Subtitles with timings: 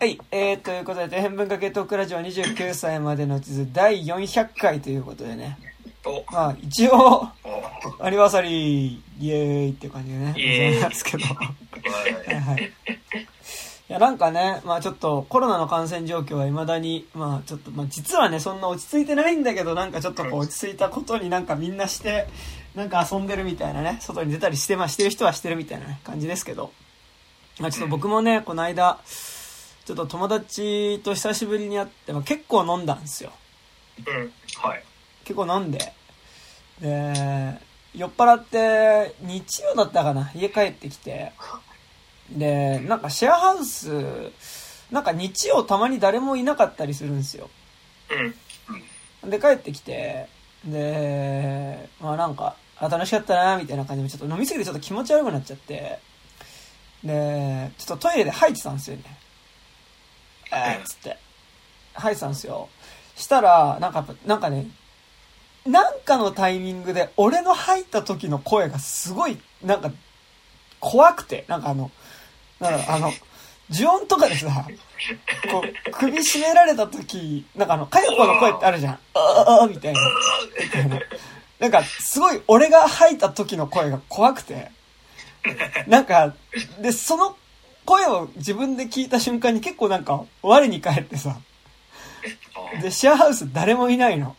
[0.00, 5.58] はい、えー、ということで、天文化系トークラジオ29歳までの地図第400回ということでね。
[6.06, 10.32] おまあ、一応、おアニバーサリー、イエーイっていう感じでね。
[10.72, 11.24] ございますけど。
[11.26, 12.62] ははいいはい。
[12.64, 22.26] いや、なんかね、まあちょっとコロナの感染状況は未だに、まあちょっと、まあ実はね、そんな落ち着いてないんだけど、なんかちょっとこう落ち着いたことになんかみんなして、
[22.74, 26.72] なんか遊んでるみたいなね、外に出たりして、まあしてる人はしてるみたいなね感じですけど。
[27.58, 28.98] まあちょっと僕もね、この間、
[29.90, 33.32] ちょっと友達と久しぶりに会って、まあ結構飲んだんですよ。
[34.06, 34.32] うん。
[34.62, 34.84] はい。
[35.24, 35.92] 結構飲んで、
[36.80, 37.58] で、
[37.96, 41.32] 酔っ払って、日曜だったかな、家帰ってきて、
[42.30, 44.30] で、なんかシェアハウス、
[44.92, 47.50] なんか日曜たまに誰もいなかったりするんですよ。
[49.24, 49.30] うん。
[49.30, 50.28] で、帰ってきて、
[50.64, 55.98] で、まあなんか、あ、楽しかったな、みたいな感じで、ちょっと飲みすぎてちょっと気持ち悪くなっちゃって、
[57.02, 59.19] で、ちょっとトイレで吐いてたんですよね。
[60.52, 61.16] えー、っつって。
[61.94, 62.68] 吐いてたんですよ。
[63.16, 64.66] したら、なんかやっぱ、なんかね、
[65.66, 69.90] なんかのタイミングで、俺の吐いた時の声がすごい、なんか、
[70.80, 71.90] 怖くて、なんかあの、
[72.58, 73.12] なんかあの、
[73.70, 74.66] 呪音とかでさ、
[75.50, 78.94] こう、首絞められた時、なんかあの、かよこの声ってあるじゃん。
[78.94, 80.00] あああみたいな。
[80.60, 80.98] みたいな。
[81.58, 84.70] なんか、すごい俺が吐いた時の声が怖くて、
[85.86, 86.34] なんか、
[86.80, 87.36] で、その
[87.84, 91.38] 声を自分で聞いた瞬間に結構なんか、我に返ってさ、
[92.76, 94.36] あで、シェアハウス誰もいないの。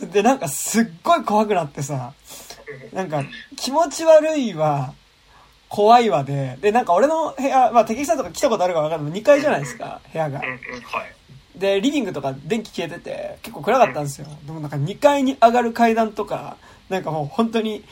[0.00, 2.12] で、なんかすっごい怖くなってさ、
[2.92, 3.24] なんか
[3.56, 4.94] 気持ち悪いわ、
[5.68, 9.20] 怖いわで、で、なんか俺の部屋、まあ敵さんとか来たことあるかわかんない。
[9.20, 10.42] 2階じゃないですか、部屋が。
[11.56, 14.26] で、リビングとか電気消えてて、結構暗かったんですよ。
[14.44, 16.56] でもなんか2階に上がる階段とか、
[16.88, 17.84] なんかもう本当に、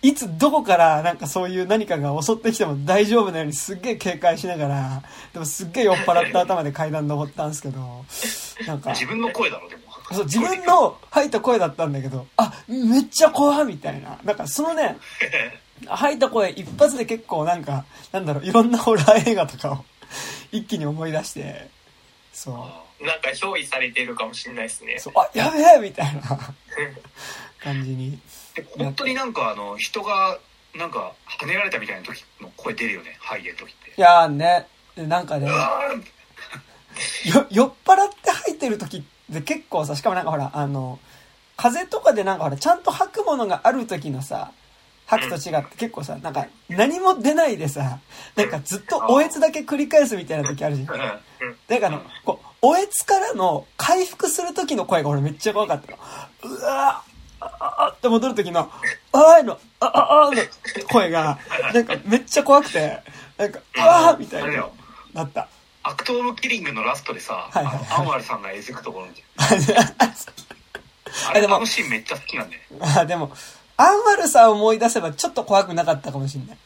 [0.00, 8.04] いつどこからなんかそういう何かが襲ってきても大丈夫なようにすっげえ警戒しながら、でもすっげえ酔っ払った頭で階段登ったんですけど、
[8.66, 9.82] なんか、自分の声だろ、でも。
[10.12, 14.18] そう、自分の吐いた声だったんだけど、あ、めっちゃ怖いみたいな。
[14.22, 14.96] なんかそのね、
[15.86, 19.84] 吐いた声一発で結構なんか、なんだろう、いろんなホラー映画とかを
[20.52, 21.68] 一気に思い出して、
[22.32, 22.52] そ
[23.00, 23.04] う。
[23.04, 24.98] なんか憑依されてるかもしれないですね。
[24.98, 26.22] そう、あ、やべえみたいな
[27.60, 28.18] 感じに。
[28.62, 30.38] で本当になんかあの人が
[30.76, 33.90] なんか跳ねられたみたいな時の声出るよね吐いてる時って。
[33.96, 35.48] いやーね、なんかね、
[37.24, 39.02] よ、酔っ払って吐いてる時っ
[39.32, 40.98] て結構さ、しかもなんかほら、あの、
[41.56, 44.52] 風邪とかでなんかほら、ちゃんと吐くものがある時のさ、
[45.06, 47.98] 吐くと違って結構さ、なんか何も出ないでさ、
[48.36, 50.94] なんかずっとおえつだけ繰り返すみたいな時あるじゃん。
[50.94, 50.98] うん。
[51.66, 55.90] だからあの、こう、おえつからの回復する時の声が俺めっちゃ怖かった。
[55.90, 55.98] の。
[56.42, 57.07] うわー
[57.40, 58.70] あああって戻る時の、
[59.12, 61.38] あーいの、あああーの声が、
[61.72, 63.00] なんかめっちゃ怖くて、
[63.36, 64.68] なんか、うわーみたいな
[65.14, 65.48] なった。
[65.82, 69.48] アクト・オブ・キリングのラストでさ、はいはいはいあのアンワルさんがえずくところにあ
[71.30, 73.30] あでもれあのシーンめっちゃ好きなんだよあ、でも、
[73.76, 76.58] アンワルさんを思い出せばちょっと怖くなかったかもしれない。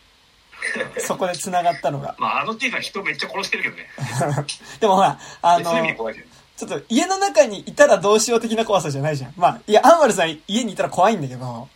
[0.98, 2.14] そこで繋がったのが。
[2.18, 3.88] まああのシーンは人めっちゃ殺してるけどね
[4.80, 6.26] でもほら、あのそういう意味で、怖いけど
[6.66, 9.32] ちょっと家の中にいたらどうしよう的な怖さじゃないじゃん。
[9.36, 11.68] まあ、いや、アンワルさん家にいたら怖いんだけど、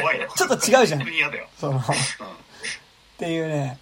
[0.00, 1.82] 怖いよちょっと違うじゃん本当に嫌だよ、その、うんっ
[3.16, 3.78] ていうね、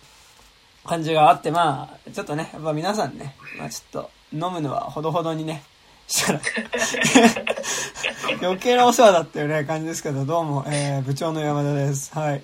[0.84, 5.64] 感じがあって、まあ、ちょっとね、やっぱ皆さんね、まあちょっと飲むのはほどほどにね、
[6.06, 6.40] したら、
[8.40, 12.14] 余計なお世話だっていうね、感じですけど、どうも、えー、部長の山田です。
[12.14, 12.42] はい。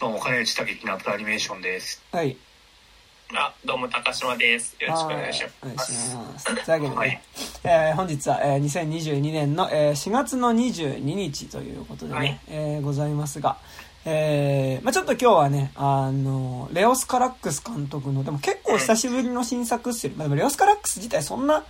[0.00, 2.36] どうも金内武樹ナットアニメーションですはい。
[3.34, 4.74] あ、どうも、高島です。
[4.80, 6.16] よろしくお願いします。
[6.16, 6.44] ます。
[6.46, 7.20] というわけでね、はい
[7.64, 13.58] えー本日は、えー2022年の、えー4月の22日ということでね、はいえーございますが、
[14.06, 20.14] えーまあちょっと今日はね、あの、レオス・カラックス監督の、でも結構久しぶりの新作っすよ。
[20.16, 21.64] まあでもレオス・カラックス自体そんなうん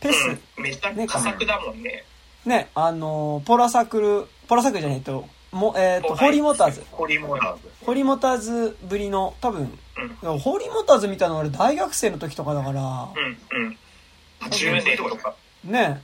[0.00, 2.04] ペース、うん、めっちゃ佳作だもんね。
[2.46, 6.84] ね、あの、ポラサクル、ポラサクルじゃないと、もえっ、と、はいホーリーモーターズ。
[6.90, 9.78] ホリモラーズホーリーモーターズぶりの、多分、
[10.22, 13.78] うん、ホーリーモーターズ見たの俺大学生の時とかだから、うん、うん。
[14.50, 15.34] 10 10年とか。
[15.64, 16.02] ね、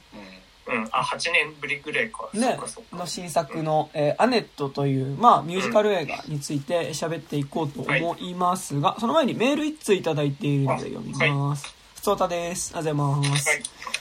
[0.69, 0.83] うん。
[0.83, 2.31] うん、あ、8年ぶりぐらいか。
[2.33, 2.57] ね。
[2.93, 11.75] の新作の、えーアネットという、まあ、ミュージカル映画について喋っていこうと思いますが、その前にメール一通いただいているので読みます。
[11.97, 12.73] ふつおたです。
[12.77, 13.49] ありがとうございます。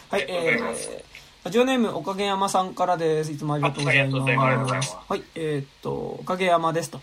[0.09, 1.08] はい、ありがとうございえー
[1.49, 3.31] ラジオネーム、おかげ山さんからです。
[3.31, 4.19] いつもありがとうございま。
[4.19, 7.01] ますすはい、えーっと、おかげ山ですと。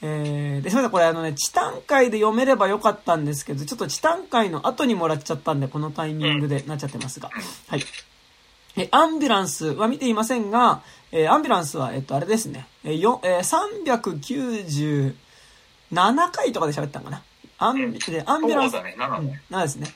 [0.00, 7.30] えー、で、すみません、これあのね、チタン会で読めればよかったんですけど、ちょっとチタン会の後にもらっちゃったんで、このタイミングでなっちゃってますが。
[7.66, 7.82] はい。
[8.76, 15.14] え、アンビュランスは見ていませんが、えーアンビュランスは、えっと、あれですね、えーよ、えー、
[15.92, 17.24] 397回とかで喋ったんかな。
[17.58, 19.42] アンビ、で、アンビュランス、そうだね、7うんね。
[19.50, 19.88] なんですね。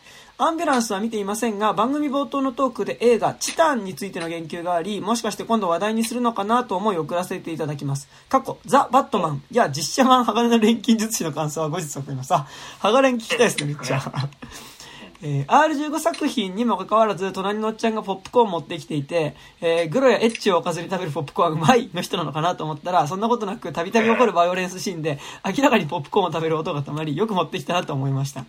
[0.45, 8.11] アンビュランスは見ていませんが、番組冒頭のトークで映画、チタンについての言及があり、もしかして今度話題にするのかなと思い送らせていただきます。
[8.29, 12.35] 過去、ザ・バットマンや実写版鋼の錬金術師の感想は後日送ります。
[12.35, 12.47] あ、
[12.81, 14.03] 鋼錬聞きたいですね、めっちゃ。
[15.23, 28.45] えー R15 作品にもかかわらず、隣のおっちゃんがポップコーン持ってきていて、えーグロやエッチをおかずに食べるポップコーンはうまいの人なのかなと思ったら、そんなことなく、たびたび起こるバイオレンスシーンで、明らかにポップコーンを食べる音がたまり、よく持ってきたなと思いました。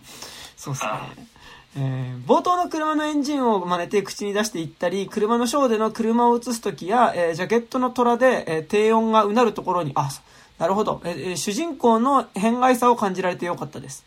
[0.58, 1.35] そうですね。
[1.76, 10.08] えー冒頭の車のエンジンを真似て口に出していったり、車のショーでの車を映すときや、えージャケットの虎で、えー低音がうなるところに、あ、
[10.58, 14.04] なるほど、えーえー主人公の変外さを感じられてよかったです。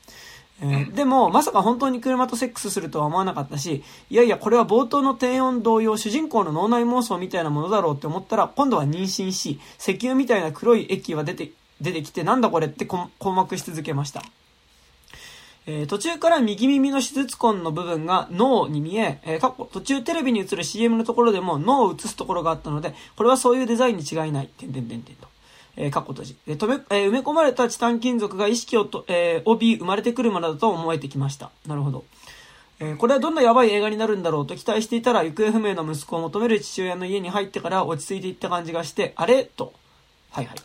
[0.61, 14.21] えーでも、まさか本当に車とセックスするとは思わなかったし、いやいや、これは冒頭の低音同様、主人公の脳内妄想みたいなものだろうって思ったら、今度は妊娠し、石油みたいな黒い液が出て、出てきて、なんだこれってこ困惑し続けました。
[15.71, 24.47] えー途中から右耳の手術痕の部分が脳に見え、えー過去途中テレビに映る CM のところでも脳を映すところがあったので、これはそういうデザインに違いない。
[24.47, 25.27] てんてんてんてんと。
[25.77, 26.35] えー、過去閉じ。
[26.47, 31.51] えーめ、えー埋め込まれたチタン金属が意識をと、えー帯生まれてくるものだと思えてきました。
[31.67, 32.03] なるほど。
[32.79, 39.43] えーこれはどんなヤバい映画になるんだろうと期待していたら、行方不明の息子を求める父親の家に入ってから落ち着いていった感じがして、あれ？
[39.43, 39.73] と。
[40.31, 40.57] はいはい。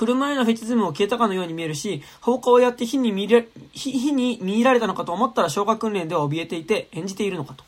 [0.00, 7.64] 車へのフェチズムも消えたかのように見えるし、放火をやって火に見れ、火火に見入られたのかと思ったら消火訓練では怯えていて演じているのかと。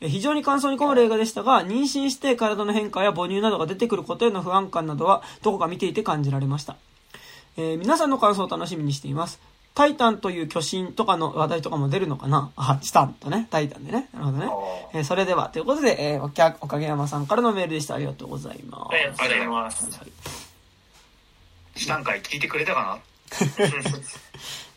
[0.00, 6.76] えー非常に感想に困る映画でしたが、妊娠して体の変化や母乳などが出てくることへの不安感などは、どこか見ていて感じられました。
[7.56, 9.40] えー皆さんの感想を楽しみにしています。
[9.74, 12.50] タイタンという巨神とかの話題とかも出るのかな？
[12.56, 14.08] あ、チタンとね、タイタンでね。
[14.12, 14.50] なるほどね。
[14.94, 17.96] えーそれでは、ということで、えーおかげやまさんからのメールでした。
[17.96, 18.94] ありがとうございます。
[18.94, 19.84] ありがとうございます。
[19.98, 20.47] はい
[21.78, 23.00] 下段階聞いてくれたか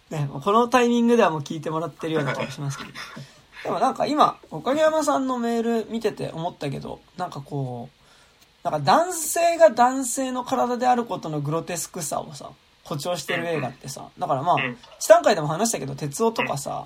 [0.09, 2.91] ね、 もうこのタイミングではもう聞いてもらってるような気がしますけど。
[3.63, 12.49] でもなんか今、おかげやまさんのメール見てて思ったけど、なんかこう、なんか男性が男性の体であることのグロテスクさをさ、
[12.83, 16.85] 誇張してる映画ってさ、だからまあうん、チタン会でも話したけど、鉄夫とかさ。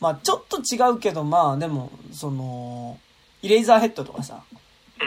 [0.00, 2.98] まあちょっと違うけど、まあでも、その、
[3.40, 4.61] イレイザーヘッドとかさ、うん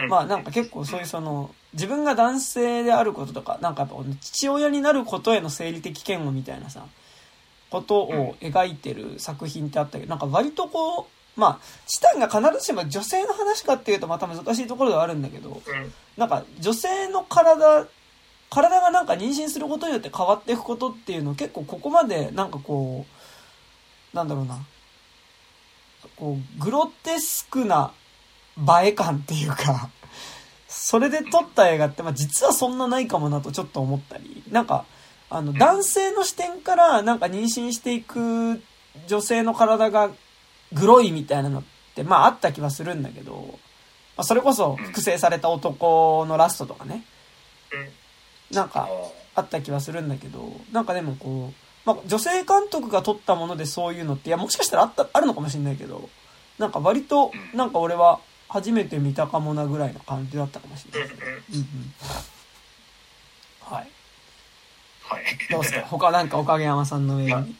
[0.09, 6.85] まあなんか結構そういうその、自分が男性であることとか、なんかやっぱ父親になることへの生理的嫌悪みたいなさ、
[7.69, 15.93] ことを描いてる作品ってあったけど、なんか割とこう、まあ、チタンが必ずしも女性の話かっていうとまた難しいところではあるんだけど、うん。
[16.17, 17.87] なんか女性の体、
[18.49, 23.05] 体がなんか妊娠することによって変わっていくことっていうのを結構ここまでなんかこ
[24.13, 24.59] う、なんだろうな、
[26.15, 27.91] こう、グロテスクな
[28.57, 29.89] 映え感っていうか、
[30.67, 34.85] それで撮った映画って、まあ実はそんなないかもなとちょっと思ったり、なんか、
[35.29, 38.61] あの、男性の視点からなんか妊娠していく
[39.07, 40.11] 女性の体が
[40.73, 41.63] グロいみたいなのっ
[41.95, 43.59] て、まああった気はするんだけど、
[44.15, 47.03] まあそれこそ複製された男のラストとかね、
[48.51, 48.87] なんか
[49.33, 51.53] あった気はするんだけど、なんかでもこう、
[51.85, 56.09] まあ女性監督が撮ったものでそういうのって、いやもしかしたらあった、あるのかもしれないけど、
[56.59, 58.19] なんか割と、なんか俺は
[58.49, 61.09] 初めて見たかもなぐらいの感じだったかもしれない。
[61.09, 61.93] うんうんうん。
[63.61, 63.89] はい。
[65.03, 65.23] はい。
[65.51, 65.81] どうですか？
[65.87, 67.55] 他なんかおかげ山さんの上に。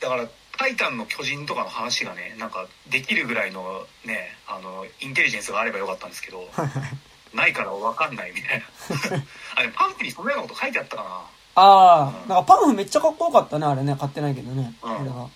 [0.00, 0.26] だから、
[0.58, 6.48] タイタンの巨人とかの話がね、なんか、できるぐらいのね、あの、インテリジェンスがあればよかったんですけど、
[7.32, 8.64] ないからわかんないみたいな。
[9.56, 11.08] あれ、パンフにそんなようなこと書いてあったかな？
[11.54, 13.94] ああ、うんなんかパンフめっちゃかっこよかったね、あれね。
[13.98, 14.74] 買ってないけどね。
[14.82, 15.30] うん。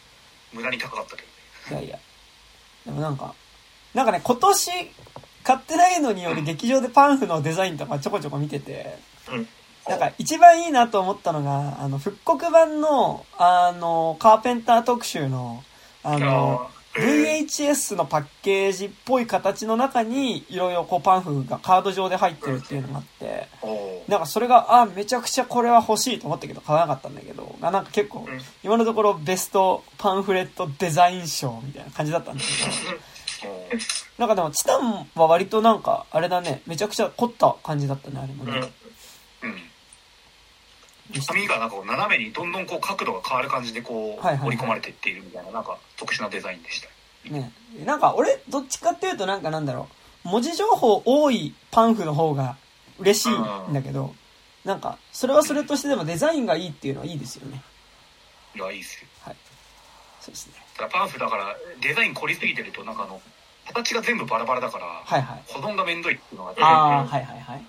[0.52, 1.22] 無駄に高かったけ
[1.70, 1.76] ど。
[1.76, 1.98] いやいや。
[2.86, 3.34] でもなんか、
[3.96, 4.70] なんかね、今年
[5.42, 8.98] 買ってないのにより劇場でパンフのデザインとかちょこちょこ見てて、
[9.32, 9.48] うん。
[9.88, 15.64] なんか一番いいなと思ったのが、あの、復刻版の、あの、カーペンター特集の、
[16.02, 23.48] あの、VHS のパッケージっぽい形の中に、いろいろこうパンフがカード上で入ってるっていうのがあって、
[24.08, 32.98] なんかそれが、あ、めちゃくちゃこれは欲しいと思ったけど買わなかったんだけど、あなんか結構うん、今のところベストパンフレットデザイン賞みたいな感じだったんだけど、
[34.18, 38.72] なんかでもチタンは割となんか、あれだね、めちゃくちゃ凝った感じだったね、あれもうんね。
[39.42, 39.54] うん。
[41.12, 46.88] でした紙がなんかこう斜めにどんどんこう角度が変わる感じでこうはいはいはい折り込まれていっているみたいななんか特殊なデザインでした。
[47.32, 47.52] ね。
[47.84, 49.88] なんか俺、どっちかっていうとなんかなんだろ
[50.24, 52.56] う、文字情報多いパンフの方が
[52.98, 54.14] 嬉しいんだけど、
[54.64, 57.62] なんか、それはそれとしてでもデザインがいいっていうのはいいですよね。
[58.56, 59.08] いや、いいっすよ。
[60.20, 60.65] そうですね。
[60.78, 63.20] だからパンフだからデザイン凝りすぎてるとなんかあの、
[63.66, 65.42] 形が全部バラバラだから、はいはい。
[65.48, 67.64] 保存がめんどいっていうのがあって、ああ、はいはいはい。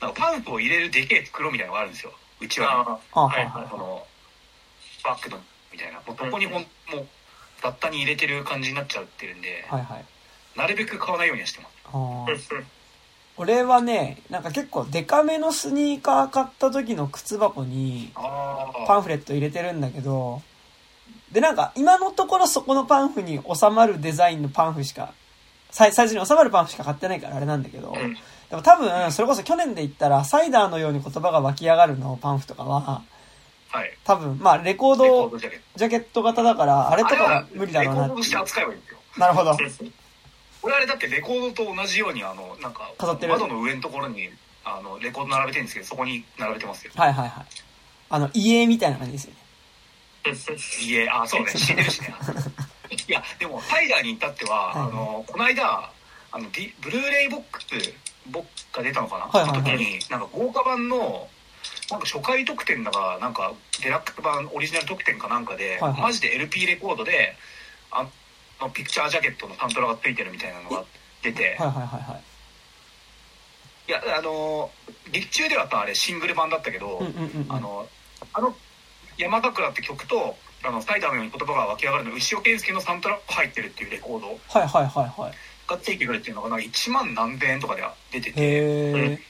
[0.00, 2.12] なんかパンフを入れるでけえ袋みたいなのがあるんですよ。
[2.40, 4.06] うちわああはいはいの
[5.04, 5.38] バックの
[5.72, 6.64] みたいなもうどこにももう
[7.60, 10.04] 雑多に入れてる感じになっちゃってるんで、はいはい。
[10.56, 11.68] なるべく買わないようにはしてま
[12.38, 12.50] す
[13.36, 20.42] 俺はね、なんか結構デカめのスニーカー買った時の靴箱にあパンフレット入れてるんだけど、
[21.32, 25.12] でなんか今のところそこのパンフに収まるデザインのパンフしか、
[25.70, 28.14] サイサイズに収まるパンフしか買ってないからあれなんだけど、うん。
[28.48, 33.02] でも多分それこそ去年で言ったらサイダーのように言葉が湧き上がるのパンフとかは、
[33.68, 33.92] はい。
[34.04, 35.50] 多分まあレコードドジャ
[35.88, 36.22] ケット。
[36.22, 38.98] 型だからあれとかはは無理だろうなレコードとして扱えばいいんですよ。
[39.18, 39.56] なるほど。
[40.62, 43.32] 俺あれだってレコードと同じようにあのなんか飾ってる。
[43.32, 44.30] 窓の上のところに
[44.64, 46.92] あのレコード並べてるんですけどそこに並べてますよ。
[46.96, 47.44] はいはいはい。
[48.10, 49.36] あの、家みたいな感じですよね。
[50.80, 51.52] 家あそうね。
[51.56, 52.14] 死んでるしね。
[53.08, 55.90] いやでもタイガーに至っては、はいあのこの間
[56.30, 57.68] あの、D、ブルーレイボックス
[58.26, 59.62] ボッが出たのかな、はいはいはい。
[59.64, 61.28] その時になんか豪華版の
[61.90, 66.00] なんか初回特典だかなんかデラックス版オリジナル特典かなんかで、はいはい。
[66.02, 67.34] マジで LP レコードで
[67.90, 68.06] あ
[68.60, 70.84] のピクチャージャケットのサントラがついてるみたいなのが
[71.22, 71.56] 出て。
[71.58, 72.22] はいはいはいはい。
[73.88, 74.70] いやあの
[75.10, 77.46] 劇中ではあれシングル版だったけど、うんうんうんうん。
[77.48, 77.88] あの
[78.34, 78.54] あの
[79.18, 85.32] 「山桜」って曲と「あのサイダーのように言葉が湧き上がる」の牛尾健介のサントラが入ってるっていうレコードはいはいはいはい。
[85.68, 88.44] がついてくるっていうのがなんか1万何千円とかで出ててへ
[89.12, 89.20] え。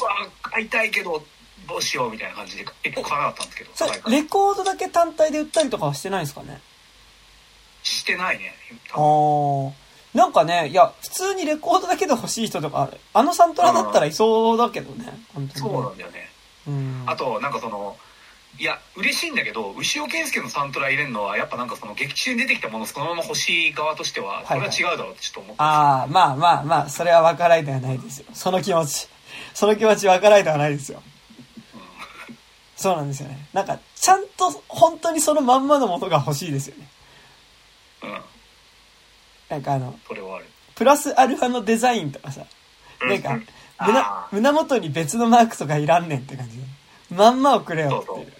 [0.00, 0.10] うわ
[0.42, 1.24] 買いたいけど
[1.68, 3.70] どうしようみたいな感じで結構買わなかったんですけど
[4.02, 6.60] そレコードだけ単体で売ったりとかはしてないんですかね？
[7.84, 8.54] してないね
[8.90, 9.72] あ多分ー。
[10.14, 13.00] なんかね、いや、普通にレコードだけで欲しい人とかある。
[13.12, 15.06] あのサントラだったらいそうだけどね。
[15.34, 15.70] 本当にね。
[15.72, 16.30] そうなんだよね
[16.68, 17.02] うん。
[17.06, 17.96] あとなんかその
[18.58, 28.26] いや嬉しいんだけど牛尾健介のサントラ入れるのはやっぱなんかその劇中に出てきたものをそのまま欲しい側としてはこれは違うだろうってちょっと思って、ああ、まあまあまあ、それは分からないではないですよ。
[28.32, 29.08] その気持ち。
[29.54, 31.02] その気持ち分からないではないですよ。
[32.76, 33.48] そうなんですよね。
[33.52, 36.88] なんか、ちゃんと本当にそのまんまのものが欲しいですよね。
[38.02, 38.20] うん、うん、
[39.48, 42.44] なんかあの、それはあるプラスアルファのデザインとかさ、
[43.00, 43.40] なんか、
[43.80, 46.64] 胸胸元に別のマークとかいらんねんって感じで。
[47.10, 48.32] まんまをくれよっていう。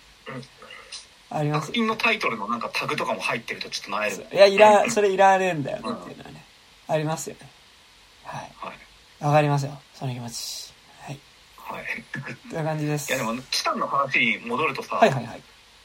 [1.34, 1.74] あります作。
[1.74, 6.44] 品のタイトルのなんかタグとかも入ってるとちょっとなえるいや、いら、それいらねえんだよねっていうのはね。
[6.86, 7.48] ありますよね。
[8.24, 8.52] はい。
[8.58, 8.78] はい
[9.20, 9.72] わかりますよ。
[9.94, 10.72] その気持ち。
[11.00, 11.18] はい。
[11.56, 11.84] はい
[12.50, 13.08] という感じです。
[13.10, 15.42] いやでもチタンの話に戻るとさ、はいはいはい。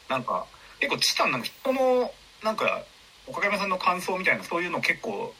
[0.10, 0.46] なんか
[0.79, 2.12] 結構チタンなんか人の
[2.44, 2.84] なんか
[3.27, 5.34] 岡山さんの感想みたいなそういうの結構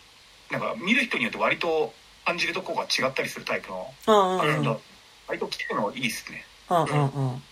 [0.52, 1.94] なんか見る人によって割と
[2.26, 4.42] 感じるとこが違ったりするタイプのうんうんうん。
[4.42, 4.82] あれだと
[5.28, 7.44] 割と聞くのいいっすねうんうんうん。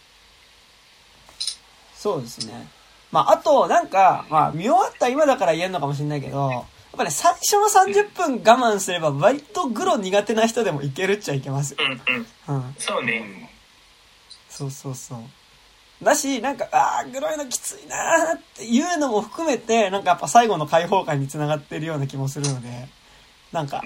[1.98, 2.68] そうですね。
[3.12, 6.64] まあ、あと、なんか、まあ、見終わった今だから言えるのかもしれないけど、やっ
[6.98, 11.78] ぱね、最初の30分我慢すれば、割とグロ苦手な人でもいけるっちゃいけますよ。
[11.80, 12.76] うんうんうん。
[12.78, 13.48] そうねうん
[14.50, 15.20] そうそうそう。
[16.04, 22.88] だし、なんか、あー、グロいのきついなーっていうのも含めて、なんかやっぱ最後の解放感につながってるような気もするので、
[23.52, 23.84] なんか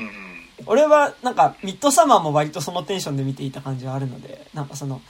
[0.65, 5.01] 俺はなんかミッドサマーも割とそのテンションで見ていた感じはあるので、なんかその、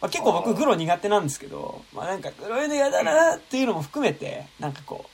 [0.00, 5.10] まあ、結構僕グロ苦手なんですけど、まあなんかグロいの嫌だなっていうのも含めて、なんかこう、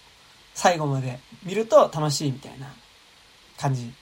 [0.54, 2.66] 最後まで見ると楽しいみたいな
[3.56, 3.92] 感じ。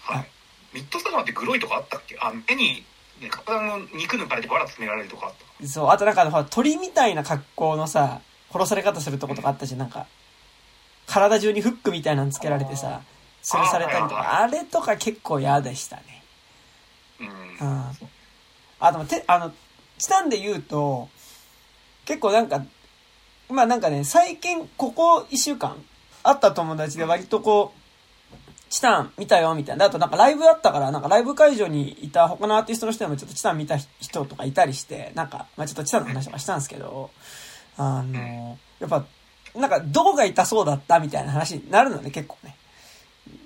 [0.00, 0.28] はい。
[0.72, 2.16] ミッドサマーってグロいとかあったっけ？
[2.20, 2.82] あ目に
[3.20, 5.68] ね体の肉抜かれてバラ詰められるとかあった。
[5.68, 8.20] そう、あとなんかほら鳥みたいな格好のさ、
[8.50, 10.06] 殺され方するとことかあったし、なんか、
[11.06, 13.02] 体中にフックみたいなのつけられてさ、
[13.42, 16.22] 吊るされたりとか、あれとか結構嫌でしたね。
[17.20, 17.28] うん。
[17.28, 17.84] うん。
[18.80, 19.52] あ、でも、て、あの、
[20.02, 21.08] チタンで言うと、
[22.04, 22.64] 結構なんか、
[23.48, 25.76] まあなんかね、最近、ここ一週間、
[26.24, 29.84] 会った友達で割とこう、チタン見たよ、みたいな。
[29.84, 37.10] あとなんかライブあったから、なんかライブ会場にいた他のアーティストの人でもちょっとチタン見た人とかいたりして、なんか、まあちょっとチタンの話とかしたんですけど、
[37.76, 39.04] あの、やっぱ、
[39.54, 42.56] なんか、どこが痛そうだったみたいな話になるのね、結構ね。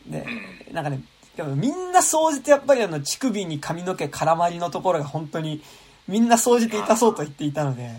[0.07, 0.27] で、
[0.73, 1.03] なんかね、
[1.37, 5.63] でもみんな総じてやっぱりあの、乳首に髪の毛絡まりのところが本当に、
[6.09, 7.91] みんな総じて痛そうと言っていたので、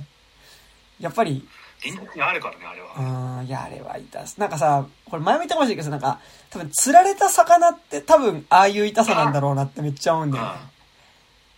[1.00, 1.48] やっぱり、
[1.80, 4.40] 現実にあるからねあれうはーん、いや、あれは痛す。
[4.40, 10.52] なんかさ、これ前も言ったかもしれないけどさ、なんか、多分釣られた魚って多分、ああいう痛さなんだろうなってめっちゃ思うんだよね。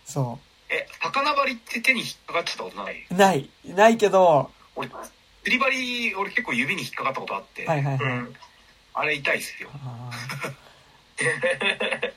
[0.04, 0.38] そ
[0.68, 3.14] え魚針って手に引っかかっちゃったことない、う。
[3.14, 3.48] ない。
[3.64, 4.88] ないけど、俺
[5.42, 8.18] 釣り針俺結構指に引っかかったことあって、はいはいはい。
[8.18, 8.34] うん
[8.92, 11.20] あれ痛いっすよあー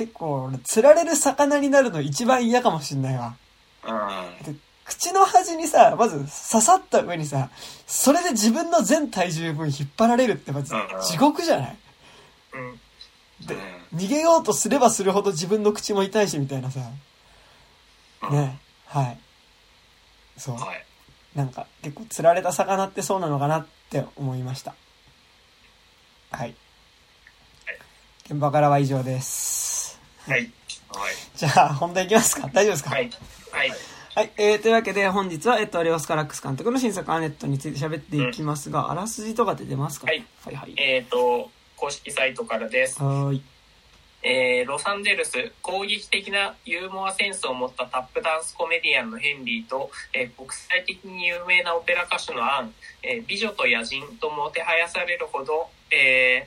[0.00, 3.36] 結構、俺釣られる魚になるの一番嫌かもしんないわ。
[3.86, 6.26] うんで口の端にさ、まず刺
[6.64, 7.50] さった上にさ、
[7.86, 10.74] それで自分の全体重分引っ張られるってまず
[11.06, 11.76] 地獄じゃない？
[12.54, 12.58] う
[13.44, 16.80] んでうん逃げようとすればするほど自分の口も痛いしみたいなさ。
[18.22, 18.58] うんね。
[18.86, 19.18] はい。
[20.38, 20.54] そう。
[20.56, 20.84] はい。
[21.34, 24.74] なんか結構釣られた魚ってそうなのかなって思いました。
[26.32, 26.54] はい。
[28.24, 29.69] 現場からは以上です。
[30.28, 30.40] はい。
[30.40, 30.50] はい。
[31.36, 32.90] じゃあ、本題いきますか大丈夫ですか？
[32.90, 33.10] はい。
[33.52, 33.72] はい。
[34.14, 40.06] はい、えー、というわけで本日は、えっと、レオスカラックス監督の新作アネットについて喋っていきますが、あらすじとかって出ますか？
[40.06, 40.24] はい。
[40.44, 40.74] はいはい。
[40.76, 43.02] えっ、と、公式サイトからです。
[43.02, 43.42] はーい。
[44.22, 56.46] えーロサンゼルス攻撃的なユーモアセンスを持ったタップダンスコメディアンのヘンリーと、えー国際的に有名なオペラ歌手のアン、えー美女と野人ともてはやされるほど、え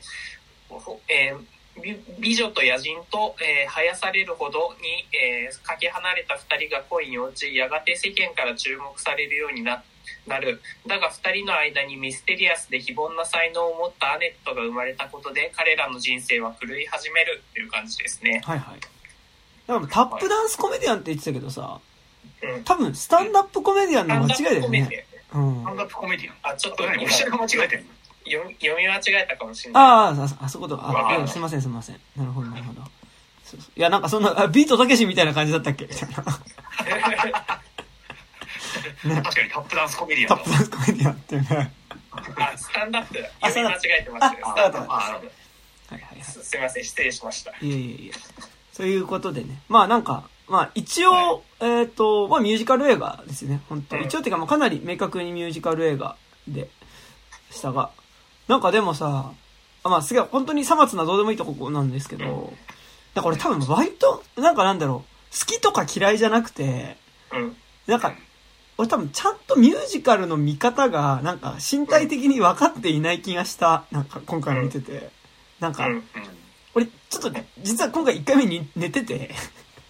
[0.69, 1.43] ーほえー
[1.81, 9.83] 美美女と野人と、えー、生やされるほどに、えーかけ離れた二人が恋に落ちやがて世間から注目されるようにな
[10.27, 18.41] なるだが二人の間にミステリアスで非凡な才能を持ったアネットが生まれたことで彼らの人生は狂い始めるっていう感じですね。
[18.43, 18.79] はいはい。
[19.67, 21.79] だからタップダンスコメディアンって言ってたけどさ、
[22.41, 22.63] うん。
[22.63, 25.05] 多分スタンダップコメディアンの間違いだよスタンダップコメね。
[25.27, 26.35] スタンダップコメディアン。
[26.35, 27.85] ィあ、ちょっと今何おっしゃるが間違えてる
[28.25, 29.83] 読み読み間違えたかもしれない。
[29.83, 31.17] ああ、あ、あそことか。
[31.23, 31.99] あ、すいませんすいません。
[32.15, 32.81] なるほどなるほど。
[33.43, 35.85] そうそういや、なんかそんな、あビートたけしみたいな感じだったっけ？
[35.85, 36.23] みたいな。
[39.23, 41.73] 確かにタップダンスコメディアタップダンスコメディアンっていうね。
[42.37, 43.29] あ、スタンダップだ。
[43.41, 45.13] あ読み間違えてましたスタンダップあはい
[45.91, 46.23] はいはい。
[46.23, 47.51] すすいません、失礼しました。
[47.51, 48.13] いやいやいや。
[48.71, 49.61] そういうことでね。
[49.69, 53.61] まあなんか、まあ一応、えっ、と、まあミュージカル映画ですね。
[53.69, 56.15] 本当うん一応っていうか、まあかなり明確にミュージカル映画
[56.47, 56.69] で
[57.51, 57.91] したが。
[58.53, 59.31] なんかでもさ、
[59.81, 62.57] あまあすげえ本当にさまつなどうでもいいとこなんですけど、うん
[63.15, 66.97] なんか俺多分割と、なんかなんだろう、好きとか嫌いじゃなくて、
[67.31, 67.55] うん。
[67.85, 68.15] なんか、
[68.77, 73.85] 俺多分ちゃんとミュージカルの見方が、なんか身体的に分かっていない気がした。
[73.91, 75.11] なんか今回の見てて。
[75.59, 75.87] なんか。
[76.73, 77.31] 俺ちょっと
[77.61, 79.29] 実は今回1回目に寝てて、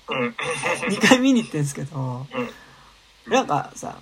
[0.10, 0.36] うん。
[0.92, 2.28] 2回見に行ってんすけど、
[3.26, 3.32] うん。
[3.32, 4.00] なんかさ、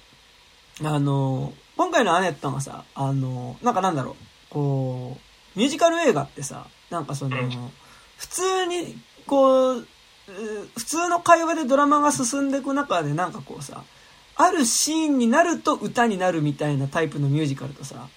[0.83, 4.15] あの、今回のアネットがさ、あの、なんかなんだろう、
[4.51, 5.17] こ
[5.55, 7.51] う、ミュージカル映画ってさ、なんかその、うん
[8.17, 9.85] 普通に、こう、う
[10.77, 13.83] 普通の会話でドラマが進んでいく中でなんかこうさ、
[14.35, 18.07] あるシーンになると歌になるみたいなタイプのミュージカルとさ、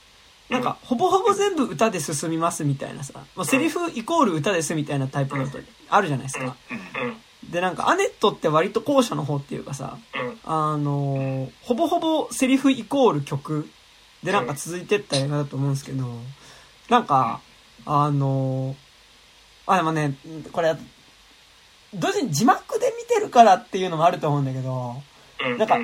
[0.50, 6.56] なんかほぼほぼ全部歌で進みますみたいなさ、もうセリフイコール歌ですみたいなタイプのとあるじゃないですか。
[6.70, 7.50] うん。
[7.50, 10.38] で、なんかアネットって割と後者の方っていうかさ、うん。
[10.44, 13.68] あのーほぼほぼセリフイコール曲
[14.24, 16.06] でなんか続いてった映画だと思うんですけど、
[16.88, 17.40] なんか、
[17.86, 18.84] あのー
[19.66, 20.14] あ、でもね、
[20.52, 20.76] これ、
[21.94, 24.96] 同時に字幕で見てるからっていうのもあると思うんだけど、
[25.44, 25.58] うん。
[25.58, 25.82] なんかう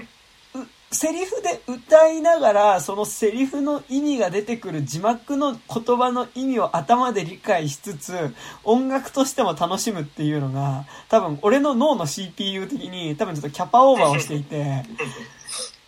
[0.93, 14.85] セリフで歌いながら、そのセリフの意味が出てくる字幕の言葉の意味を頭で理解しつつ、音楽としても楽しむっていうのが、多分俺の脳の CPU 的に多分ちょっとキャパオーバーをしていて、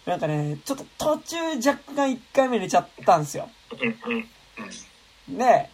[0.07, 3.49] なんかね、ちょっと途中若干1回目寝ちゃったんですよ。
[5.29, 5.71] で、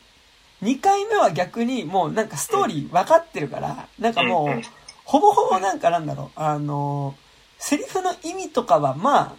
[0.63, 4.63] 2回目は逆にもうなんかストーリー分かってるから、なんかもう、
[5.05, 7.15] ほぼほぼなんかなんだろう、あの、
[7.59, 9.37] セリフの意味とかはま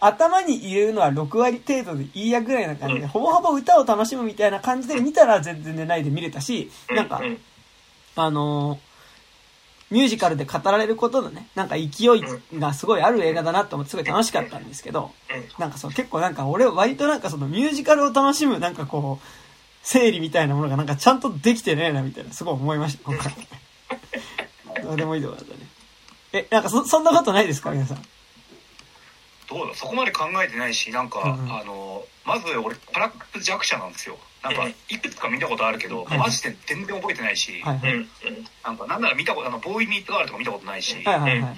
[0.00, 7.38] あ、頭に入れるのは6割程度でいいやぐらいな感じで、うんほぼほぼ歌を楽しむみたいな感じで見たら全然寝ないで見れたし、なんかう、ん。
[8.16, 8.78] あの
[9.92, 12.22] ミュージカルで語られることのね、なんか勢い
[12.58, 15.12] がすごいある映画だなと思ってすごい楽しかったんですけど、
[15.58, 19.26] なんかそう結構なんか俺割となんかそのミュージカルを楽しむなんかこう、
[19.82, 23.34] 整理みたいなものがなんかちゃんとできてねえなみたいなすごい思いました、今回。
[24.82, 25.60] どうでもいいとこだったね。
[26.32, 28.02] え、なんかそ、そんなことないですか皆さん？
[29.48, 37.94] どうだそこまで考えてないしなんか、うんうんあのまず俺パラック弱者なんですよなんかうんいくつか見たことあるけど、はいマジで全然覚えてないし、はいはい。
[37.94, 38.08] うん。
[38.64, 41.44] なんかなんなら見たことあのボーイミートガールとか見たことないし、はいはいうん。
[41.44, 41.56] はい。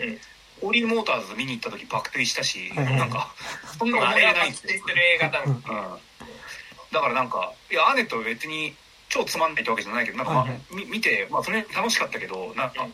[0.61, 3.35] ホーリーモーターズ見に行った時爆睡したし、はいはいなんか
[3.79, 4.81] そんな思い出ないんです映
[5.21, 5.43] 画だ。
[5.47, 8.75] うん、だからなんかいやアーネットは別に
[9.09, 12.87] 超つまんないってわけじゃないけどなんか、まあはいはいみ見て、まあ、それ楽しかったけどなんか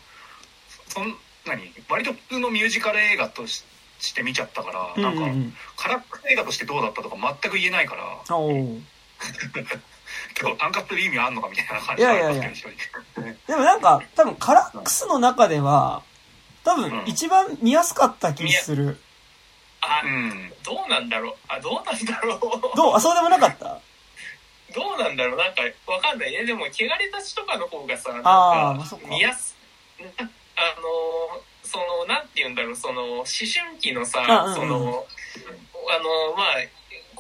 [0.89, 1.15] そん
[1.47, 3.65] 何割と普通のミュージカル映画とし
[3.99, 5.55] して見ちゃったから、うんなんかうんうん。
[5.77, 8.03] カラック映画としてどうだったとか全く言えないから
[9.21, 9.81] おー
[10.35, 12.43] 結構単価する意味あんのかみたいな感いじやいやいや。
[13.47, 16.03] でもなんか、多分カラックスの中では、
[16.65, 18.99] 多分一番見やすかった気する。
[19.83, 20.53] あう、ん。
[20.63, 21.35] どうなんだろう。
[21.49, 22.77] あ、どうなんだろう。
[22.77, 22.95] どう？
[22.95, 23.81] あ、そうでもなかった？
[24.75, 25.37] どうなんだろう。
[25.37, 26.35] なんか、わかんない。
[26.35, 28.77] え、でも、汚れたちとかの方がさ、なんか
[29.09, 29.57] 見やす、
[29.99, 34.55] あのー、その、なんて言うんだろう、その、思春期のさ、あうんうん。
[34.55, 35.07] その、
[35.89, 36.47] あのー、まあ、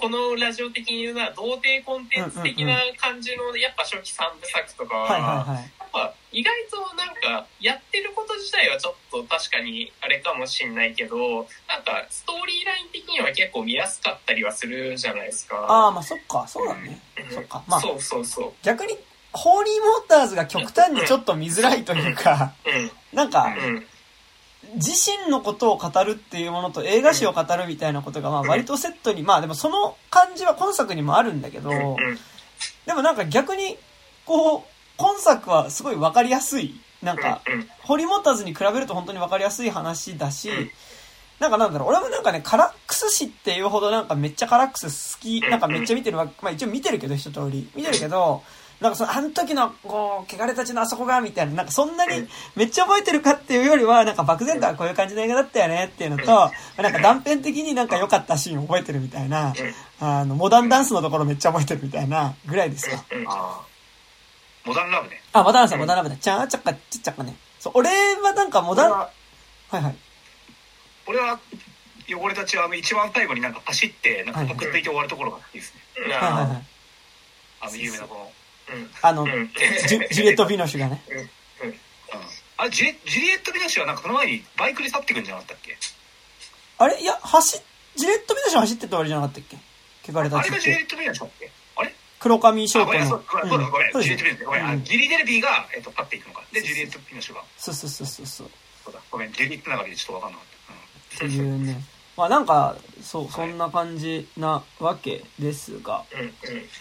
[0.00, 5.60] このラジオ的に言うのは、童貞コンテンツ的な感じの、やっぱ初期三部作とかは、
[6.32, 7.08] 意外となん
[7.40, 15.56] かやってること自体はちょっと確かにあれかもしんないけどなんかストーリーライン的には結構見やすかったりはするじゃないですか。
[15.68, 17.00] ああ、まあそっか、そうだね。
[17.28, 17.34] うん。
[17.34, 17.64] そっか。
[17.66, 18.96] まあ、そうそうそ逆に、
[19.32, 22.90] ホーリーモーターズが極端にちょっと見づらいというか、ううん。
[23.12, 23.86] なんか、うん
[24.74, 31.96] 自身のことを語るっていうものと映画史を語るみたいなことが、まあ割とセットに、まあでもその感じは今作にもあるんだけど、うん
[32.86, 33.78] でもなんか逆に、
[34.26, 34.62] こう、
[34.96, 36.78] 今作はすごいわかりやすい。
[37.02, 40.70] なんか、うんホリモーターズに比べると本当にわかりやすい話だしうん、
[41.40, 47.68] なんかなんだろう、俺もなんかね、カラックス誌っていうほどなんかめっちゃカラックス好き、うんなんかめっちゃ見てるわまあ一応見てるけど一通り。
[47.74, 48.42] 見てるけど、
[48.80, 59.52] なんかその、あの時の、こう、汚れたちのあそこが、みたいな、なんかそんなにめっちゃ覚えてるかっていうよりは、なんか漠然とはこういう感じの映画だったよねっていうのと、なんか断片的になんか良かったシーンを覚えてるみたいな、
[60.00, 63.04] あの、モダンダンスのところめっちゃ覚えてるみたいなぐらいですよ。
[64.64, 66.16] モダンラブねあ、モダンラブさん、モダンラブだ。
[66.16, 67.34] ちゃーちゃっか、ちっちゃっかね。
[67.58, 69.10] そう、俺はなんかモダン、は
[69.72, 69.96] いはい。
[71.06, 71.38] 俺は
[72.08, 76.66] 汚れたちは一番最後になんか走ってなんかくっついて終わるところが好きですねうんはいはいはい。
[77.62, 78.28] あの有名なこのうん
[79.02, 79.50] あの、うん。
[79.88, 81.02] ジュジュリエット・ビノシュがね。
[81.10, 81.74] うん。
[82.56, 85.76] あれジュリジュリエット・ビナシはなんかその前にバイクで去ってくんじゃなかったっけ？
[86.78, 87.00] あれ？
[87.00, 87.60] いや、走っ、
[87.96, 90.12] ジュリエット・ビノシュ走ってった終わりじゃなかったっけ？
[90.12, 90.50] 汚れたあれ。
[90.50, 91.50] がジュリエット・ビナシだっけ？
[91.76, 91.94] あれ？
[92.18, 93.46] 黒髪ショあごめんそートの。
[93.46, 94.84] うごめんそうだごめんそうジュリエット・シごめん。
[94.84, 96.42] リデルビーがえっとていくのか。
[96.52, 97.42] でジュリエット・ビナシが。
[97.56, 98.50] そうそうそうそうそう。
[98.84, 99.00] そうだ。
[99.10, 99.32] ごめん。
[99.32, 100.46] ジュリエット長でちょっと分かんなかっ
[101.18, 101.24] た。
[101.26, 101.82] っていうね。
[102.16, 106.20] まあなんか、そう、そんな感じなわけですが、うん。
[106.20, 106.32] うん。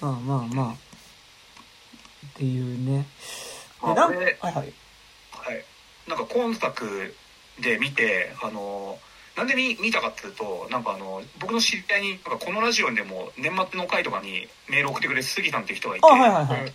[0.02, 0.76] まあまあまあ、
[2.28, 3.06] っていうね。
[3.82, 4.54] で、あなんはいはい。
[4.54, 4.74] はい
[6.08, 7.14] なんか今作
[7.62, 8.98] で見てあの
[9.38, 16.74] なんで見見たかっていうとなんかあの僕の知り合いになんかこのラジオでも年末の回とかにメール送ってくれる杉さんっていう人がいてあ、はいはいはい。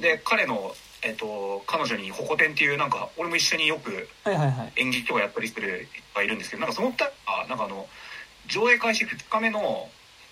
[0.00, 0.72] で彼の、
[1.02, 4.08] えっと彼女に「ホコ天」っていうなんか俺も一緒によく。
[4.76, 7.10] 演劇とかやったりする人がいるんですけどなんかその2人が
[7.48, 7.88] なんかあの
[8.46, 9.88] 上映開始2日目の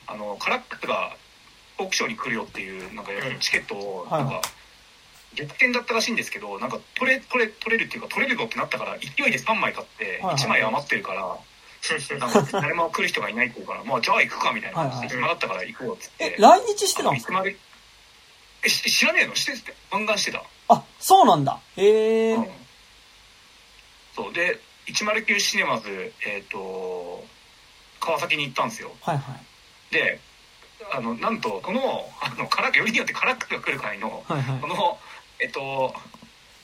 [0.06, 1.16] あのカラックスが
[1.80, 4.42] トークショーに来るよっていうなんかうんチケットをはいなんか
[5.34, 11.36] 逆転だったらしいんですけどなんか取れ取れ取れるっていうか取れるぞってなったから勢いで3枚買ってはいはい1枚余ってるから。
[12.18, 16.36] なんか誰も来る人がいないっていうから、まあじゃあ行くかみたいな感じで暇だったから行こうっつって。
[16.36, 17.56] え、来日してたんですかいつまで
[18.64, 19.34] えし知らねえの？
[19.34, 20.44] してってガンガンしてた。
[20.68, 21.58] あ、そうなんだ。
[21.78, 22.34] へえ。
[22.34, 22.46] うん
[24.14, 27.24] そうで109シネマズえっ、と
[27.98, 29.94] 川崎に行ったんですよはいはい。
[29.94, 30.20] で
[30.92, 31.80] あのなんとこの
[32.20, 34.66] あのカラよりによってカラックスが来る回のはいはいこ。
[34.66, 34.98] の
[35.40, 35.94] えっと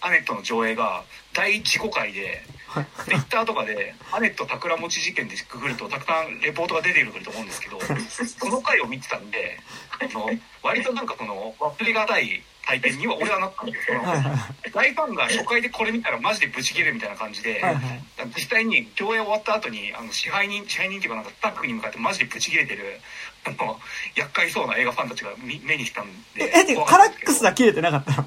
[0.01, 1.03] アネットの上映が
[1.33, 7.79] 大事故回ではいツイッターとかでアネット桜餅事件でくぐるとたくさんレポートが出てくると思うんですけど
[8.39, 9.59] その回を見てたんで
[9.99, 10.31] あの
[10.63, 14.31] 割となんかこの忘れがたい体験には俺はなったんですよはいは
[14.67, 14.71] い。
[14.73, 18.03] 大ファンが初回でこれ見たらマジでブチ切れるみたいな感じで、はいはい。
[18.35, 23.01] 実際に上映終わった後にあの支配人支配人っていうかなんかスタッフに向かってマジでブチ切れてる
[23.45, 23.79] あの
[24.17, 28.23] 厄介そうな映画ファンたちが見目にしたんでえ、え、カラックスは切れてなかったの？
[28.23, 28.27] い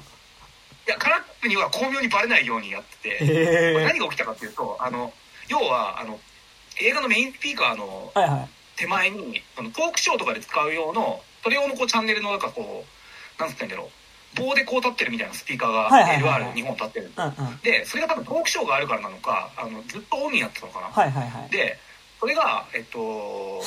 [0.86, 3.84] やカラックスには巧妙にバレないようにやってて。
[3.84, 5.12] 何が起きたかっていうとあの
[5.48, 6.18] 要はあの
[6.80, 8.48] 映画のメインスピーカーのはいはい。
[8.76, 12.86] 手前にあのトークショーとかで使う用のそれ用のこうチャンネルのなんかこ
[13.38, 13.88] うなんつったんだろう
[14.36, 16.52] 棒でこう立ってるみたいなスピーカーがはいはいはいはい。
[16.52, 17.12] LR2 本立ってる。
[17.62, 21.50] でそれが多分トークショーがあるからなのかあのずっとオンになってたのかな、はいはいはい。
[21.50, 21.78] で
[22.20, 23.62] それがえっと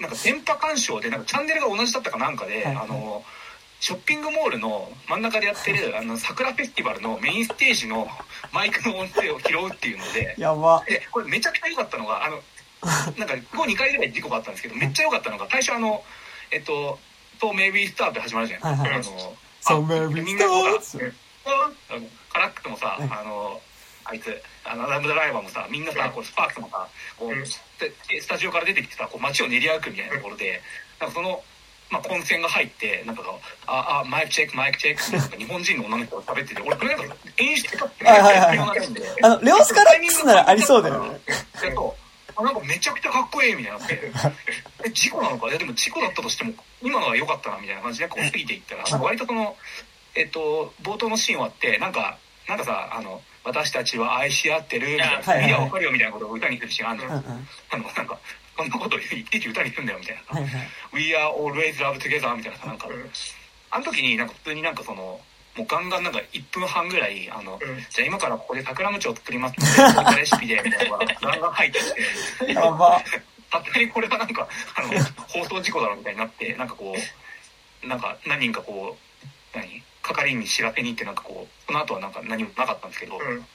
[0.00, 2.76] なんか電波干渉でなんかチャンネルが同じだったかなんかで、はいはい。
[2.84, 3.24] あの
[3.80, 8.06] ショッピングモールの真ん中でやってるあの桜フェスティバルのメインステージの
[8.52, 10.36] マイクの音声を拾うっていうので。
[10.38, 10.84] やば。
[10.86, 12.40] でこれめちゃくちゃ良かったのがあの
[13.18, 16.04] なんかこう2回ぐらい事故があったんですけどめっちゃ良かったのが最初あの
[16.50, 16.98] えっと
[17.40, 19.06] 「とメイビースター」って始まるじゃないですか、はいはい。
[19.06, 21.14] あのそう、あメビみんなこうだスターツ。
[21.90, 23.08] あのカラックスもさ、はい。
[23.10, 23.60] あの
[24.04, 26.86] あいつあのアダム・ドライバーもさみんなさこうスパークスもさ
[27.18, 27.46] こう、うん。
[27.46, 27.60] ス
[28.20, 30.60] スタジオから出てきてさこう街を練り歩くみたいなところで
[31.00, 31.42] なんかその、
[31.90, 33.22] まあ、混戦が入ってなんか
[33.66, 38.58] ああマイクチェックマイクチェックなんか日本人の女の人が喋ってて俺これなんか演出家ってはいはいはい。
[38.58, 39.02] 必要なんで。
[39.22, 41.20] あの、レオスカラックスならありそうだよね。
[41.26, 41.32] で
[41.74, 42.01] そう
[42.36, 44.12] あなんかめちゃくちゃかっこいいみたいになって。
[44.84, 45.48] え事故なのか？
[45.48, 49.56] いやでも事故だったとしても今のは良かったなみたいな感じでこう過ぎていったら割とその
[50.14, 52.18] えっと冒頭のシーン終わってなんか
[52.48, 55.48] なんかさあの私たちは愛し合ってるみたいな、はいはいはい。
[55.48, 57.46] いやわかるよみたいなことを歌にするシーンあるのよ、うんうん。
[57.70, 58.18] あのなんか
[58.56, 60.68] そんなことをいちいち歌にするんだよみたいなはいはい。
[60.92, 62.88] 「We are always love together」みたいなさなんか。
[62.88, 63.10] うん。
[63.74, 65.18] あの時になんか普通になんかその
[65.56, 67.58] もうガンガンなんか1分半ぐらいあの、うん。
[67.90, 69.54] じゃあ今からここで桜餅を作ります
[69.94, 72.52] ので レシピでみたいなのがガンガン入ってきて。
[72.52, 73.02] やば。
[73.52, 74.88] 勝手にこれはなんかあの
[75.28, 76.96] 放送事故だろみたいになってなんかこ
[77.82, 78.96] うなんか何人かこ
[79.54, 79.82] う何？
[80.02, 83.46] 家係員に知らせに行ってなんかこうその後はなんか何もなかったんですけど、うん。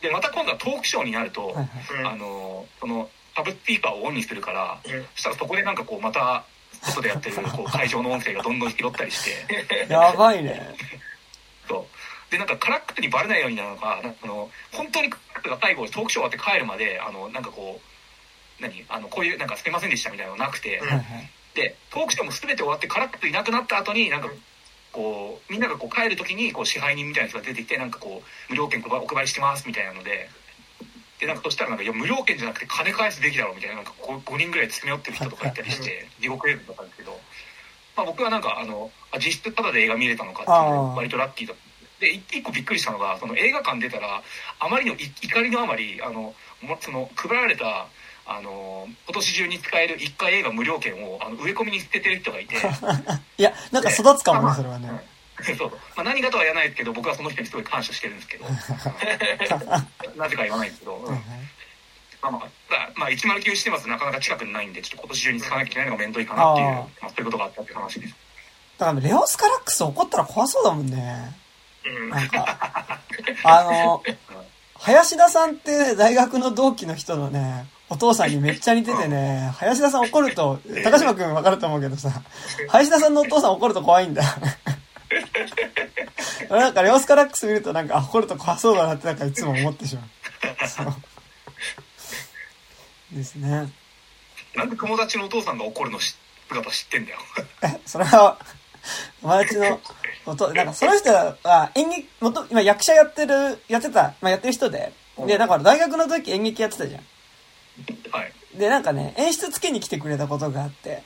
[0.00, 1.54] でまた今度はトークショーになると。
[1.56, 5.06] うんあのそのサブスピーカーをオンにするからうん。
[5.14, 6.44] そしたらそこでなんかこうまた
[6.82, 9.86] 外でやってるこう会場の音声がどんどん拾ったりして。
[9.88, 10.74] やばいね。
[12.30, 18.84] でなんかカラックにバレないようになるのかあの本当にカラックが最後トークショー終わって帰るまであのなんかこう何？
[18.88, 21.30] あのこういうなんかすいませんでしたみたいなのなくて、うんはいはい。
[21.54, 24.30] でトークショーも全て終わってカラックいなくなった後になんか
[24.92, 30.28] こうみんながこう帰る時にこう支配人みたいな人が出てきてなんかこう無料券お配りしてますみたいなので
[31.20, 37.12] でなんかそしたらなんかいや無料券じゃなくて金返すべきだろうみたいななんか 5, 5人ぐらい詰め寄ってる人とかいたりして地獄映像だったんですけど、
[37.96, 41.69] まあ、僕はなんかあのあ実質タダで映画見れたのかっていう割とラッキーだった
[42.00, 44.22] で一一個びっくりしたのがその映画館出たら
[44.58, 47.86] あまりのい怒りのあまりあのもその配られた
[48.26, 52.54] あの今年中に使える1回映画無料券をあの植え込みに捨ててる人がいて。
[53.38, 54.88] いや、なんか育つかもね、それはね。
[55.58, 58.44] そう、まあ、何かとは言わないですけど僕はその人にすごい感謝してるんですけど。
[60.16, 61.14] なぜか言わないんですけど、うん。
[62.22, 62.48] まあまあ、
[62.94, 63.88] まあ、109してます。
[63.88, 68.14] なかなか近くにないんでちょっと今年中に使わなきゃいけないのが面倒いかなっていうまあ、そういうことがあったって話です。
[68.78, 71.39] だからレオスカラックス怒ったら怖そうだもんね。
[71.86, 73.00] うんなんか、
[73.44, 74.02] あの、
[74.74, 82.10] 林田さんって大学の同期の人のね、お父さんにめっちゃ似ててね、林田さん怒ると、高島くんわかると思うけどさ、
[82.68, 84.22] 林田さんのお父さん怒ると怖いんだ。
[86.50, 90.68] 俺 なんかレオスカラックス見るとなんか、あ怒ると怖そうだなってなんかいつも思ってしまう。
[90.68, 90.94] そう。
[93.12, 93.72] ですね。
[94.54, 96.16] なんで友達のお父さんが怒るのし
[96.48, 97.18] 姿知ってんだよ
[97.62, 98.36] え、それは、
[99.22, 99.80] 友達の、
[100.26, 104.92] おと、なんかその人は演劇、もと、今役者やってる、やってた、まあやってる人で、
[105.26, 107.02] で、だから大学の時演劇やってたじゃん。
[108.12, 111.02] はいで、なんかね、演出つけに来てくれたことがあって、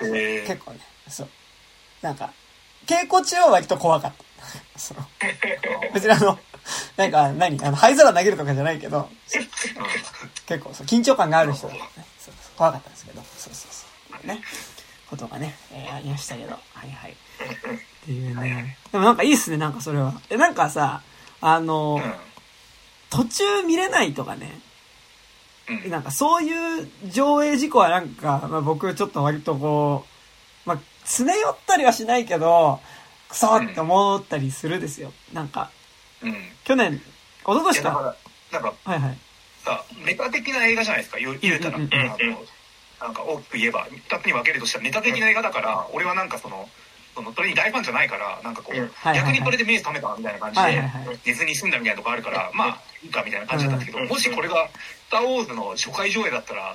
[0.00, 1.28] へ結構ね、そう。
[2.00, 2.32] なんか、
[2.86, 4.24] 稽古中は割と怖かった。
[4.78, 4.98] そう。
[5.92, 6.38] 別にあの、
[6.96, 9.10] なんか何、あの、灰皿投げるとかじゃないけど、
[10.46, 11.90] 結構そう緊張感がある人だったね。
[12.18, 13.86] そうそう怖かったんですけど、そうそうそ
[14.24, 14.26] う。
[14.26, 14.42] ね。
[15.14, 17.12] ことがね、えーありましたけど、はいはい。
[17.12, 17.16] っ
[18.04, 18.76] ていうね。
[18.90, 20.20] でもなんかいいっすね、なんかそれは。
[20.28, 21.02] え、なんかさ、
[21.40, 22.14] あの、うん
[23.10, 24.60] 途中見れないとかね、
[25.68, 30.04] うんなんかそういう上映事故はなんか、まあ、僕ちょっと割とこ
[30.66, 32.80] う、まあ、常寄ったりはしないけど、
[33.28, 35.12] クソって思ったりするですよ。
[35.32, 35.70] なんか、
[36.22, 37.00] うん去年、一
[37.46, 37.88] 昨い年か。
[37.88, 38.16] やだか
[38.50, 39.18] らなんかはいはい。
[39.64, 42.16] さメタ的な映画じゃないですか言う言うたら、うんうんうんあの
[43.04, 46.66] なんか大きく言えば2つに分けるとしたらメタ的な映画だから、俺はなんかその
[47.14, 50.82] そのそれに大ファンじゃないからなんかこう、逆にこれで目覚めたみたいな感じで、
[51.26, 54.08] 寝ずに済んだみたいなとこあるからまあいいかみたいな感じだったんですけど、うん。
[54.08, 54.68] もしこれが
[55.06, 56.74] 「スター・ウォーズ」の初回上映だったら、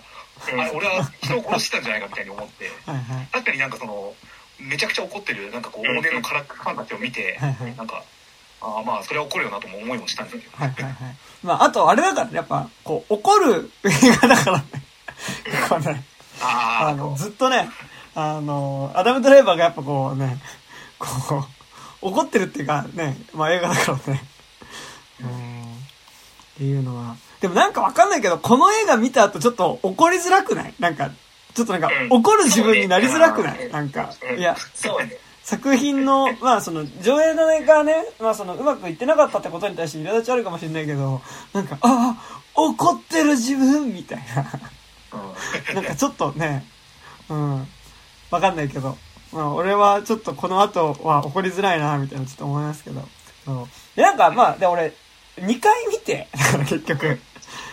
[0.54, 0.62] うん。
[0.62, 2.70] あれ俺は人を殺してたんじゃないかみたいに思って。
[3.34, 4.14] 確かになんかその
[4.60, 7.40] めちゃくちゃ怒ってるなんかこううん大手のカラックファンたちを見て、
[7.76, 8.04] なんか
[8.62, 10.94] ああまあそれは怒るよなとも思いもしたんですけど、はいはいはい。
[11.44, 13.90] まあ、あとあれだからね、やっぱ、こう、怒る 映
[14.22, 14.64] 画だからね。
[15.70, 15.80] こ
[16.42, 17.70] あの、ずっとね、
[18.16, 20.38] あの、アダム・ドライバーがやっぱこうね、
[20.98, 21.08] こ
[22.02, 24.22] う、怒ってるっていうかね、まあ映画だからね。
[25.22, 25.28] うん。
[25.28, 25.32] っ
[26.58, 27.16] ていうのは。
[27.42, 30.74] でもなんかわかんないけど、この映画見た後ちょっと怒りづらくない？
[30.80, 31.12] なんか、
[31.54, 33.72] ちょっとなんかうん怒る自分になりづらくない？
[33.72, 34.56] なんかう、んいや、
[35.44, 41.22] 作品の、 まあその、上映のがね、まあその、うまくいってなかったってことに対して苛立ちあるかもしれないけど、
[41.54, 44.46] なんか、ああ、怒ってる自分みたいな。
[45.74, 46.66] なんかちょっとね、
[47.30, 47.68] うん、
[48.32, 48.98] わかんないけど、
[49.32, 53.08] まあ俺はちょっとこの後は怒りづらいな、みたいなちょっと思いますけど。
[53.96, 54.94] で、なんかまあ、で俺、
[55.38, 57.20] 2回見て、だから結局、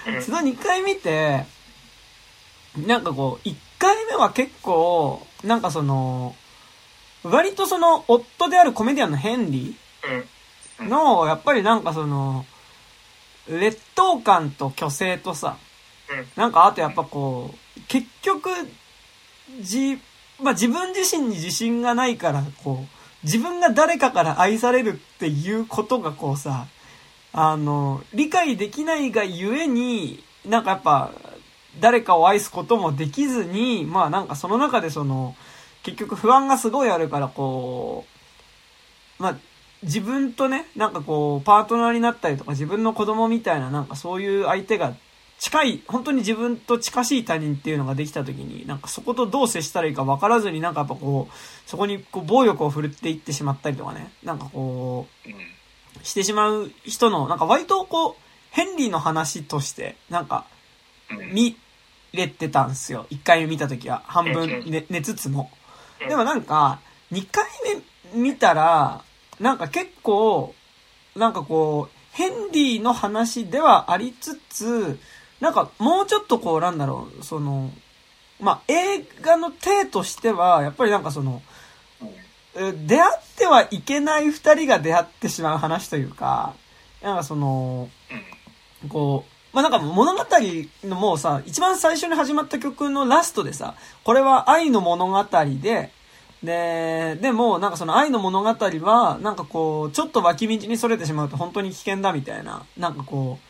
[0.07, 0.23] うん。
[0.23, 1.45] その2回見て、
[2.87, 6.35] なんかこう、1回目は結構、なんかその、
[7.23, 9.77] 割とその、夫であるコメディアンのヘンリ
[10.81, 10.87] うん。
[10.87, 12.45] ーの、やっぱりなんかその、
[13.49, 15.66] 劣等感と虚勢とさ、うん
[16.37, 18.51] なんかあとやっぱこう、結局、
[19.61, 19.99] じ、
[20.41, 26.67] まあ、自分自身に自信がないから、こう、自分が誰かから愛されるっていうことがこうさ、
[27.33, 31.13] あの、理解できないがゆえに、なんかやっぱ、
[31.81, 35.35] 誰かを愛すこともできずに、まあなんかその中でその、
[35.83, 38.07] 結局不安がすごいあるからこ
[39.19, 39.37] う、まあ、
[39.83, 44.95] 自分とね、なんかこう、パートナーになったりとか、自分の子供みたいな、なんかそういう相手が
[45.39, 58.15] 近い、本当に自分と近しい他人っていうのができた時に、なんかそことどう接したらいいか分からずに、なんかやっぱこう、そこにこう暴力を振るっていってしまったりとかね、なんかこうしてしまう人の、なんか割とこう、
[58.51, 60.47] ヘンリーの話として、なんか、
[61.11, 61.57] うん見
[62.13, 63.07] れてたんですよ。
[63.11, 64.03] 一回目見た時は。
[64.07, 65.51] 半分寝寝つつも。
[66.09, 67.45] でもなんか、二回
[68.15, 69.03] 目見たら、
[69.39, 70.55] なんか結構、
[71.15, 74.99] なんかこう、ヘンリーの話ではありつつ、
[75.41, 77.71] なんかもうちょっとこう、なんだろう、その、
[78.41, 81.43] まあ、映画の体としては、やっぱりなんかその、
[82.55, 86.55] 出会ってはいけない二人が出会ってしまう話というか、
[87.03, 87.89] なんかその、
[88.89, 90.25] こう、まあ、なんか物語
[90.85, 95.25] のもうさ、一番最初に始まった曲のラストでさ、これは愛の物語
[95.63, 95.91] で、
[96.43, 103.46] で、でも、なんかその愛の物語は、なんかこう、ちょっと脇道にそれてしまうと本当に危険だみたいな、なんかこう、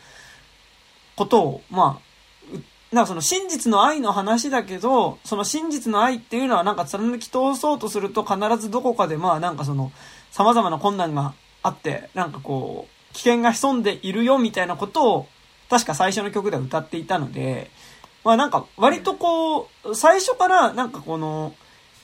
[1.17, 9.91] ことを、まあ、なんかその真実の愛の話だけど、その真実の愛っていうのはなんか貫き通そうとすると必ずどこかでまあなんかその
[10.31, 15.27] 様々な困難があって、なんかこう、危険が潜んでいるよみたいなことを
[15.69, 17.69] 確か最初の曲では歌っていたので、
[18.23, 21.53] まあなんか割とこう、最初からなんかこの、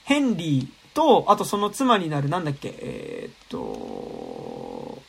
[0.04, 5.02] ヘンリーと、あとその妻になるなんだっけ、えー、っと、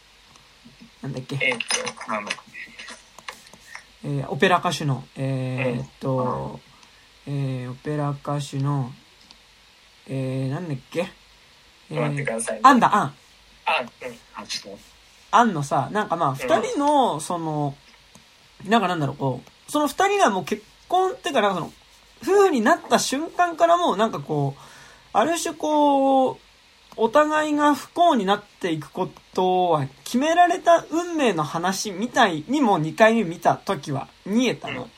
[1.03, 1.37] なんだっけ。
[1.41, 1.59] えー、っ
[2.07, 2.44] と、なんだっけ。
[4.05, 6.61] えー、オペラ歌手の、えー、っと、
[7.27, 8.93] えー、オペラ歌手の、
[10.07, 11.07] えー、なんだっけ、
[11.91, 13.15] えー、アンだ、アン。
[13.65, 13.91] アン、
[14.41, 14.47] うん。
[14.47, 14.79] ちょっと。
[15.31, 17.75] アンのさ、なんかまあ、二人の、その、
[18.67, 21.73] なんかなんだろう、こう、その二人がもう結婚っていうか、なんかその、
[22.23, 24.61] 夫婦になった瞬間からもうなんかこう、
[25.15, 26.39] ある種こう、
[26.97, 34.89] お互いが不幸になっていくことは決められた運命の話みたいにも2回目見た時は見えたの。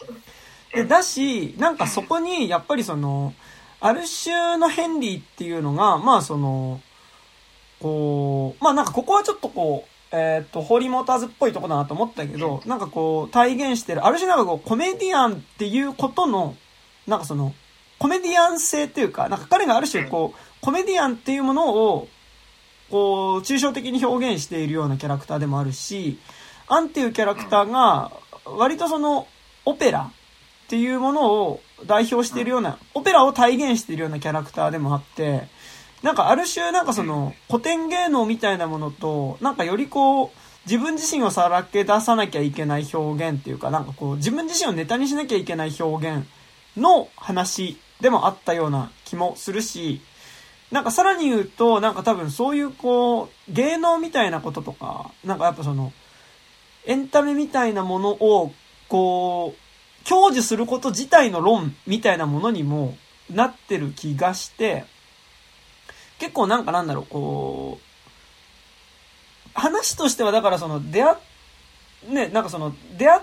[0.74, 3.32] で、だし、なんかそこにやっぱりその、
[3.80, 6.80] ある種のヘンリーっていうのが、まあその、
[7.80, 16.54] こう、まあなんかここはちょっとこう、えっ、と、ホリモーターズっぽいとこだなと思ったけど、なんかこう、体現してる、ある種なんかこう、コメディアンっていうことの、
[17.06, 17.54] なんかその、
[17.98, 22.09] コメディアン性っていうか、なんか彼がある種こう、コメディアンっていうものを、
[22.90, 26.18] こう、抽象的に表現しているようなキャラクターでもあるし、
[26.68, 28.12] アンっていうキャラクターが、
[28.44, 29.26] 割とその、
[29.64, 30.11] オペラ
[30.66, 35.48] っていうものを代表しているような、オペラを体現しているようなキャラクターでもあって、
[36.02, 40.30] なんかある種なんかその古典芸能みたいなものと、なんかよりこう、
[40.66, 46.26] 自分自身をさらけ出さなきゃいけない表現っていうか、なんかこう、自分自身をネタにしなきゃいけない表現
[46.76, 50.00] の話でもあったような気もするし、
[50.70, 55.92] なんかさらに言うと、なんか多分そういうこう、芸能みたいなこととか、なんかやっぱその、
[56.87, 58.52] エンタメみたいなものを、
[58.88, 62.96] こう、享受すること自体の論みたいなものにも
[63.30, 64.85] なってる気がして、
[66.18, 67.87] 結構なんかなんだろう、こう、
[69.54, 71.16] 話としてはだからその出会っ、
[72.09, 73.22] ね、なんかその出会っ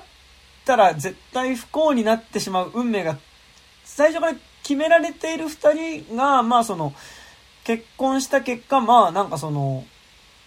[0.66, 3.18] たら絶対不幸になってしまう運命が
[3.84, 6.94] 最初から決められている二人が、まあその、
[7.64, 9.86] 結婚した結果、まあなんかその、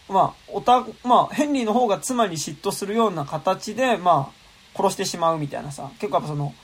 [0.08, 6.54] まあ、おた、まあ、ヘンリーの方が妻に嫉妬するような形で、まあ、殺してしまうみたいなさ、結構やっぱその、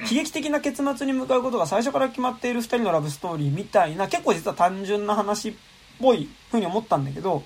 [0.00, 5.54] 悲劇的な結末に向かうことが最初から決まっている二人のラブストーリーみたいな、結構実は単純な話っ
[6.00, 7.42] ぽい風に思ったんだけど、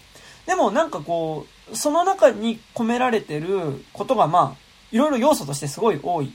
[0.46, 6.33] でもなんかこう、その中に込められてることがまあ、いろいろ要素としてすごい多い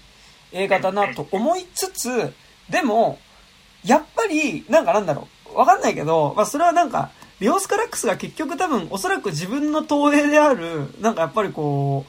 [0.51, 2.33] 映画だなと思いつつ、
[2.69, 3.19] でも、
[3.83, 12.05] やっぱり、なんかなんだろう、わかんないけど、まあそれはなんか、レオスカラックスが結局多分おそらく自分の投影である、なんかやっぱりこ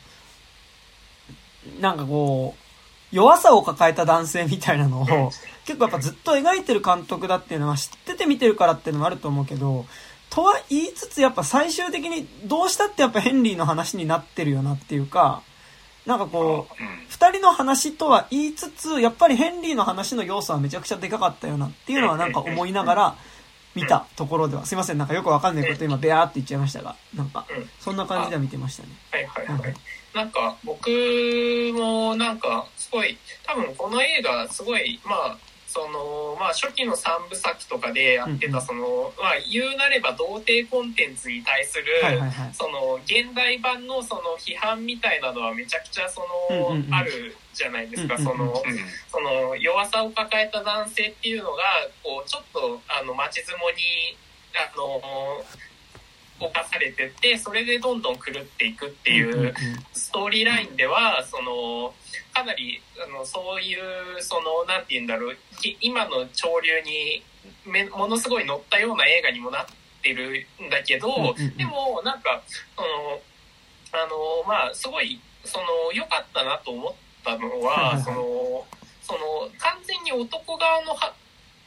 [1.79, 2.67] う、なんかこう、
[3.15, 5.07] 弱さを抱えた男性みたいなのを、
[5.67, 9.87] 結構やっぱずっと描いてる監督だっていうのは知ってて見てるからっていうのもあると思うけど、
[10.31, 15.43] とは言いつつやっぱ最終的にどうしたってやっぱヘンリーの話になってるよなっていうか、
[16.07, 16.75] なんかこう、
[17.09, 23.17] 二人の話とは言いつつ、やっぱりヘンリーの話の要素はめちゃくちゃでかかったよなっていうのはなんか思いながら
[23.75, 27.45] 見たところでは、すいません、なんかよくわかんないこと今ベアーって言っちゃいましたが、なんか、
[27.81, 28.89] そんな感じでは見てましたね。
[29.11, 29.27] はい。
[29.27, 29.75] はいはい。
[30.15, 30.89] なんか僕
[31.75, 35.37] もなんかすごい多分この映画すごいまあ
[35.77, 41.85] そのまあ初期の三部作とかでやってたその、まあ言うなれば童貞コンテンツに対する、
[42.55, 48.63] その現代版のその批判みたいなのはめちゃくちゃその、あるじゃないですか、その、
[49.13, 51.63] その弱さを抱えた男性っていうのが
[52.03, 54.17] こうちょっとあの町相撲に
[54.57, 55.45] あの
[56.39, 59.55] 犯されてってそれでどんどん狂っていくっていう
[59.93, 61.95] ストーリーラインではその
[62.33, 65.37] かなりあのそういうその何て言うんだろう
[65.81, 67.23] 今の潮流に
[67.65, 69.67] めものすごい乗ったような映画にもなっ
[70.03, 72.43] てるんだけどでもなんか
[72.77, 73.21] その
[73.93, 78.67] あのまあすごいその良かったなと思ったのはその
[79.03, 79.19] その
[79.59, 80.97] 完全に男側の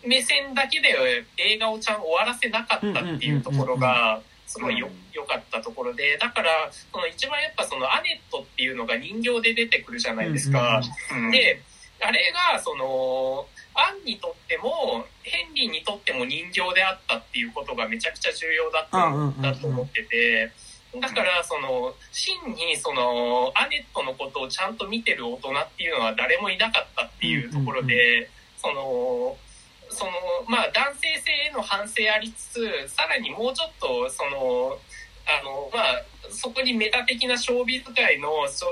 [0.06, 4.22] 目線だけで映画をちゃんと終わらせなかったっていうところが。
[4.50, 6.50] すごい良良かったところで、だから、
[6.92, 10.82] その一番やっぱそのアネットっていうのが人形で出てくるじゃないですか。
[11.14, 11.62] うんで、
[12.02, 13.46] あれが、その、
[13.76, 20.52] アンにとっても、ヘンリーにとっても人形であったっていうことがめちゃくちゃ重要だったんだと思ってて、
[21.00, 29.38] だから、その、真に、その、アネットのことをちゃんと見てる大人っていうのは誰もいなかったっていうところで、その、
[29.90, 30.12] その、
[30.48, 34.78] まあ、男性性への反省ありつつ、さらにもうちょっと、その、
[35.26, 38.30] あの、まあ、そこにメタ的なショービズ界の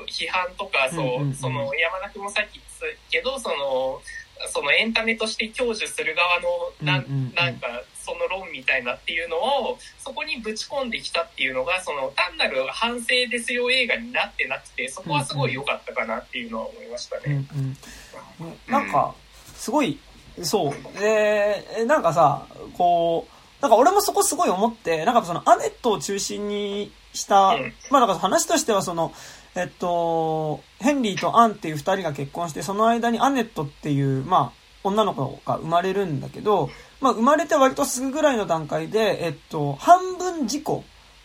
[0.07, 4.01] 批判とか、そう、その、山田君もさっき言ってたけど、その、
[4.49, 6.49] そのエンタメとして享受する側の、
[6.81, 7.03] な
[7.33, 17.45] なんか、その論みたいなっていうのを、そこにぶち込んできたっていうのが、その、単なる反省ですよ映画になってなくて、そこはすごい良かったかなっていうのは思いましたうんね。
[17.55, 19.13] うんねなんか、
[19.55, 19.99] すごい、
[20.43, 20.99] そう。
[20.99, 22.45] で、えなんかさ、
[22.77, 29.13] こう、なんか俺もそこすごい思って、なんかそのアネットを中心にした、うんまあなんか話としてはその、
[29.55, 36.69] えっと、ヘンリーとアンっていう二人が結婚して、その間にアネットっていう、まあ、女の子が生まれるんだけど、
[37.01, 40.83] まあ生まれて割とすぐぐらいの段階で、えっと、半分事故、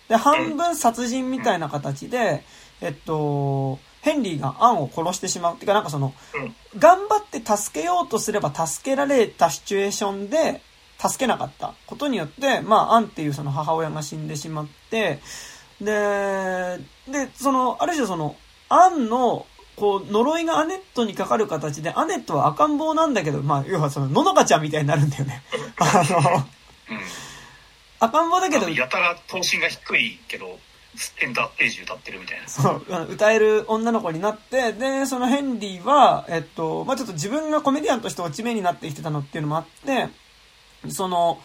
[0.09, 2.45] で、半分殺人みたいな形で、
[2.81, 5.55] えっと、ヘンリーがアンを殺してしまう。
[5.55, 6.12] っていうかなんかその、
[6.78, 10.61] 頑張って助けようとすれば助けられたシチュエーションで
[10.98, 15.20] 助けなかったことによって、まあ、アンっていうその母親が死んでしまって、
[15.80, 16.78] で、
[17.09, 18.36] で、その、ある種その、
[18.68, 19.46] アンの、
[19.76, 25.42] こう、呪いがアネットにかかる形で、アネットは赤ん坊なんだけど、まあ、要はその、ののかちゃんみたいになるんだよね。
[25.78, 26.44] あの、うん
[28.03, 30.59] 赤ん坊だけど、やたら頭身が低いけど
[31.22, 32.49] エンターステージ歌ってるみたいな。
[32.49, 40.09] そう、歌える女の子になって、で、そのヘンリーは、えっと、まあ、ちょっと自分がコメディアンとして落ち目になってきてたのっていうのもあって、
[40.90, 41.40] その、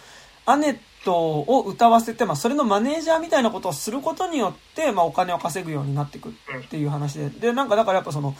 [0.46, 6.32] アネットを歌わせて、まあ、それのマネージャーみたいなことをすることによって、まあ、お金を稼ぐようになっていくっ
[6.70, 8.36] ていう話で、で、なんかだからやっぱその、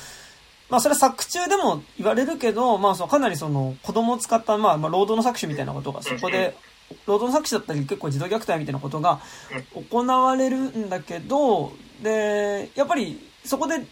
[0.70, 6.58] まあ、それは作中でも言われるけど、まあ、そのかなりその、子供を使った、まあ、まあ、労働の搾取みたいなことが、そこで、
[7.06, 9.20] 労働の搾取だったり、結構児童虐待みたいなことが
[9.90, 13.86] 行われるんだけど、で、やっぱり、そこで、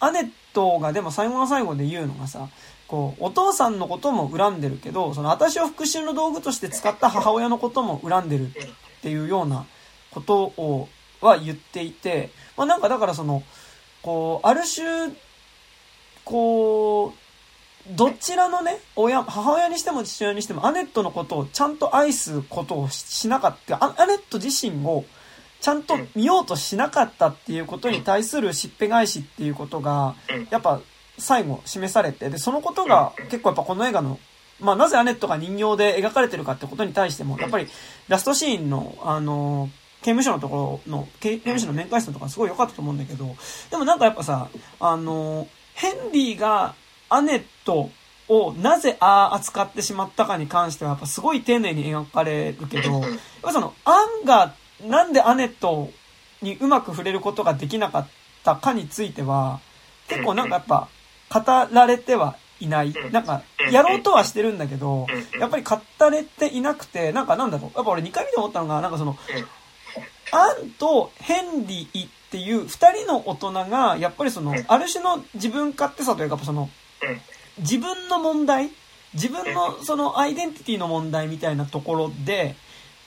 [0.00, 2.48] アネットがでも最後の最後で言うのがさ、
[2.86, 8.50] こう、お父さんのことも恨んでるけど、その私を復讐の道具として使った母親のことも恨んでるっ
[9.02, 9.66] ていうような
[10.10, 10.88] ことを、
[11.20, 13.42] は言っていて、まあなんかだからその、
[14.02, 15.12] こう、ある種、
[16.24, 17.27] こう、
[17.90, 23.76] どちらのね、親、母親にしても父親にしても、アネットのことをちゃんと愛すことをししなかった。
[23.82, 25.04] アアネット自身を
[25.60, 30.14] ちゃんと見ようとしなかったっていうことに対するしっぺ返しっていうことが、
[30.50, 30.80] やっぱ
[31.16, 34.18] 最後示されて、で、そのことが結構やっぱこの映画の、
[34.60, 37.66] まあなぜアネットが人形で描かれてるかってことに対しても、やっぱり
[38.08, 39.70] ラストシーンの、あの、
[40.02, 43.34] 刑務所のところの、刑刑務所の面会室のとかすごい良かったと思うんだけど、
[43.70, 46.74] でもなんかやっぱさ、あの、ヘンリーが
[47.08, 47.90] アネット
[48.28, 53.10] をなぜああ扱ってしまったかに関してはやっぱすごい丁寧に描かれるけど、 やっ
[53.42, 54.54] ぱその、アンが
[54.84, 55.90] なんでアネット
[56.42, 58.08] にうまく触れることができなかっ
[58.44, 59.60] たかについては、
[60.08, 60.88] 結構なんかやっぱ
[61.30, 62.92] 語られてはいない。
[63.12, 65.06] なんか、やろうとはしてるんだけど、
[65.38, 67.76] やっぱり語れていなくて、なんかなんだろう。
[67.76, 69.16] やっぱ俺2回見て思ったのが、なんかその、
[70.32, 76.68] アンとヘンリーっていう二人の大人が、やっぱりその、ある種の自分勝手さというか、その、
[77.58, 78.70] 自分の問題？
[79.14, 82.56] 自分のそのアイデンティティの問題みたいなところで、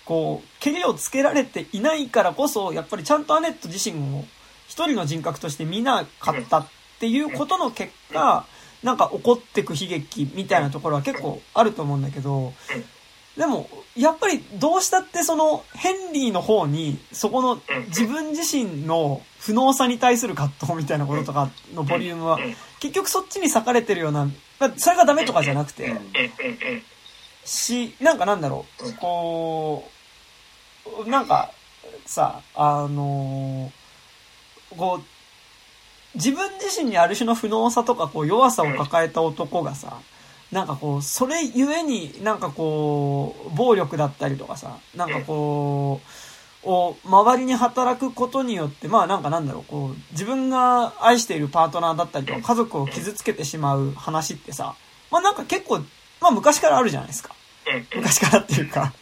[0.05, 4.25] こう、ケリをつけられていないからこそ、やっぱりちゃんとアネット自身を
[4.67, 6.67] 一人の人格として見なかったっ
[6.99, 8.45] ていうことの結果、
[8.81, 12.53] なんか起こってく悲劇みたいなところは結構あると思うんだけど、
[13.37, 22.39] でも、やっぱりどうしたってそのヘンリーの方に、そこの自分自身の不能さに対する葛藤みたいなこととかのボリュームは、
[22.81, 24.25] 結局そっちに裂かれてるような、
[24.59, 25.93] まあそれがダメとかじゃなくて、
[27.45, 29.87] し、なんかなんだろう、こ
[31.05, 31.51] う、なんか
[32.07, 33.71] さ、あの
[34.75, 35.03] こう、
[36.15, 39.99] 自分自身にある種の不能さとかこう弱さを抱えた男がさ、
[40.51, 46.07] なんかこう、それゆえになんかこう、暴力だったりとかさ、なんかこう、
[46.63, 54.75] を周りに働くことによって、まあなんかなんだろう、こう、自分が愛しているパートナーだったりとか家族を傷つけてしまう話ってさ、
[55.09, 55.79] まあなんか結構、
[56.19, 57.35] まあ昔からあるじゃないですか。
[57.95, 58.93] 昔からっていうか、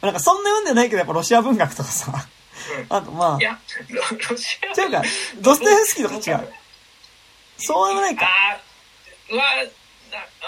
[0.00, 2.12] なんかそんな読んでないけどやっぱロシア文学とかさ、
[2.88, 3.58] あとまあい、や、
[3.88, 4.82] ロロシア。
[4.82, 5.02] 違うか、
[5.40, 6.52] ドストエフスキーとか違う。
[7.58, 8.26] そうでもないか。
[8.26, 8.60] あ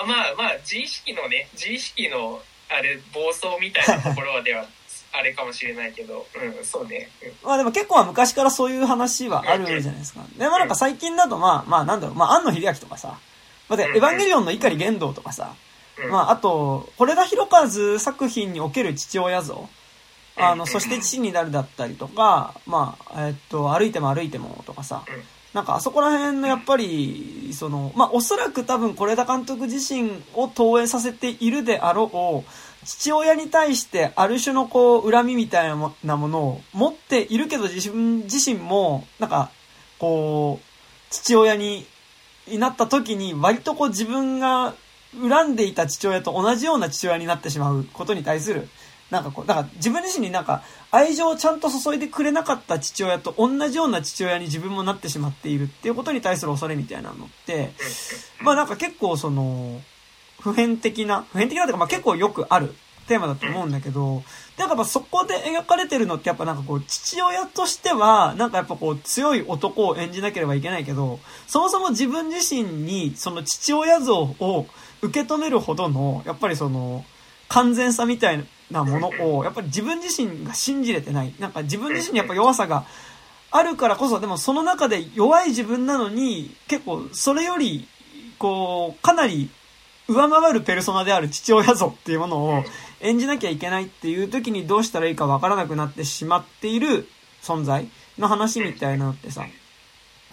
[0.05, 4.66] まあまあ、自意識のね、自意識の、あれ、暴走みたいなところでは
[5.17, 7.09] あれかもしれないけど、うん、そうね。
[7.45, 10.25] まあでも結構は昔からそういう話はあるじゃないですか。
[10.37, 13.19] でもなんか最近だとまあ、まあなんだろう、まあ安野秀明とかさ、
[13.69, 15.55] まあ、エヴァンゲリオンの碇玄道とかさ、
[16.11, 19.69] まああと、是田博和作品における父親像。
[20.37, 25.05] あの、そして父になるだったりとか、まあ、えっと、歩いても歩いてもとかさ、
[25.53, 32.11] なんかあそこら辺のやっぱり、その、まあおそらく多分是田監督自身を投影させているであろ
[32.45, 32.51] う、
[32.85, 39.51] 父親に対してある種のこう、恨みみたいなものを持っているけど自分自身も、なんか、
[39.99, 40.64] こう、
[41.11, 41.87] 父親に
[42.49, 44.74] なった時に割とこう自分が
[45.20, 48.68] 恨んでいた父親と同じような父親になってしまうことに対する、
[49.11, 57.70] なんかこう、だから自分自身になんか愛情をちゃんと注いでくれなかった父親と同じような父親に自分もなってしまっているっていうことに対する恐れみたいなのって、
[58.41, 59.80] まあなんか結構その、
[60.45, 62.74] 普遍的な、普遍的なというかまあ結構よくある
[63.09, 64.22] テーマだと思うんだけど、
[64.59, 74.66] で、やっぱそこで描かれてるのってやっぱなんかこう、父親としては、なんかやっぱこう、強い男を演じなければいけないけど、そもそも自分自身に、その父親像を
[75.01, 77.07] 受け止めるほどの、やっぱりその、
[77.49, 81.34] 完全さみたいなものを、やっぱり自分自身が信じれてない。
[81.38, 82.84] なんか自分自身にやっぱ弱さが
[83.51, 87.88] あるからこそ、でもその中で弱い自分なのに、結構それより、
[88.38, 89.51] こう、かなり
[90.09, 92.65] 上回るペルソナである父親像っていうものを
[93.01, 97.09] 演じなきゃいけないっていう時にどうしたらいいかわからなくなってしまっている
[97.43, 97.89] 存在
[98.19, 99.47] の話みたいなのってさ、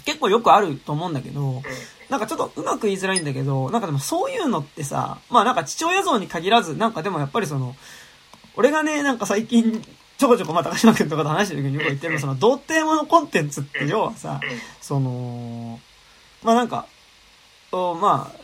[0.05, 1.61] 結構よくあると思うんだけど、
[2.09, 7.75] なんかちょっとうまく言いづらいんだけど、なんかでもそういうのってさ、まあなんか父親像に限らず、なんかでもやっぱりその、
[8.55, 9.81] 俺がね、なんか最近、
[10.17, 14.39] ちょこちょこまあ高島くんとかと話してる時によく言ってるのその、童貞ものコンテンツって要はさ、
[14.81, 15.79] その、
[16.43, 16.87] まあなんか、
[17.71, 18.40] まあ、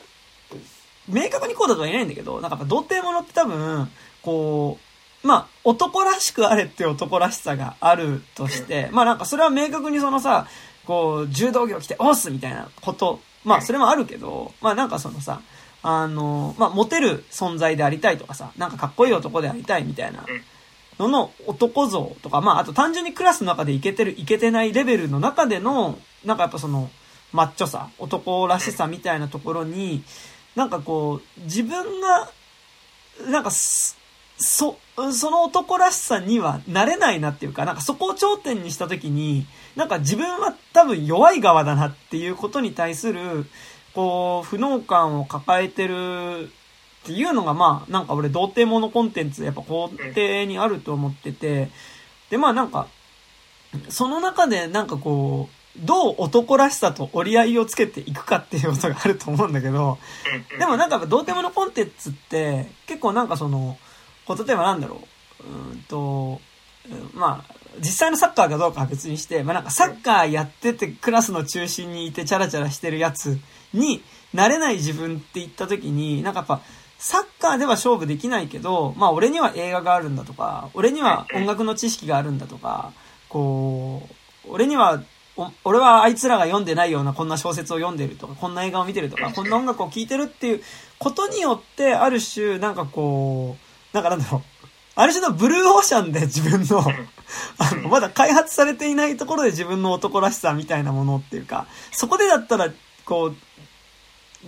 [1.08, 3.90] 明確にこうだとは言えないんだけど、なんか童貞ものって多分、
[4.22, 4.78] こ
[5.24, 10.48] う、まあ、男らしくあれって男らしさがあるとして、まあなんかそれは明確にそのさ、
[10.86, 15.42] こう、柔道着を着て、押すみたいなこと、まあそれもあるけど、まあなんかそのさ、
[15.84, 20.26] あの、まあモテる存在でありたいとかさ、なんかかっこいい男でありたいみたいな
[21.00, 26.90] のの男像とか、まああと単純にクラスの中でいけてる、いけてないレベルの中での、なんかやっぱその、
[27.34, 30.04] マッチョさ、男らしさみたいなところに、
[30.58, 32.32] なんかこう、自分が、
[33.30, 34.80] なんか、そ、
[35.14, 39.46] その男らしさにはなれないなっていうか、なんかそこを頂点にした時に、
[39.76, 43.46] なんか自分は多分弱い側だなっていうことに対する、
[43.94, 46.50] こう、不能感を抱えてる
[47.04, 51.70] っていうのが、まあ、なんか俺、童貞ものコンテンツ、やっぱ肯定にあると思ってて、
[52.32, 52.88] で、まあなんか、
[53.90, 59.98] その中でなんかこう、どう男らしさと折り合いをつけていくかっていうことがあると思うんだけど、
[60.58, 63.78] でもなんか、童貞ものコンテンツって、結構なんかその、
[64.28, 65.02] 例えばなんだろ
[65.42, 66.42] う、うんと、
[67.14, 73.38] まあ、実際のサッカーかどうかは別にして、まあなんかサッカーやっててクラスの中心にいてチャラチャラしてるやつ
[73.74, 74.04] に
[74.34, 76.62] なれない自分って言った時に、なんかやっぱ、
[76.98, 82.92] サッカーでは勝負できないけど、まあ俺には映画があるんだとか、俺には音楽の知識があるんだとか、
[83.30, 84.08] こ
[84.46, 85.04] う、俺には、
[85.64, 88.56] 俺はあいつらが読んでないようなこんな小説を読んでるとか、こん。
[88.58, 90.64] な映画を見てるとか、こんな音楽を聴いてるっていう
[90.98, 93.56] ことによって、ある種、なんかこ
[93.94, 94.42] う、なんかなんだろう。
[94.96, 96.84] ある種のブルーオーシャンで自分の、
[97.60, 102.72] あの、まだ開発されていないところで自分の男らしさみたいなものっていうか、そこでだったら、
[103.06, 103.36] こう、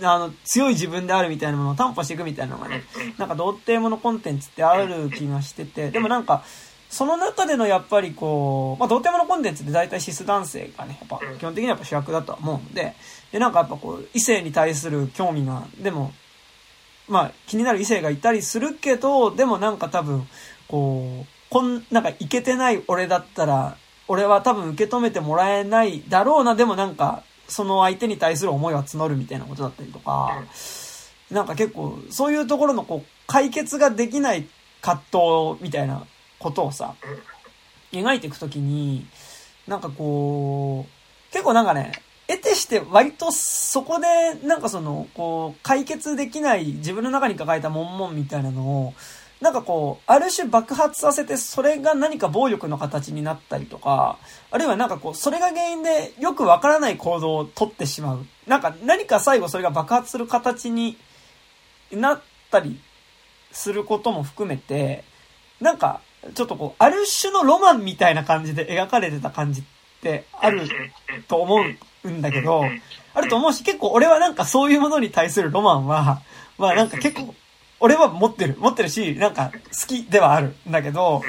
[0.04, 2.82] あの、強い自分であるみたいなものを担保していくみたいなのがね、
[3.16, 6.42] なんか童貞ものコンテンツってある気がしてて、でもなんか、
[6.90, 12.94] その中でのやっぱりこう、まあ、童貞ものコンテンツって大体シス男性がね、やっぱ基本的にはやっぱ主役だとは思うんで、
[13.30, 16.12] で、なんかやっぱこう、異性に対する興味が、でも、
[17.08, 20.26] まあ、気になる異性がいたりするけど、でもなんか多分、
[20.66, 23.76] こう、こん、なんかいけてない俺だったら、
[24.08, 30.42] 俺は多分受け止めてもらえないだろうな、でもなんか、その相手に対する思いは募るみたいなことだったりとか、
[31.30, 34.48] なんか結構、そういうところのこう、解決ができない
[34.80, 36.04] 葛藤みたいな
[36.40, 36.96] ことをさ、
[37.92, 39.06] 描いていくときに、
[39.68, 41.92] なんかこう、結構なんかね、
[42.26, 48.94] 得てして割とそこで、なんかその、こう、解決できない自分の中に抱えた悶々みたいなのを、
[49.40, 54.18] なんかこう、ある種爆発させて、それが何か暴力の形になったりとか、
[54.50, 58.26] あるいはなんかこう、それが原因でよくわからない行動をとってしまう。
[58.46, 60.98] なんか何か最後それが爆発する形に
[61.90, 62.80] なったり
[63.50, 65.04] することも含めて、
[65.60, 66.00] なんか、
[66.34, 69.64] ちょっとこう、ある種のロマンみたいな感じで描かれてた感じっ
[70.02, 70.68] てある
[71.28, 71.64] と思
[72.04, 72.64] うんだけど、
[73.14, 76.22] あると思うし、結構俺はなんかそういうものに対するロマンは、
[76.58, 77.34] まあなんか結構、
[77.80, 81.22] 俺は持ってる、持ってるし、なんか好きではあるんだけど、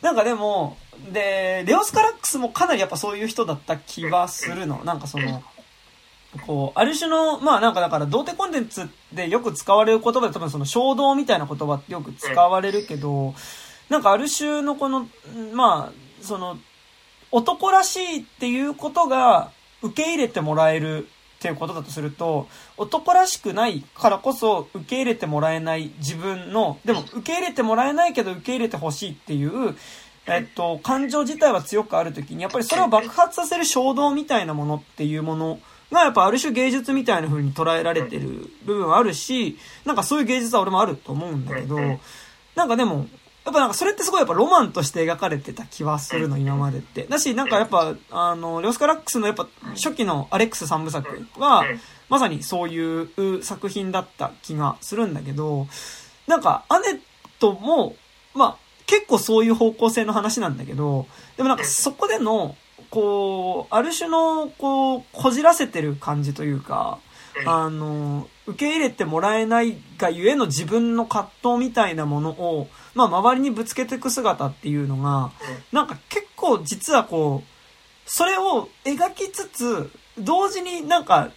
[0.00, 0.76] なんかでも、
[1.12, 4.82] で、レオス・カラックスもかなりやっぱそういう人だった気がするの。
[4.84, 5.42] なんかその、
[6.46, 13.34] こう、ある種の、まあなんかだから、童貞コンテンツでよく使われる言葉で多分その衝動みたいな言葉ってよく使われるけど、
[13.88, 15.08] なんかある種のこの、
[15.52, 16.58] まあ、その、
[17.30, 19.50] 男らしいっていうことが
[19.82, 21.08] 受け入れてもらえる
[21.38, 29.76] っていうことだとすると、男らしくないからこそ受け入れてもらえない自分の、でも受け入れてもらえないけど受け入れてほしいっていう、
[30.26, 35.58] えっと、感情自体は強くあるときに、やっぱりそれを爆発させる衝動みたいなものっていうもの
[35.92, 41.78] が、やっぱある種芸術みたいな風に捉えられてる部分はあるし、なんかそういう芸術は俺もあると思うんだけど、
[42.54, 43.06] なんかでも、
[43.44, 47.04] やっぱなんかそれってすごいやっぱロマンとして描かれてた気はするの、今までって。
[47.04, 51.64] だし、なんかやっぱ、あの、レオスカラックスのやっぱ初期のアレックス三部作は、
[52.08, 55.66] まさにそういう作品だった気がするんだけど、
[56.26, 57.00] なんか、アネッ
[57.38, 57.96] トも、
[58.34, 62.56] まあ、結構そういう方向性の話なんだけど、でもなんかそこでの、
[62.88, 66.98] こう、ある種の、こう、こじらせてる感じというか、
[67.46, 75.32] あの、受け入れてもらえないがゆえの自分の葛藤みたいなものを、まあ、周りにぶつけていく姿っていうのが、
[75.72, 77.48] なんか結構実はこう、
[78.06, 81.30] それを描きつつ、同時になんか、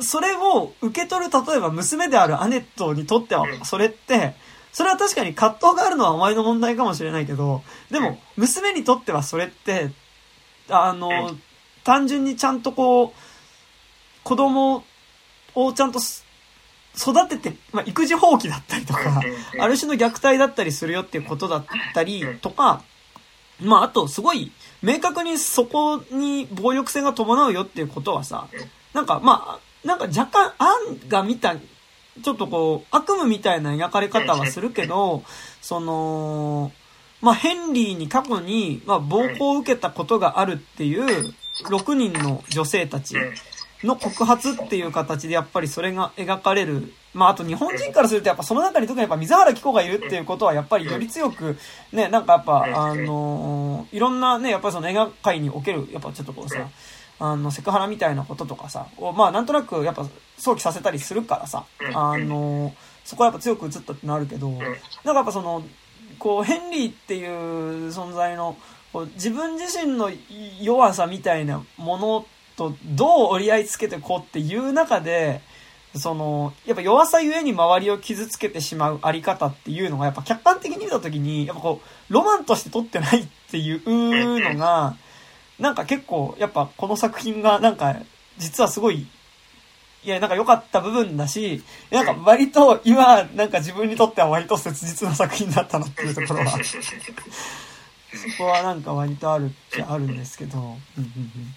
[0.00, 4.34] それを受け取る、例えば娘であるアネットにとっては、それって、
[4.72, 9.92] それは確かに葛藤があるのはお前の問題かもしれないけど、でも、娘にとってはそれって、
[10.68, 11.36] あの、
[11.84, 13.12] 単純にちゃんとこう、
[14.24, 14.84] 子供
[15.54, 16.00] をちゃんと
[16.96, 19.22] 育てて、まあ、育児放棄だったりとか、
[19.58, 22.82] ある種の虐待だったりするよっていうことだったりとか、
[23.60, 24.52] まあ、あと、すごい、
[24.82, 28.48] 明確にそこに暴力性が伴うよっていうことはさ、
[28.92, 30.72] なんか、まあ、なんか若干、ア
[31.04, 35.24] ンが見た、ちょっとこう、悪夢みたいな描かれ方はするけど、
[35.60, 36.72] その、
[37.20, 41.34] まあ、ヘンリーに過去に、まあ、暴行を受けたことがあるっていう
[41.64, 43.16] 6人の女性たち
[43.84, 46.92] の告発っていう形でやっぱりそれが描かれる。
[47.12, 51.56] まあ、あと日本人からするとやっぱその中に特にやっぱ水原希子がいるっていうことはやっぱりより強く、
[51.92, 56.68] ね、なんかやっぱ、あのいろんなね、やっぱりその映画界における、やっぱちょっとこうさ、
[57.20, 60.06] あの、セクハラみたいなこととかさ、まあなんとなくやっぱ
[60.36, 61.64] 想起させたりするからさ、
[61.94, 62.74] あの
[63.04, 65.62] そこはやっぱ強く映ったってなるけど、なんかやっぱその、
[66.18, 68.56] こう、ヘンリーっていう存在の、
[68.92, 70.10] こう自分自身の
[70.60, 72.26] 弱さみたいなもの
[72.56, 75.40] とどう折り合いつけてこうっていう中で、
[75.96, 84.96] その、やっぱ弱さゆえに周りを傷つけてしまうあり方っていうのが、やっぱ客観的に見たときに、やっぱこう、ロマンとして撮ってないっていうのが、
[85.58, 87.96] なんか結構、やっぱこの作品が、なんか、
[88.38, 89.06] 実はすごい、
[90.04, 101.56] いや、なんか良かった部分だし、なんか割と今、なんか自分にとっては割と切実な作品だったなっていうところは、 そこはなんか割とあるっちゃあるんですけど、うんうんうん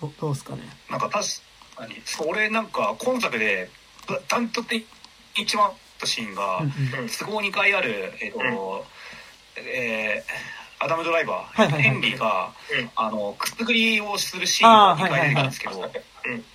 [0.00, 0.62] どどうすかね？
[0.90, 1.26] なんか確
[1.76, 1.94] かに。
[2.26, 3.70] 俺なんか今作で
[4.28, 4.68] ダントツ
[5.36, 6.62] 一番ったシーンが
[7.18, 8.84] 都合2回あるえっ、ー、と、
[9.58, 12.52] えー、アダム・ドライバー、ヘンリーが、
[12.96, 15.90] あのくすぐりをするシーンが2回出てくるんですけど、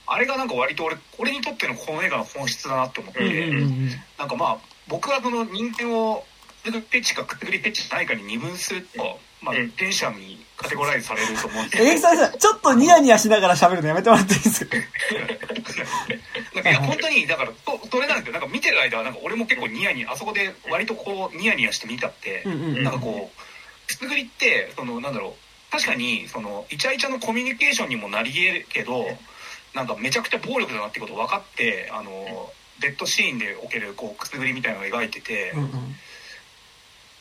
[0.08, 6.24] あれがなんか割と俺俺にとってのこの映画の本質だなって思って、うんうんうん、なんかまあ僕はその人間を
[6.64, 11.90] くすぐりペッチかくすぐりペッチじゃないかに二分すると、まあ、テンションにカテゴライズされると思うんですけど。
[11.90, 14.78] えさん、ちょっとニヤニヤしながら喋るのやめてもらっていいですか？
[16.70, 18.34] いや、本当に、だから、と、それなんですよ。
[18.34, 29.06] なんか見てる間は、なんか俺も結構ニヤニヤ、あそこで割とこう、ニヤニヤして見たって、なんかこう、くすぐりって、その、なんだろう、確かに、その、イチャイチャのコミュニケーションにもなり得るけど、
[29.74, 35.96] なんかめちゃくちゃ暴力だなってこと分かって、あの、ベッドシーンでおける、こう、くすぐりみたいなのを描いてて、うんうん、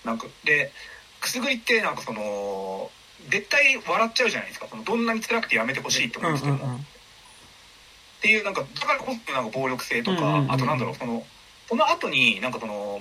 [0.05, 0.73] なんか、で、
[1.21, 2.91] くすぐりってなんかその
[3.29, 4.67] 絶対笑っちゃうじゃないですか。
[4.69, 6.81] そのどんなに辛くてやめてほしいって思ってても、うんうんうん、っ
[8.21, 11.25] ていうなんかだからこそなんか暴力性とか、うんうんうん、あとなんだろうその
[11.69, 13.01] その後になんかその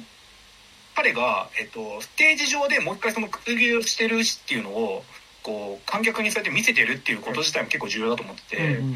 [0.95, 5.03] 彼が、えっと、ステージ上でもう一回そのくすぐりをしてるしっていうのを
[5.41, 8.95] こう観客にそうやって見せてるっていうこと自体も結構重要だと思ってて、うんうんう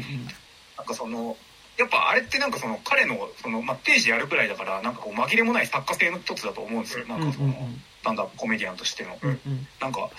[0.76, 1.36] なんかその
[1.76, 7.06] やっぱあれってなんかその彼のその、まあ、定時やるくらいだからなんかこう紛れもない作家性の一つだと思うんですよ。
[7.06, 7.82] なんかその、うんうんうん。
[8.04, 10.10] なんだコメディアンとしての、うんうん、なんか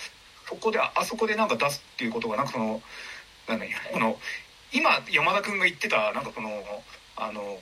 [0.50, 2.82] そこであそこでなんか出すっていうことがなんかその
[3.48, 4.18] なんだこの
[4.74, 6.50] 今山田君が言ってたなんかその
[7.16, 7.58] あの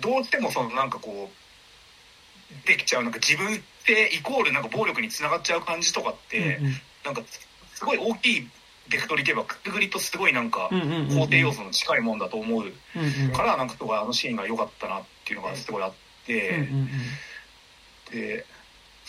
[0.00, 6.72] どうしてもそのなんかこうできちゃうなんか自分ってイコールなんか暴力につながっちゃう感じとかって、うんうん、
[7.04, 7.22] なんか
[7.74, 8.48] すごい大きい
[8.90, 12.64] ベクトルいけばくっぐりとすごいなんか肯定要素の近いもんだと思う
[13.32, 15.92] からなんかあのシーンが良かったなっていうのがすごいあっ
[16.26, 16.68] て、
[18.10, 18.46] で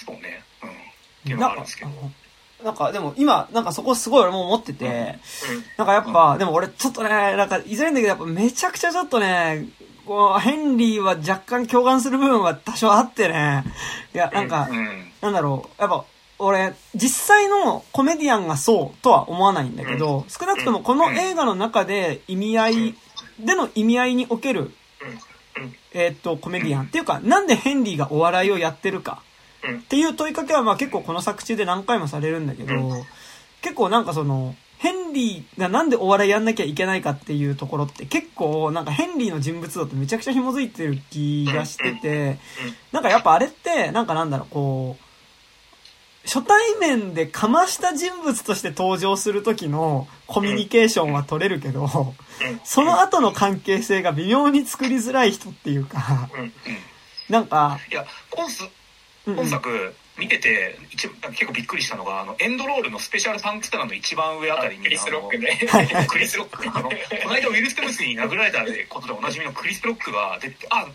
[0.05, 0.43] そうね。
[0.63, 0.69] うん。
[0.69, 0.73] っ
[1.23, 1.91] ていうのがあるんですけど。
[2.63, 5.19] なんか、でも今、なんかそこすごい俺も思ってて、
[5.77, 9.67] なんかやっぱ、でも俺ちょっとね、なんか、いずれんだけど、やっぱめちゃくちゃちょっとね、
[10.05, 13.63] こう、ヘンリーは若干共感する部分は多少あってね、
[14.13, 15.11] いや、なんかう、ん。
[15.21, 16.03] なんだろう、やっぱ、
[16.39, 22.95] 俺、実際のコメディアンがそうとは思わないんだけど、少なくともこの映画の中で意味合い、
[23.39, 24.71] での意味合いにおける、
[25.93, 26.85] えーっと、コメディアン。
[26.85, 29.21] っていうか、なんでヘンリーがお笑いをやってるか。
[29.63, 29.77] うん。
[29.79, 33.03] っていう問いかけはまあ結構この作中で何回もされるんだけど、うん。
[33.61, 42.39] 結構なんかその、ヘンリーがなんでお笑いやんなきゃいけないかっていうところって結構なんかヘンリーの人物像とめちゃくちゃ紐づいてる気がしてて、
[42.93, 45.03] なんかやっぱあれってなんかなんだろう、こう、
[46.25, 52.13] 初対面でかました人物として登場する時のコミュニケーションは取れるけど、
[52.63, 56.53] その後の関係性が微妙に作りづらい人っていうか、うん。
[57.29, 58.78] なんか、いや、今すうんうん
[59.35, 65.59] 本作見てて一結構びっくりしたのがあのエンドロールのスペシャルサンクスターの一番上あたりにクリス・ロックね。
[66.09, 66.69] クリス・ロック。
[66.69, 66.95] あのこ
[67.29, 68.59] の間ウィル・ステムスに殴られた
[68.89, 70.87] ことでおなじみのクリス・ロックが出てあ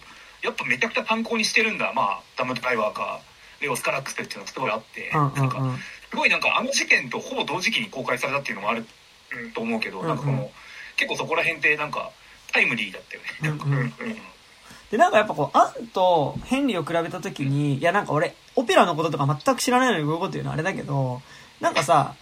[0.42, 1.92] やっぱめちゃくちゃ参考にしてるんだ。
[1.94, 3.20] まあダムドライバーか
[3.60, 5.76] レオ・スカラックスっていうのがすごいあって、うんうんなんかうん。
[5.76, 8.84] すごいなんかあの事件とほぼ同時期に公開されたっていうのもある
[9.54, 10.50] と思うけど、なんかの
[10.96, 12.10] 結構そこら辺ってなんか
[12.52, 13.22] タイムリーだったよ
[13.56, 13.58] ね。
[13.60, 13.92] うんうん
[14.94, 21.20] で、なんかやっぱこう、アンとヘンリーを比べたときに、いやなんか俺、オペラのこととか全く知らないのにこういうこと言うのはあれだけど、
[21.60, 22.14] なんかさ、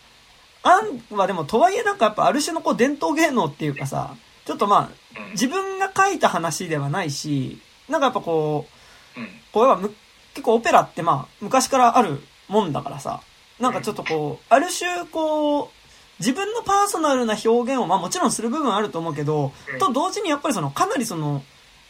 [0.62, 4.16] アンはでもとはいえなんかやっぱある種のこう伝統芸能っていうかさ、
[4.46, 5.30] ちょっとまあ、うん。
[5.32, 7.60] 自分が書いた話ではないし、
[7.90, 8.66] なんかやっぱこ
[9.18, 9.28] う、うん。
[9.52, 9.94] こうやっぱむ
[10.32, 13.20] 結構オペラってまあ昔からあるもんだからさ、
[13.60, 15.68] なんかちょっとこう、ある種こう、
[16.20, 19.78] 自分のパーソナルな表現をまあもちろんする部分はあると思うけど、うん。
[19.78, 21.42] と同時にやっぱりそのかなりその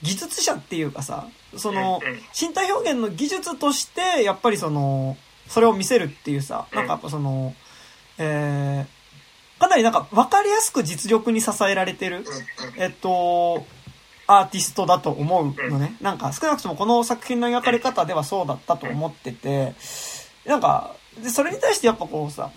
[0.03, 2.00] 技術者っていうかさ、その
[2.38, 5.16] 身体表現の技術としてやっぱりその、
[5.48, 7.55] それを見せるっていうさ、なんかやっぱその、
[8.18, 12.24] えー、かなりなんか分かりやすく実力に支えられてる、
[12.76, 13.64] えっと、
[14.26, 15.96] アーティストだと思うのね。
[16.00, 19.74] なんか少なくともこの作品の描かれ方ではそうだったと思ってて、
[20.46, 22.50] なんか、で、それに対してやっぱこうさ、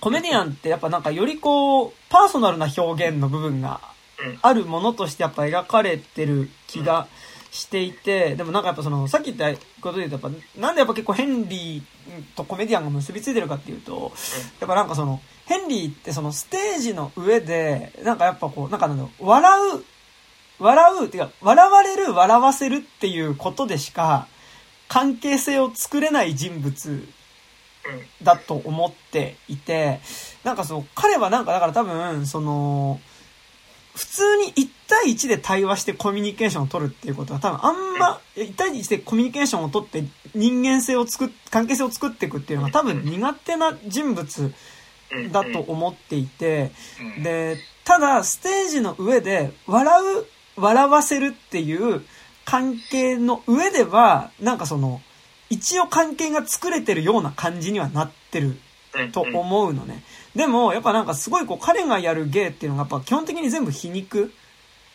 [0.00, 3.80] コメディアンってやっぱなんかよりこう、パーソナルな表現の部分が
[4.40, 7.08] あるものとしてやっぱ描かれてる気が
[7.50, 11.82] していて、でもなんかやっぱその、さっき言ったことで言うとやっぱ、なんでやっぱ結構ヘンリー
[12.34, 14.12] とコメディアンが結びついてるかっていうと、
[14.58, 19.84] やっぱなんかその、ヘンリーってそのステージの上で、なんかやっぱこう、なんかなんだろう、笑う、
[20.58, 24.28] 笑う、ってか、笑われる、笑わせるっていうことでしか、
[24.88, 27.06] 関係性を作れない人物
[28.22, 30.00] だと思っていて、
[30.44, 33.00] なんかそう、彼はなんかだから多分、その、
[33.94, 44.54] 普通に1対1で対話してコミュニケーションを取るっていうことは多分あんま、1対1でコミュニケーションを取って人間性を作っ、関係性を作っていくっていうのが多分苦手な人物
[45.30, 46.72] だと思っていて、
[47.16, 47.22] うん。
[47.22, 50.26] で、ただ、ステージの上で、笑う、
[50.60, 52.02] 笑わせるっていう
[52.44, 55.00] 関係の上では、なんかその、
[55.50, 58.58] 一応関係が作れてるような感じにはなってる
[59.12, 60.02] と思うのね。
[60.34, 64.32] でも、やっぱなんかすごいこう、彼がやる芸っていうのがやっぱ基本的に全部皮肉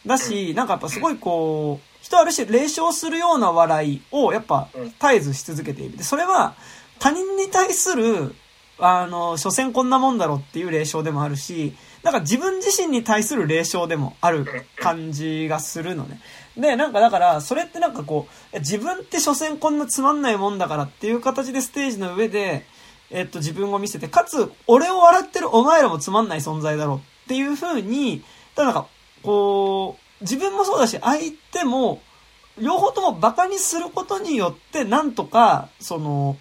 [0.06, 5.98] だし、なんかやっぱすごいこう、人ある種霊笑するような笑いをやっぱ絶えずし続けている。
[5.98, 6.56] で、それは
[7.00, 8.34] 他人に対する、
[8.80, 14.46] あの、所詮こんなもんだろっていう霊笑でもあるし、なんか自分自身に対する霊笑でもある
[14.78, 16.22] 感じがするのね。
[16.56, 22.66] で、なんかだから、それってなんかこう、自分って所詮こんなつまんないもんだからっていう形でステージの上で、
[23.10, 28.24] えっと、自分を見せて、かつ、俺を笑ってるお前らもつまんない存在だろうっていう風に、
[28.56, 28.88] ただなんか、
[29.24, 32.02] こう、自分もそうだし、相手も、
[32.60, 36.38] 両方とも馬鹿にすることによって、なんとか、その、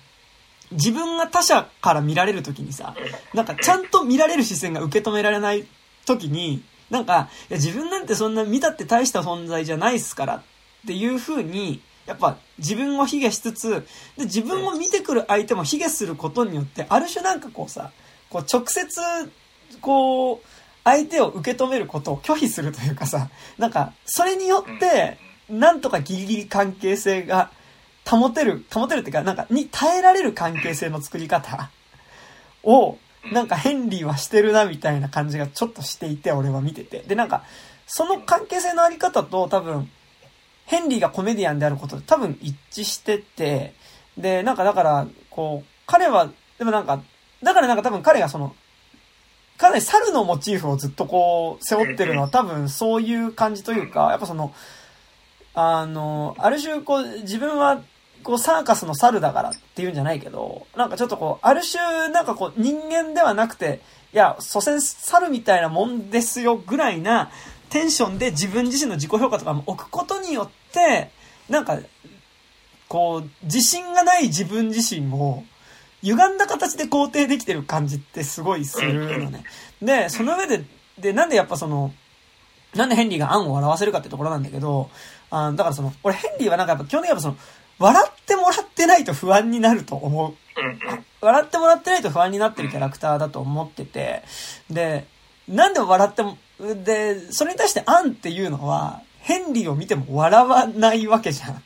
[0.72, 2.94] 自分が他者から見られるときにさ、
[3.34, 5.66] なんかちゃんと見られる視線が受け止められない
[6.06, 10.42] ときに、なんか、いや自分なんてそんな見たって大した存在じゃないっすからっ
[10.86, 13.86] ていう風に、やっぱ自分を卑下しつつ、
[14.16, 17.90] で、自分を見てくる相手も卑下することによって、ある種なんかこうさ、
[18.30, 19.00] こう直接、
[19.80, 20.40] こう、
[20.84, 23.28] 相手を受け止めることを拒否するというかさ、
[23.58, 27.50] なんか、それによって、なんとかギリギリ関係性が
[28.08, 31.70] 保てる、保てるっていうか、なんか、に耐えられる関係性の作り方
[32.62, 32.98] を、
[33.32, 37.00] なんかヘンリーはしてるなみたいな感じがちょっとしていて、俺は見てて。
[37.00, 37.42] で、なんか、
[37.88, 39.90] その関係性のあり方と多分、
[40.66, 43.74] ヘンリーがコメディアンであることで多分一致してて、
[44.18, 47.02] で、なんかだから、こう、彼は、でもなんか、
[47.42, 48.54] だからなんか多分彼がその、
[49.58, 54.52] かなり猿のモチーフをずっとこう、背負ってるのは多分そういう感じというか、やっぱその、
[55.54, 57.80] あの、ある種こう、自分は、
[58.22, 63.80] こうサーカスの猿だからっていうんじゃないけど、なんかちょっとこう、ある種、なんかこう、人間ではなくて、
[64.12, 67.30] いや、所詮猿みたいなもんですよぐらいな
[67.70, 71.10] テンションで自分自身の自己評価とかも置くことによって、
[71.48, 71.78] なんか、
[72.88, 75.44] こう、自信がない自分自身を、
[76.02, 79.44] 歪んだ形で肯定できてる感じってすごいするのね。
[79.82, 80.64] で、その上で、
[80.98, 81.92] で、なんでやっぱその、
[82.74, 84.90] なんでヘンリーが案を笑わせるかってところなんだけど、
[85.30, 87.36] あだからその、俺ヘンリーはなんかやっぱ基本的にやっぱその、
[87.78, 90.34] 笑ってもらってないと不安になると思う。
[91.20, 94.22] 笑ってもらってないと不安になってるキャラクターだと思ってて、
[94.70, 95.06] で、
[95.48, 101.62] なんで笑っても、で、それに対してアンっていうのは、ヘンリーを見ても笑わないわけじゃん。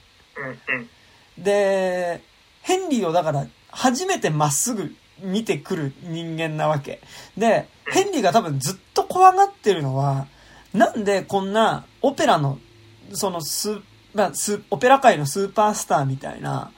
[1.38, 2.22] で、
[2.62, 7.00] ヘンリーをだから、初めてまっすぐ見てくる人間なわけ。
[7.36, 10.26] で、ヘンリーが多分ずっと怖がってるのは、
[10.72, 12.58] なんでこんなオペラの、
[13.12, 13.80] そのス、
[14.14, 16.72] まあ、ス、オペラ界のスーパースターみたいな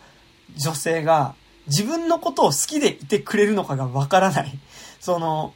[0.56, 1.34] 女性が
[1.66, 4.58] 自分のことを好きでいてくれるのかがわからない。
[5.00, 5.54] その、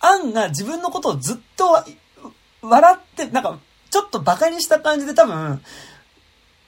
[0.00, 1.84] アンが自分のことをずっと
[2.62, 3.58] 笑って、なんか、
[3.90, 5.62] ちょっと馬鹿にした感じで多分、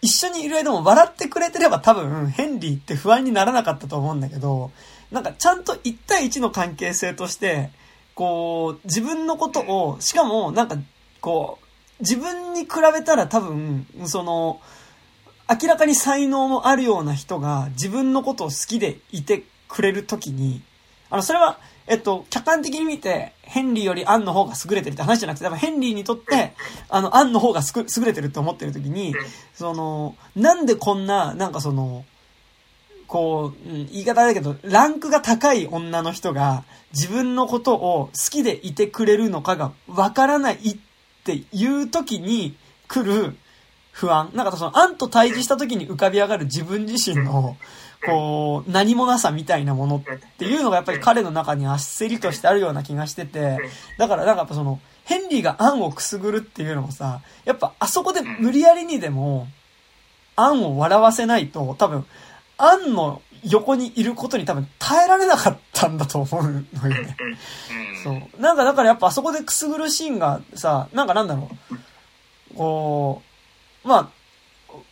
[0.02, 4.70] 一緒にいる間も笑ってくれてれば多分、ヘンリーって不安にならなかったと思うんだけど、
[5.10, 7.70] なんかちゃんと1対1の関係性として、
[8.14, 10.76] こう、自分のことを、しかもなんか、
[11.20, 11.66] こう、
[12.00, 14.60] 自分に比べたら多分、その、
[15.48, 20.62] 明らかに才能もあるような人が自分のことを好きでいてくれるときに、
[21.10, 21.58] あの、それは、
[21.90, 26.52] えっと、客観的に見て、ヘンリーよりアンの方が優れてるって話じゃなくて、多分ヘンリーにとって、
[26.88, 29.12] あの、アンの方がすく優れてるって思ってるときに、
[29.54, 32.04] その、なんでこんな、なんかその、
[33.08, 36.62] こう、うん言い方だけど、ランクが高い女の人が
[36.92, 40.76] 自分のことを好きでいてくれるのかがわからないっ
[41.24, 42.54] ていう時に
[42.86, 43.36] 来る
[43.90, 44.30] 不安。
[44.32, 47.56] なんかその、アンと対峙した時に浮かび上がる自分自身の、
[48.04, 50.02] こう、何もなさみたいなものっ
[50.38, 53.58] ていうのがやっぱり彼の中に焦りとしてあるような気がしてて、
[53.98, 59.48] だからなんかやっぱその、ヘンリーがアンをくすぐるっていうのもさ、やっぱあそこで無理やりにでも、
[60.36, 62.06] アンを笑わせないと、多分、
[62.56, 66.42] アンの横にいることに多分耐えられなかったんだと思う
[66.74, 67.16] のよね。
[68.02, 68.40] そう。
[68.40, 71.50] なんかだからやっぱあそこでくすぐるシーンがさ、なんかなんだろ
[72.52, 72.54] う。
[72.54, 73.22] こ
[73.84, 74.08] う、まあ、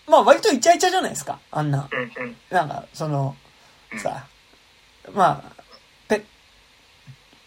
[0.09, 1.39] まあ割とイチャイチャじゃないですか。
[1.51, 1.89] あんな。
[2.51, 3.37] なんか、その、
[4.03, 4.27] さ、
[5.15, 5.63] まあ、
[6.09, 6.25] ペ、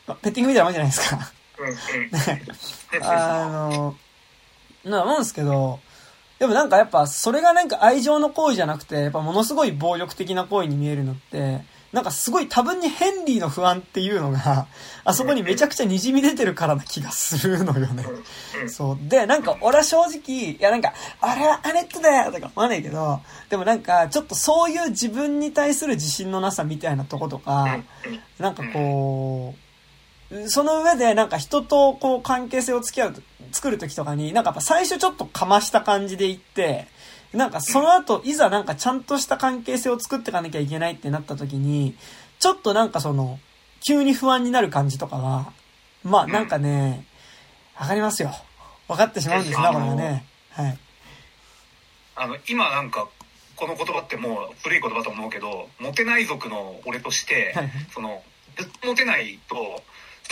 [0.07, 1.31] まあペッティングみたいなもんじゃないですか。
[3.01, 3.95] あの、
[4.83, 5.79] な思うんですけど、
[6.39, 11.61] でもなんかやっぱそれがなんか愛情の行為じゃなくて、やっぱものすごい暴力的な行為に見えるのって、
[11.93, 14.67] なんかすごい多分にヘンリーの不安っていうのが、
[15.03, 18.05] あそこにめちゃくちゃ滲み出てるからな気がするのよね。
[18.67, 18.97] そう。
[19.01, 27.79] で、なんか俺は正直、いやなんか、あれはアネットだよとか思わないけど、でもなんかちょっとそういう自分に対する自信のなさみたいなとことか、
[28.39, 29.53] なんかこ
[30.31, 36.87] う、その上でなんか人とこう関係性を付き合う、作るときとかに、なんかやっぱ最初ちょっとかました感じで言って、
[37.33, 41.95] なんかその後、いざなんかちゃんとした関係性を作っていかなきゃいけないってなったときに、
[42.39, 43.39] ちょっとなんかその、
[43.85, 45.53] 急に不安になる感じとかは、
[46.03, 47.05] まあなんかね、
[47.79, 48.31] わかりますよ。
[48.87, 50.25] 分かってしまうんですね、これがね。
[50.51, 50.77] はい。
[52.15, 53.07] あの今なんか
[53.55, 58.21] この言葉ってもう古い言葉と思うけどモテない族の俺としてはいその
[58.57, 59.55] ずっとモテないと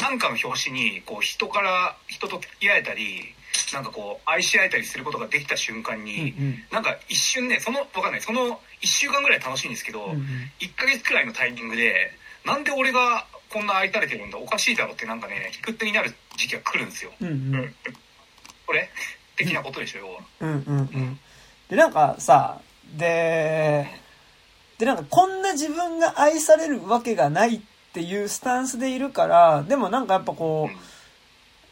[0.02, 3.34] なんかの表紙にこう人から人と付き合えたり
[3.74, 6.64] なんかこう愛し合えたりすることができた瞬間うんに、うん。
[6.72, 10.22] なんか一瞬ねそのわかんないその1週間ぐらい楽しいんですけど、うんうん
[10.60, 12.12] 1ヶ月くらいのタイミングで
[12.46, 17.56] なんで俺がこんな愛されてるんだおかしいだろってなんかね引く手になる時期が来るんですようんうん。
[17.56, 17.76] うん
[18.66, 18.90] これ？
[19.36, 21.20] 的なことでしょ要はうんうんうん。
[21.70, 22.60] で、なんかさ、
[22.98, 23.88] で、
[24.78, 27.60] で、なんかこんな自分が愛されるわけがないっ
[27.94, 30.70] ていうスタンスでいるから、でもなんかやっぱこ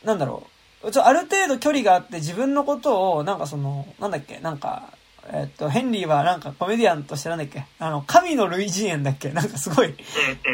[0.03, 0.49] う、なんだろう。
[0.91, 4.93] ちょ、ある程度距離があって自分のことを、なんかその、なんだっけ、なんか、
[5.29, 9.95] えっと、ヘンリーはなんかコメディアンとしてなんだっけ、あの、神の類人猿だっけなんかすごい。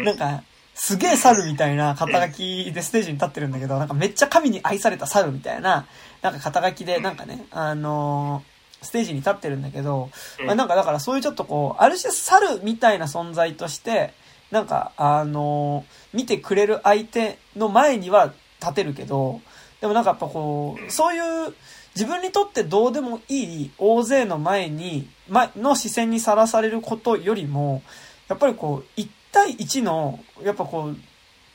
[0.04, 0.44] なんか、
[0.76, 5.86] すげえ猿みたいな肩書きでステージに立ってるんだけど、なんかめっちゃ神に愛された猿みたいな、
[6.22, 8.54] なんか肩書きで、なんかね、あのー
[8.86, 10.10] ステージに立ってるんだけど、
[10.42, 14.14] うんまあ、なんかだからそういうちょっとこう、ある種猿みたいな存在として、
[14.52, 19.42] なんか、あのー見てくれる相手の前には立てるけど、
[19.84, 21.54] でもなんかやっぱこう、そういう、
[21.94, 27.84] 自分にとってどうでもいい大勢の前に、前の視線にさらされることよりも、
[28.30, 30.98] やっぱりこう、1対1の、やっぱこう、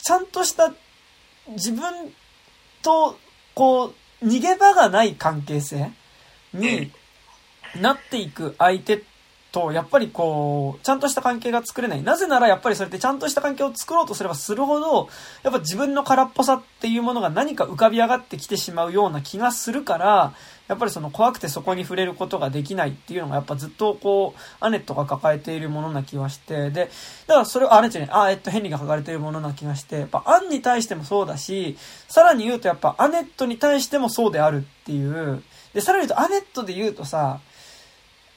[0.03, 0.74] ちゃんとした
[1.53, 1.83] 自分
[2.83, 3.18] と、
[3.55, 5.91] こう、逃げ場がない関係性
[6.53, 6.93] に
[7.81, 9.03] なっていく相手
[9.59, 12.03] と、やっぱりこう、ちゃんとした関係が作れない。
[12.03, 15.09] なぜならやっぱりそれってちゃんとした関係を作ろうとすればするほど、
[15.43, 20.35] やっぱ自分の空っぽさっていうものが何か浮かび上がってきてしまうような気がするから、
[20.69, 26.91] やっぱりその怖くてそこに触れることができないっていうのがやっぱずっとこう、アネットが抱えているものな気はして、で、
[27.27, 35.43] だからそれを、あ、アネットね、あ、えっと、ヘンリーが抱えているものな気がして、やっぱアンに対してもそうだし、さらに言うとやっぱアネットに対してもそうであるっていう、
[35.73, 37.41] で、さらに言うとアネットで言うとさ、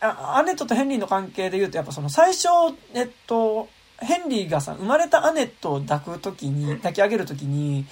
[0.01, 2.47] アネットとヘンリーの関係で言うと、やっぱその最初、
[2.93, 7.85] えっと、ヘンリーがさ、生まれたアネットを抱くときに、抱き上げるときに、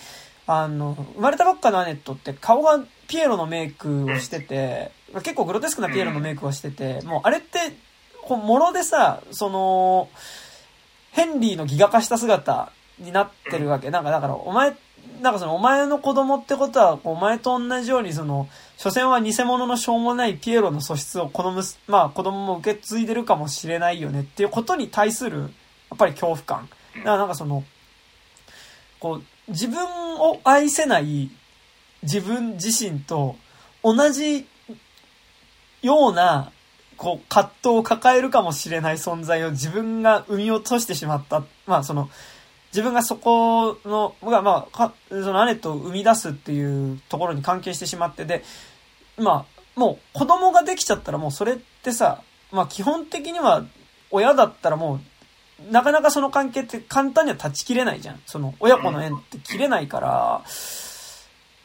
[0.47, 4.91] あの、生まれたばっかのアネットって顔がピエロのメイクをしてて、
[5.23, 7.59] 結構グロテスクなピエロのメイクをしてて、もうあれって、
[8.23, 10.09] こう、もろでさ、その、
[11.11, 13.91] ヘンリーのギガ化した姿になってるわけ。
[13.91, 14.75] なんか、だから、お前、
[15.21, 18.47] なんかその、お前の子供ってことは、お前と同じように、その、
[18.77, 25.45] 所詮は偽物のしょうもないピエロの素質をこのむす、まあ子供も受け継いでるかもしれないよねっていうことに対する、や
[25.95, 26.69] っぱり恐怖感。
[26.95, 27.63] だからなんかその、
[28.99, 29.83] こう、自分
[30.19, 31.29] を愛せない
[32.03, 33.35] 自分自身と
[33.83, 34.47] 同じ
[35.81, 36.51] ような、
[36.97, 41.43] こう、葛藤を抱えるかもしれない存在を自分が生み落としてしまった。
[41.65, 42.09] まあその、
[42.71, 48.43] 自分がそこの、が、まあ、そのアネットを生み出すっていうところに関係してしまって、で、
[49.17, 53.65] まあ、もう子供ができちゃったらもうそれってさ、まあ基本的には
[54.11, 54.99] 親だったらも
[55.67, 58.21] う、なかなかその関係って簡単には断ち切れないじゃん。
[58.25, 60.43] その親子の縁って切れないから、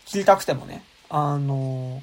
[0.06, 0.84] 切りたくてもね。
[1.10, 2.02] あの、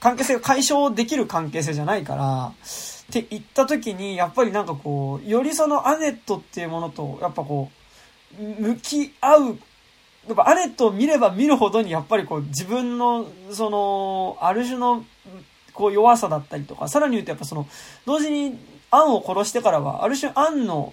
[0.00, 7.81] 関係性が解消できる関係性じゃないから、って言った時に、やっぱりなんかこう、よりそのアネットっていうものと、やっぱこう、
[8.38, 9.58] 向き合う。
[10.28, 15.04] やっぱアネット見れば見るほどにやっぱりこう自分のそのある種の
[15.74, 17.66] こう弱さだったりとかさらに言うとやっぱその
[18.06, 18.56] 同時に
[18.92, 20.92] アンを殺してからはある種アンの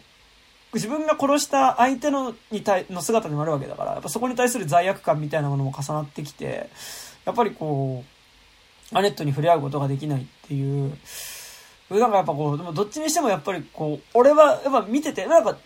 [0.73, 6.67] 自分が殺した相手のに対の姿になるわけだからやっぱそこに対する罪悪感みたいなものも重なってきて
[7.25, 8.03] やっぱりこ
[8.91, 10.97] うアネットに触れ合うことができないっていう。
[11.89, 15.57] なんかやっぱこう、でもどっちにしてもやっぱりこう、俺はやっぱ見てて、なんか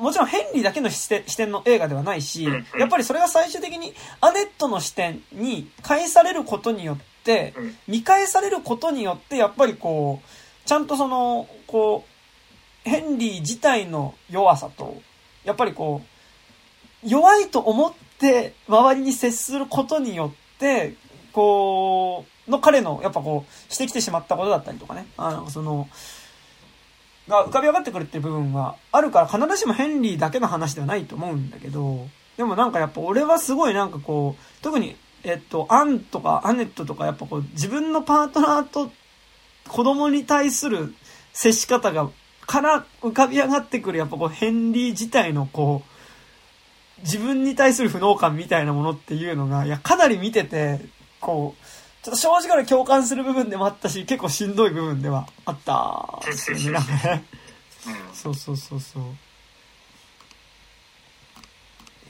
[0.00, 2.44] もちろんヘンリーだけの視点の映画ではないし、
[2.78, 7.54] やっぱりそれが最終的にアネットの視点に返されることによって、
[7.88, 12.04] 見返されることによって、やっぱりこう、ちゃんとその、こ
[12.86, 15.00] う、ヘンリー自体の弱さと、
[15.44, 16.02] やっぱりこ
[17.04, 20.94] う、弱いと思って周りに接することによって、
[21.32, 25.06] こう、の彼の、やっぱこう、してきてしまったことだったりとかね。
[25.16, 25.88] あの、その、
[27.28, 32.06] が浮かび上がってくるっていう部分はあるから必ずしもヘンリーだけの話ではないと思うんだけど、
[32.36, 38.90] でもなんかやっぱ俺はすごいなんかこう、特に、えっと、アンとかアネットとかやっぱこう自分のパートナーと
[39.68, 40.94] 子供に対する
[41.32, 42.10] 接し方が、
[42.46, 50.80] から浮かび上がってくるやっぱこうヘンリー自体のこう、自分に対する不能感みたいなものっていうのが、いや、かなり見てて、
[51.20, 51.63] こう、
[52.04, 55.72] ちょっと正直から共感する部分でもあったし、結構しんどい部分ではあった
[56.70, 57.24] なんかね。
[58.12, 59.02] そうそうそうそう。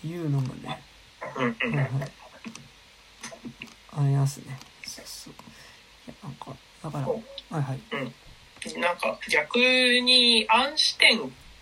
[0.05, 0.83] いうのもね、
[1.21, 1.55] はいはい、
[3.93, 4.59] ありますね。
[4.85, 5.35] そうそう。
[6.25, 6.47] なんか、
[6.83, 7.15] だから、は
[7.61, 7.81] いはい。
[8.75, 11.21] うん、なんか逆に暗視点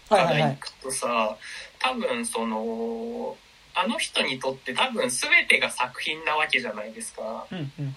[0.09, 1.37] からいくとさ、はいはいはい、
[1.79, 3.37] 多分その、
[3.75, 7.47] あの人にとって多分全てが作品なわけじゃないですか。
[7.51, 7.97] うんうん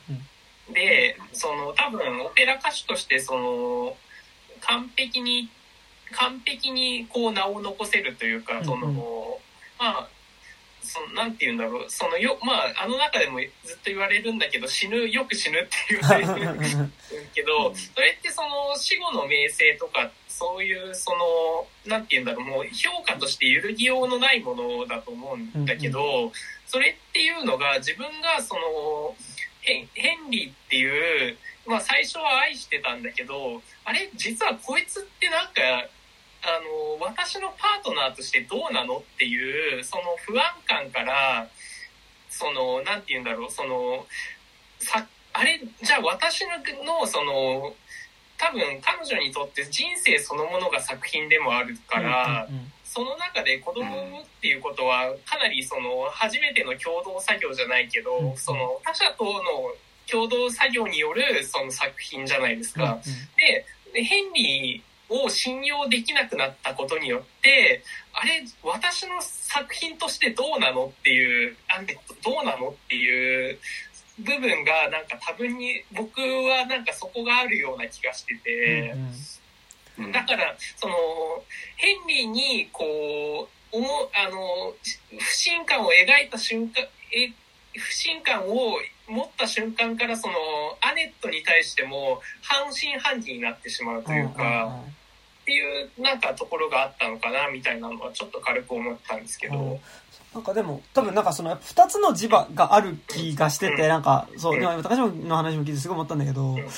[0.67, 3.97] うん、でその多分オペラ歌手としてその
[4.61, 5.49] 完璧に
[6.11, 9.39] 完璧にこう名を残せるというか、その、
[9.79, 10.07] まあ
[10.81, 11.85] そのなんて言うんだろう。
[11.89, 16.01] そのよまああの中でもずっと言われるんだけど死ぬよく死ぬっていう
[17.33, 26.33] けどそれってその死後の名声とかそういうそのなんて言うんだろうもう評価として揺るぎようのないものだと思うんだけど、
[26.67, 29.15] それっていうのが自分がその
[29.61, 29.87] ヘ
[30.27, 34.09] ンリーっていうまあ最初は愛してたんだけどあれ？
[34.15, 35.61] 実はこいつってなんか
[36.43, 36.59] あ
[36.99, 41.47] の私のパートナーとしてどうなのっていうその不安感から
[42.29, 44.05] そのなんて言うんだろうその
[44.79, 45.61] さあれ？
[45.81, 47.73] じゃあ私のその
[48.37, 59.41] 多分彼女にとって人生そのものが作品でもあるから、うんうんうん、その中で子供を産むっていうことはかなりその初めての共同作業じゃないけど、うんうん、その他者との
[60.09, 62.83] 共同作業によるその作品じゃないですか。
[62.83, 63.65] うんうん、で
[64.03, 67.83] ヘンリーを信用できなくなったことによって
[68.13, 71.81] あれ私の作品としてどうなのっていうあ
[72.23, 73.59] どうなのっていう
[74.19, 78.93] 部分がなんか多分に僕はなんかそこがあるような気がしてて、
[79.97, 80.11] うんうん。
[80.11, 80.95] だからその
[81.75, 84.73] ヘンリーにこう思うあの
[85.19, 87.33] 不信感を描いた瞬間え
[87.77, 90.33] 不信感を持った瞬間からその
[90.81, 94.81] アネットに対しても半信半疑になってしまうというか、
[95.41, 99.79] っていうなんかところがあったのかなみたいなのはちょっと軽く思ったんですけど、うん
[100.35, 106.69] なんかでも、多分なんかその、二つの磁場がある気がしてて、なんか、そう、今、高島の話も聞いてすごい思ったんだけど、なんか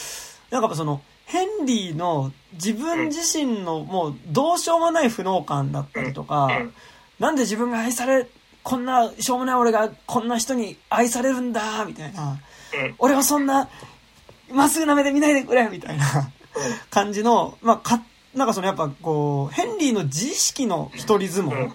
[0.52, 6.74] やっぱその、ヘンリーの自分自身のもうどうしようもない不能感だったりとか、うん。
[7.20, 8.28] なんで自分が愛され、
[8.62, 12.38] こんな、しょうもない俺がこんな人に愛されるんだ、みたいな。
[12.76, 12.96] うん。
[13.00, 13.70] 俺をそんな、
[14.52, 16.06] まっすぐな目で見ないでくれ、みたいな
[16.92, 18.04] 感じの、まあ、か、
[18.36, 21.74] なんかそのやっぱこう、ヘンリーの自意識の一人相撲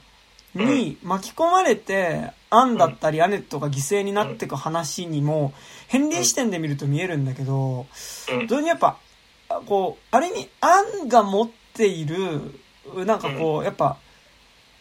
[0.54, 5.52] に巻き込まれて、アンだったりアネットが犠牲になっていく話にも、
[5.88, 7.86] ヘンリー視点で見ると見えるんだけど、
[8.30, 8.46] うん。
[8.46, 8.98] 同時にやっぱ、
[9.48, 12.40] あこう、ある意味、アンが持っている、
[13.06, 13.96] なんかこう、やっぱ、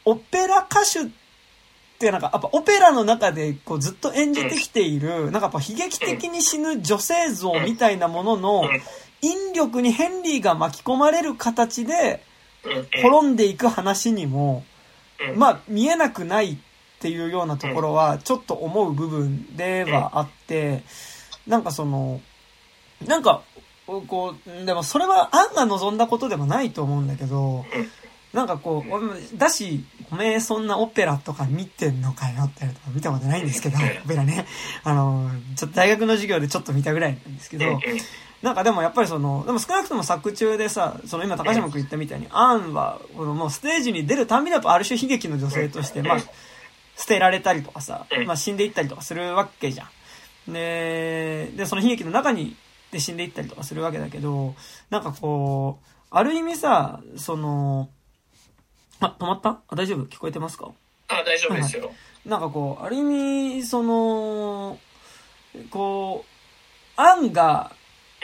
[0.03, 1.11] オペラ歌手っ
[1.99, 8.69] てなんか、やっぱオペラの中でこうずっと演じてきている、なんかやっぱ悲劇的に死ぬ女性像みたいなものの、
[9.21, 12.23] 引力にヘンリーが巻き込まれる形で、
[13.01, 14.63] 滅んでいく話にも、
[15.35, 16.57] まあ見えなくないっ
[16.99, 20.83] ていうようなところは、ちょっと思う部分ではあって、
[21.47, 22.21] なんかその、
[23.07, 23.41] なんか、
[23.85, 27.65] こう、でもそれはアンが望んだことでもないと思うんだけど、
[28.33, 34.45] なんかこう、だし、おめえそんなオペラとか見てんのかよって見たことないんですけど、オペラね。
[34.83, 37.79] あの、ちょっと大学の授業でちょっと見たぐらいなんですけど、
[38.41, 46.19] なんかでもやっぱりその、でも少なくとも作中でさ、その今高島君言ったみたいに、アンは、このもうステージに出るたんびにやっぱある種悲劇の女性として、まあ、
[46.97, 49.85] 捨てられたりとかさ、まあ死んでいったりとかするわけじゃ
[50.49, 50.53] ん。
[50.53, 52.55] で、で、その悲劇の中に、
[52.91, 54.55] で死んでいったりとかするわけだけど、
[54.89, 57.89] なんかこう、ある意味さ、その、
[58.99, 59.61] あ、止まった？
[59.67, 60.05] あ、大丈夫？
[60.05, 60.69] 聞こえてますか？
[61.07, 61.91] あ大丈夫ですよ。
[62.25, 64.77] なんかこう、ある意味、その、
[65.69, 67.71] こう、アンが、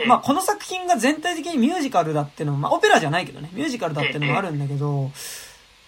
[0.05, 5.11] まあこの作品が全体的にミュージカルだってのも、まあオペラじゃないけどね、ミュージカルだってのもあるんだけど、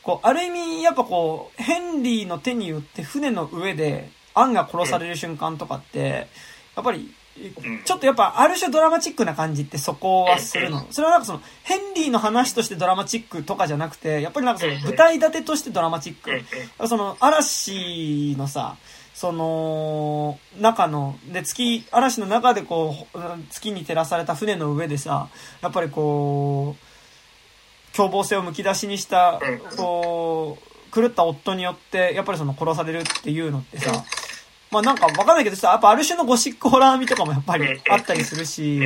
[0.01, 6.28] こう、ある意味、やっぱこう、ヘンリーの手によって船の上で、アンが殺される瞬間とかって、
[6.76, 7.14] やっぱり、
[7.86, 10.86] ちょっとやっぱある種ドラマチックな感じってそこはするの。
[10.91, 16.88] それはなんかその、ヘンリーの話としてドラマチックとかじゃなくて、やっぱりなんかその舞台立てとしてドラマチック。
[16.88, 18.76] その、嵐のさ、
[19.20, 23.17] その、中の、で、月、嵐の中でこう、
[23.49, 25.28] 月に照らされた船の上でさ、
[25.61, 29.41] やっぱりこう、凶暴性をむき出しにした、
[29.76, 30.57] こ
[30.89, 33.91] う、狂った夫によって、やっぱりその殺されるっていうのってさ、
[34.72, 38.80] まあなんかわかんないけどさ、やっぱある種のゴシックホラー味とかもやっぱりあったりするし、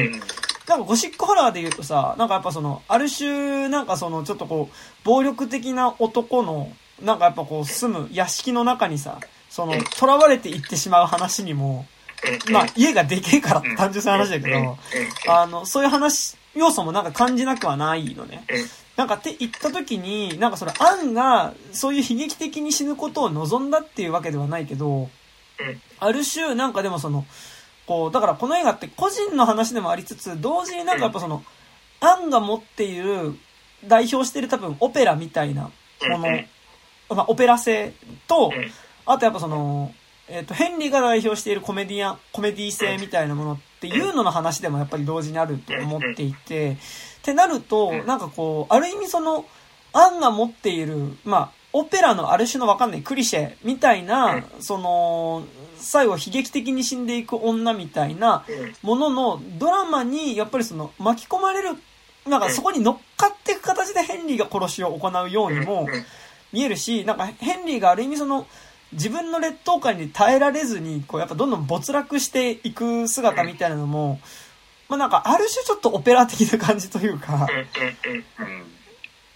[0.67, 4.75] なんかゴシックホラーで言うとさ、なんかやっぱその、ある種、なんかその、ちょっとこう、
[5.05, 6.73] 暴力的な男の、
[7.03, 9.19] なんかやっぱこう、住む屋敷の中にさ、
[9.53, 11.85] その、囚われていってしまう話にも、
[12.51, 14.77] まあ、家がでけえからって単純な話だけど、
[15.29, 18.43] あの、そういう話、要素もなんか感じなくはないのね。
[18.97, 25.11] なんかって言った時に、なんかそれ、アンが、そういう悲劇的に死ぬことを望んだっていうわけではないけど、
[25.99, 27.23] ある種、なんかでもその、
[27.85, 31.43] こう、だからこの映画って個人の話でもありつつ、同時になんかやっぱその、
[31.99, 33.37] アンが持っている、
[33.85, 35.69] 代表している多分オペラみたいな
[36.09, 36.27] もの、
[37.09, 37.93] まあ、オペラ性
[38.27, 38.51] と、
[39.05, 39.93] あとやっぱその、
[40.29, 46.75] えっ、と、ヘンリーが代表しているコメディアン、コメディ性みたいなものっていうのの話でもやっぱり同時にあると思っていて、っ
[47.23, 49.45] てなると、なんかこう、ある意味その、
[49.91, 55.43] アンが持っている、まあ、オペラのある種のわかんないクリシェみたいな、その、
[55.77, 58.45] 最後悲劇的に死んでいく女みたいな
[58.81, 61.69] もののドラマにやっぱりその巻き込まれる、
[62.27, 65.87] なんかそこに乗っかっていく形でヘンリーが殺しを行うようにも
[66.53, 68.47] 見えるし、なんかヘンリーがある意味その、
[68.93, 74.19] 自分の劣等感に耐えられずに、こうやっぱどんどん没落していく姿みたいなのも、
[74.89, 77.47] まあなんかある種ちょっとオペラ的な感じというか、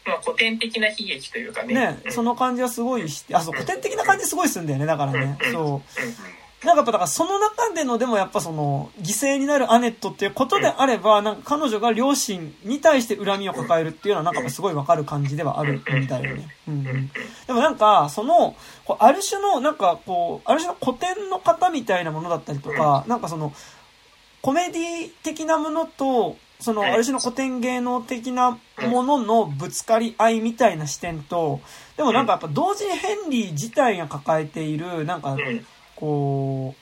[0.08, 1.74] まあ、古典的な悲劇というかね。
[1.74, 5.38] ね、その感じはすごいして、あ、そう、古典的な感じすごいするんだよね、だからね。
[5.52, 6.47] そう。
[6.68, 16.50] なんかやっぱだからその中でのでもやっぱその犠牲になるアネットっていうことであれば、なんか彼女が両親に対して恨みを抱えるっていうのはなんかすごいわかる感じではあるみたいよね。
[16.68, 17.12] うんうん。
[17.48, 23.54] でもなんか、その、こうある種の、なんかこう、ある種の古典の方みたいなものだったりとか、なんかその、
[24.42, 31.62] コメディ的なものと、その、ある種の古典芸能的なもののぶつかり合いみたいな視点と、
[31.96, 35.38] でもなんかやっぱ同時にヘンリー自体が抱えている、なんか、
[35.98, 36.76] こ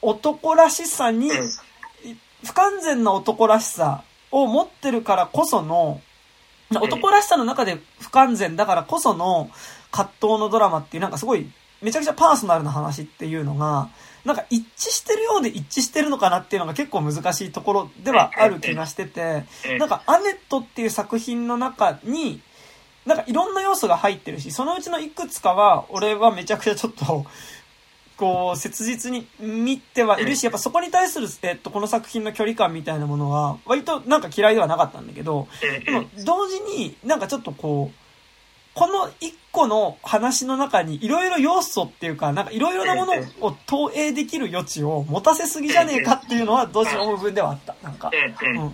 [0.00, 1.50] 男らしさに、うん。
[2.44, 6.00] 不完全な男らしさを持ってるからこその、
[6.70, 9.50] 男らしさの中で不完全だからこその
[9.90, 13.88] 葛藤のドラマっていうなんかすごいめちゃくちゃパーソナルな話っていうのが、
[14.24, 19.78] なんか一致してるようで一致してるのかなっていうのが結構難しいところではある気がしてて、うん。
[19.78, 22.40] なんかアネットっていう作品の中に、
[23.08, 27.24] なんかいろんな要素が入ってるし、そのうちのいくつかは、俺はめちゃくちゃちょっと、
[28.18, 35.48] こう、切実に見てはいるし、やっぱそこに対する、えっと、この作品の距離感みたいなものは、割となんか嫌いではなかったんだけど、
[35.86, 37.94] でも、同時になんかちょっとこう、
[38.74, 47.74] この一個の話の中にいろいろ要素っていうか、なんかいろいろなものを投影できる余地を持たせすぎじゃねえかっていうのはどうしても思分ではあった。
[47.82, 48.10] なんか。
[48.42, 48.70] うんうん。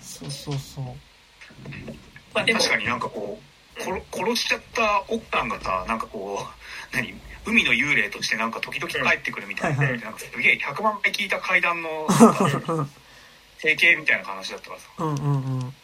[0.00, 0.84] そうそうそう。
[2.34, 3.38] まあでも、確かになんかこ
[3.76, 7.14] う殺殺しちゃった奥さんがさなんかこう何
[7.46, 12.08] 海の幽霊としてなんか時々帰ってくるみたいな,、なんかすげえ100万回聞いた階段の
[13.58, 15.74] 整形みたいな話だったからさ、うんうんうん。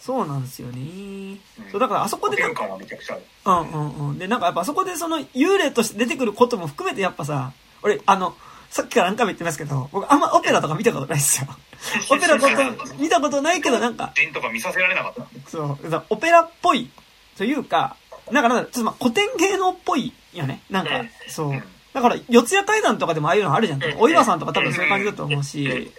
[0.00, 0.78] そうなんですよね。
[0.78, 1.40] うん
[1.72, 4.18] そう、だからあそこでなんか、うんうんうん。
[4.18, 8.36] で、なんかやっぱあそこでその幽霊として出てくることも含めてやっぱさ、俺、あの、
[8.70, 11.48] さっきから何回も言ってますけど、僕あんまオペラとか見たことないですよ。
[12.10, 15.50] オペラこと、見たことないけどなんか、人とか見させられなかった。
[15.50, 16.90] そう、オペラっぽい
[17.36, 17.96] というか、
[18.30, 20.60] なんかなんだろうちょっとまあ古典芸能っぽいよね。
[20.70, 21.50] なんかうん、そう。
[21.50, 21.62] うん。
[21.92, 23.94] だから、四谷階段とかでもああいうのあるじゃんうん。
[23.98, 25.44] お岩さんとか多分そういう感じだと思ううん。
[25.44, 25.92] し、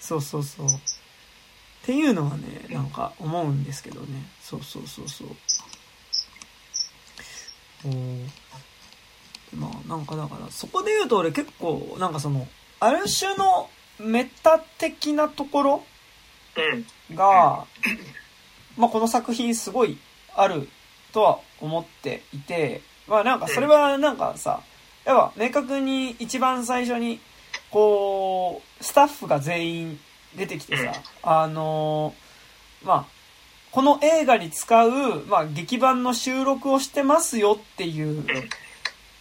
[0.00, 0.66] そうそうそう。
[0.66, 0.70] っ
[1.84, 4.06] ていうのはね、なんか思うんですけどね。
[4.40, 5.08] そうそうそう。
[5.08, 5.28] そう。
[9.56, 12.46] まあなんかだから、そこで言うと俺結構、なんかその、
[12.80, 13.68] ある種の
[14.02, 15.82] メタ的なところ
[17.10, 17.16] うん。
[17.16, 17.66] が、
[18.76, 19.98] まあこの作品すごい
[20.34, 20.68] ある
[21.12, 24.62] とは思っていて、まあなんかそれはなんかさ、
[25.04, 27.20] やっぱ明確に一番最初に、
[27.70, 30.00] こう、スタッフが全員
[30.36, 30.92] 出てきてさ、
[31.22, 33.06] あのーまあ、
[33.70, 38.24] この映画に使う、まあ劇版の収録をしてますよっていう、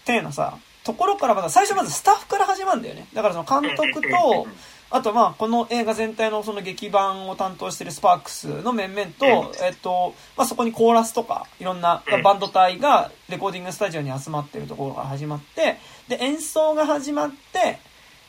[0.05, 3.07] 体のさ、ところからまた最初まずスタッフから始まるんだよね。
[3.13, 4.47] だからその監督と、
[4.91, 12.21] あとまあこの映画全体のその劇版を担当してるスパークスの面々と、えっと、まあそこにコーラスとかいろんなうん。
[12.23, 15.77] バンド隊がレコーディングスタジオに集まってるところから始まって、
[16.07, 17.79] で演奏が始まって、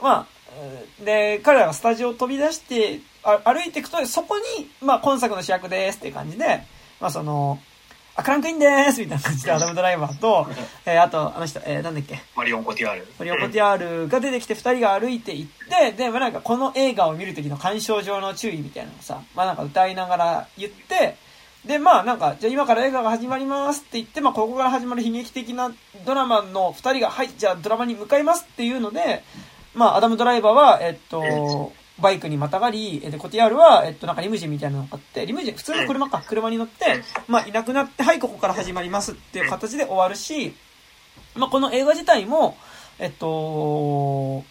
[0.00, 0.26] まあ、
[0.56, 6.62] えーで、彼らがスタジオを飛び出してあ歩いていくと、そこに、まあ今作の主役ですっていう感じで、
[7.00, 7.58] まあその、
[8.14, 9.00] あ、クランクインです！
[9.00, 10.46] みたいな感じでアダムドライバーと、
[10.84, 13.06] えーあとあの人、えーなんだっけ、マリオン・コティアール。
[13.18, 21.16] マリオコティアールが出てきて二人が歩いていって、で、まあなんかこの映画を見る時の鑑賞上の注意みたいなのをさ、まあなんか歌いながら言って、
[21.64, 25.72] で、まあなんか、じゃあ今から映画が始まりますって言って、まあここから始まる悲劇的な
[26.04, 29.22] ドラマの二人が、はい、じゃあドラマに向かいますっていうので、
[29.74, 31.72] まあアダムドライバーは、えっと、
[32.02, 40.54] バイクにまたがり、えで、コティアールは、えっと、なんかリムジンみたいなのがあって、リムジン、普通の車か、車に乗って、まあいなくなって、はい、ここから始まりますっていう形で終わるし、
[41.34, 42.56] まあこの映画自体も、
[42.98, 44.44] えっと、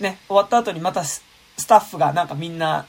[0.00, 1.24] ね、終わった後にまたス
[1.56, 2.86] スタッフがなんかみんな、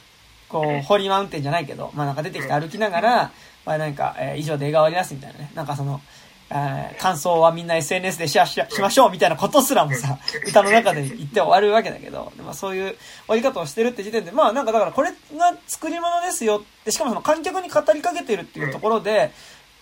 [0.49, 3.31] こう、ホーリーマウンテンじゃないけど、まあなんか出てきて歩きながら、
[3.65, 5.51] まあなんか、えー以上で映画終わりますみたいなね。
[5.55, 6.01] なんかその、
[6.49, 10.17] えー感想はみんな SNS でシェアししましょうみたいなことすらもさ、
[10.47, 12.97] 歌の中で言って終わるわけだけど、まあそういう終
[13.27, 19.31] わり方をしてるって時点で、まあなんかだからこれが作り物ですよって、しかもその観客に語りかけてるっていうところで、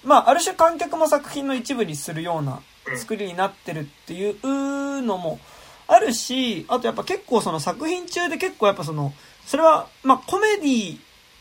[0.04, 2.60] まあある種観客も作品の一部にするような
[2.98, 5.40] 作りになってるっていうのも
[5.88, 9.14] あるし、あとやっぱ結構その作品中で結構やっぱその、
[9.46, 10.98] それは、まあコメディ、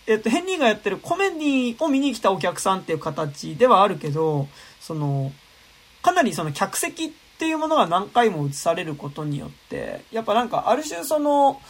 [0.07, 4.49] えっと、ヘンリーがやってるコメディを見に来たお客さんっていう形ではあるけど、
[4.86, 5.32] その、
[6.02, 11.61] かなりその客席っていうものが何回も映されることによって、やっぱなんかある種その、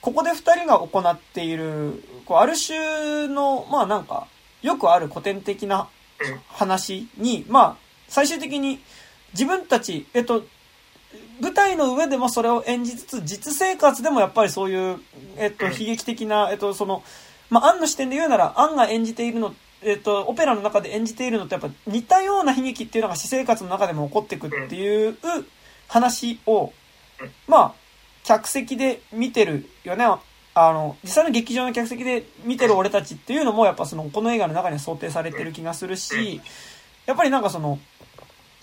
[0.00, 4.26] ここで二人が行っている、こうある種の、まあなんか、
[4.62, 5.88] よくある古典的な
[6.48, 7.76] 話に、まあ、
[8.08, 8.80] 最終的に
[9.32, 10.44] 自分たち、えっと、
[11.40, 14.98] 舞台の上でもそれを演じつつ、実生活でもやっぱりそういう、
[15.36, 17.04] えっと、悲劇的な、えっと、その、
[17.50, 25.16] まあ、アンの視点で言うなら、アンが演じているの、えっと、オペラの中で演じているのとやっぱ似たような悲劇っていうのが私生活の中でも起こってくっていう
[25.86, 26.72] 話を、
[27.46, 27.74] まあ、
[28.24, 30.04] 客席で見てるよね。
[30.54, 36.40] あの、実際の劇場の客席で見てる俺たちっていうのも、やっぱその、この映画の中には想定されてる気がするし、
[37.06, 37.78] やっぱりなんかその、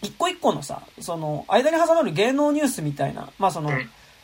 [0.02, 3.72] 一個一個のさ、その、間に挟まる芸能ニュースみたいな、まあその、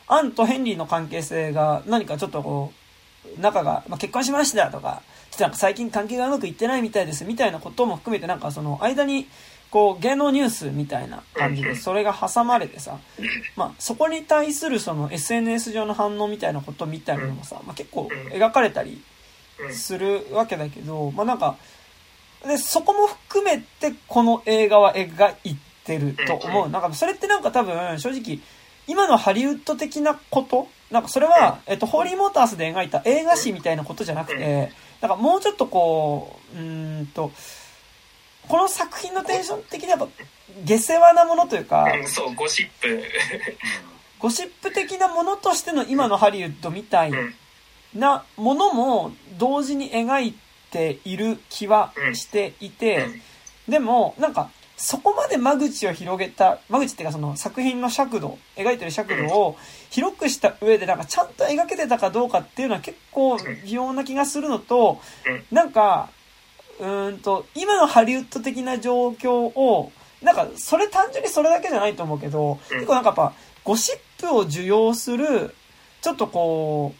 [0.06, 2.72] アンとヘンリーの関係性が何かちょっとこ
[3.36, 5.02] う、仲が、まあ、結婚しましたとか、
[5.38, 9.28] なんか最近関係がうまくいってないみたいですみたいなことも含めてなんかその間に
[9.70, 12.98] こう、芸能ニュースみたいな感じで、それが挟まれてさ、
[13.56, 19.02] まあ、そこに対するその SNS 上の反応みたいなことみたいなのもさ、まあ、結構描かれたり
[19.70, 21.56] するわけだけど、まあなんか、
[22.46, 25.56] で、そこも含めてこの映画は描い
[25.86, 26.68] てると思う。
[26.68, 28.40] なんかそれってなんか多分、正直、
[28.86, 30.68] 今のハリウッド的なこと？
[30.90, 34.70] なんかそれは、えっと、ホーリーモータースで描いた映画史みたいなことじゃなくて、
[35.02, 37.32] なんかもうちょっとこう、うーんと、
[38.48, 40.08] この作品のテンション的にやっぱ、
[40.64, 43.02] 下世話なものというか、うんそう、ゴシップ。
[44.18, 47.34] ゴシップ的なものとしての今のハリウッドみたいうん
[47.94, 50.34] なものも同時に描い
[50.70, 53.06] ている気はしていて、
[53.68, 59.56] でも、なんか、そこまで間口を広げた、間口っていうかその作品の尺度、描いてる尺度を
[59.92, 65.00] 広くした上で、なんかちゃんと描けてたかどうかっていうのは結構微妙な気がするのと、
[65.50, 66.08] なんか、
[66.80, 69.92] うーんと、今のハリウッド的な状況を、
[70.22, 72.76] なんか、それ単純にそれだけじゃないと思うけど、うん。
[72.76, 73.32] 結構なんかやっぱ、
[73.64, 75.54] ゴシップを受容する、
[76.00, 76.94] ちょっとこ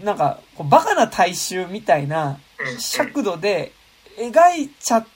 [0.00, 2.80] う、なんか、こうバカな大衆みたいなうん。
[2.80, 3.72] 尺度で
[4.18, 5.06] 描いちゃ、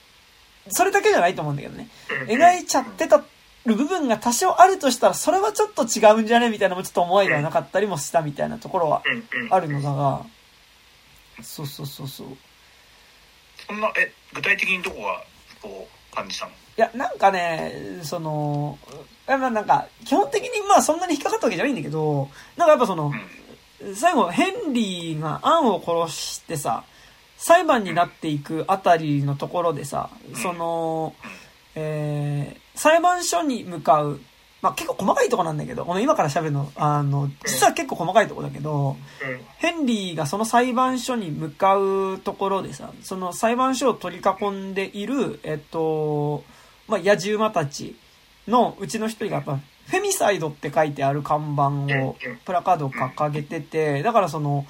[0.69, 1.89] それだけじゃないと思うんだけどね。
[2.27, 3.21] 描いちゃってた
[3.65, 6.49] る部分が多少あるとしたら、それはちょっと違うんじゃね？
[6.49, 9.03] みたいなのもちょっと思いがなかったりもしたみたいなところは
[9.49, 10.25] あるのだが、
[11.41, 12.27] そうそうそうそう。
[13.67, 15.23] そんなえ具体的にどこが
[15.61, 16.51] こう感じたの？
[16.51, 18.79] いや、なんかね、その、
[19.27, 23.13] やまあなんか、基本的にまあそんなに引っかかったわけじゃないんだけど、なんかやっぱその、
[23.95, 26.83] 最後、ヘンリーがアンを殺してさ、
[27.37, 30.09] 裁判になっていくあたりのところでさ、
[30.41, 31.13] その、
[31.75, 34.19] えー、裁判所に向かう、
[34.61, 38.97] まあ結構細かいとこなんだけど、ごめん、今から喋るの、あの、実は結構細かいとこだけど、
[39.57, 46.43] ヘンリーがその裁判所に向かうところでさ、その裁判所を取り囲んでいる、えっと、
[46.87, 47.95] まあ、野獣馬たち
[48.47, 54.65] のうちの一人がやっぱ、フェミサイドって書いてある看板を、プラカードを掲げてて、だからその、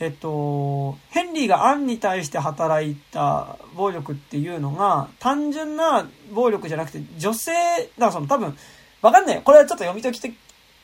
[0.00, 8.56] えっと、ヘンリーがアンに対して働いた暴力っていうのが、単純な暴力じゃなくて、女性、だからその多分、
[9.02, 9.42] わかんない。
[9.42, 10.34] これはちょっと読み解き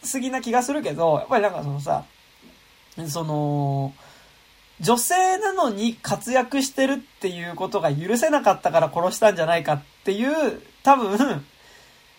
[0.02, 2.04] すぎな気がするけど、やっぱりなんかそのさ、
[3.08, 3.94] その、
[4.80, 11.42] 女性なのに活躍してるっていうことが許せなかったから殺したんじゃないかっていう、多分、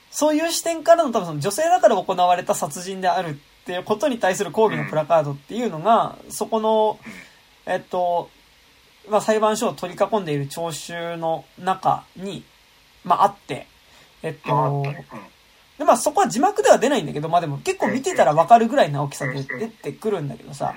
[0.10, 6.98] そういう視点からの多分その女性だから行われた殺人であるっていうことに対する抗議のプラカードっていうのが、そこの、
[7.66, 8.30] えっと、
[9.10, 12.46] まあ、裁判所を取り囲んでいる聴衆の中に、
[13.04, 13.68] まあ、あって、
[14.24, 14.86] えっと、
[15.78, 20.74] で、まあそこは字幕では出ないんだけど、まあでも結構見てたらわかるぐらいの大きさで出てくるんだけどさ、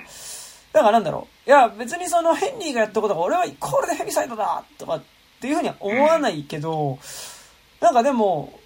[0.73, 1.49] だからなんだろう。
[1.49, 5.03] いや別にそのヘンリーがやったことが俺はイコールでヘビサイドだとかっ
[5.39, 6.99] ていうふうには思わないけど、
[7.79, 8.59] なんかでも、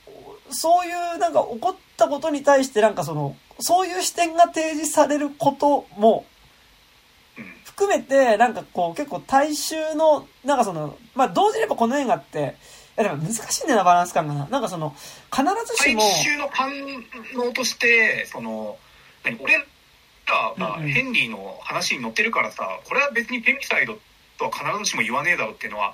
[0.49, 6.25] そういうなんか起こったことに対してなんかその、そういう視点が提示されることも
[7.37, 12.55] うん含めて、なんかこう結構大衆の、なんかその、まあ同時にやっぱこの映画って、
[12.97, 14.47] いやでも難しいんだよな、バランス感がな。
[14.47, 14.95] なんかその、
[15.31, 16.71] 必ずし大も、衆の反
[17.37, 18.77] 応としてその
[19.25, 19.65] 何俺ら
[20.57, 23.97] がうんうんヘンリーの話に乗ってるからさこれは別にフェミサイド
[24.37, 25.93] とは必ずしも言わねえだろうっていうのは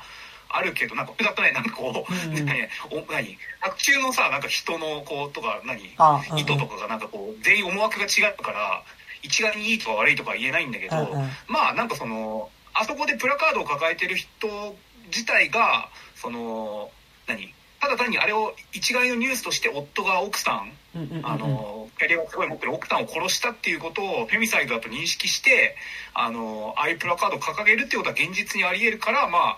[0.54, 2.38] あるけどなんかだったねなんかこう、うん。
[2.38, 2.60] うん何
[2.92, 3.38] お何？
[3.62, 5.84] 白昼のさなんか人のこうとか何？
[6.40, 8.84] 意図とかがなんかこう全員思惑が違うから
[9.24, 11.30] 一概にいいとか悪いとかは言えないんだけど、うんうん。
[11.48, 14.28] まあなんかそのあそこでプラカードを抱えてる人
[15.08, 16.90] 自体がその
[17.28, 17.54] 何？
[17.80, 25.76] ただ単にあれを一概のニュースとして夫が奥さんキャリアがすごい持ってる奥さんを殺したっていうことをフェミサイドだと認識して
[26.14, 29.58] あのああいうプラカードを掲げるっていうことは現実にあり得るからまあ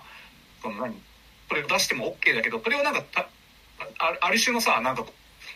[0.64, 0.94] その何
[1.48, 3.26] それを出しても OK だけどそれをなんかたあ
[4.22, 5.04] ある種のさなんか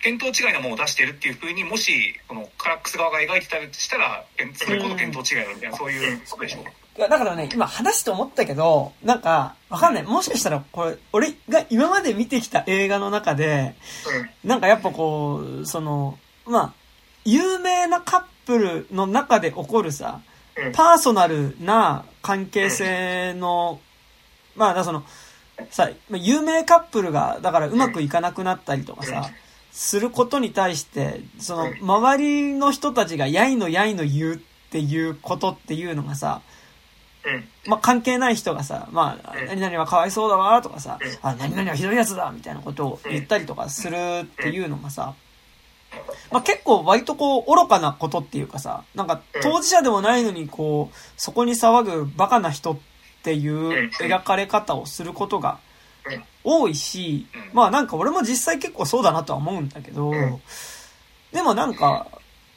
[0.05, 6.65] 見当違いなものを出してるっていうふうにもしこのカラックス側が描いてたとしたらえそういうこと見当違いだみたいなそういうことでしょ
[6.99, 10.03] いや、だからね、今話して思ったけど、なんか、わかんない。
[10.03, 13.77] もしかしたら、これ、俺が今まで見てきた映画の中で、
[14.43, 16.73] なんかやっぱこう、その、まあ、
[17.25, 20.23] 有名なカップルの中で起こるさ、
[20.57, 20.73] うん。
[20.73, 23.79] パーソナルな関係性の、
[24.59, 25.05] まあ、その、
[25.71, 29.31] さ、まあ有名カップルが、だからうまくいかなくなったりとかさ、
[29.71, 34.39] することに対して、その、周りの人たちがやいのやいの言うっ
[34.71, 36.43] ていうことっていうのがさ、
[37.25, 37.49] うん。
[37.67, 39.47] まあ、関係ない人がさ、まあ、うん。
[39.47, 45.15] 何々はかわいそうだわとかさうん、あ、何々はひどいやつだみたいなことを言ったりとかするっていうのがさ、
[46.31, 52.79] まあ、結構割とこう愚かなことっていうかさ、なんか当事者でもないのにこう、そこに騒ぐバカな人っ
[53.23, 55.59] ていう描かれ方をすることが
[56.45, 60.41] 多いしうん、まあなんか俺も実際結構そうだなとは思うんだけどん、
[61.33, 62.07] でもなんか、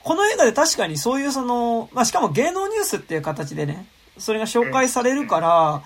[0.04, 3.86] この映画で確かにそういうその、まあしかも芸能ニュースっていう形でね、
[4.18, 5.82] それが紹介されるから、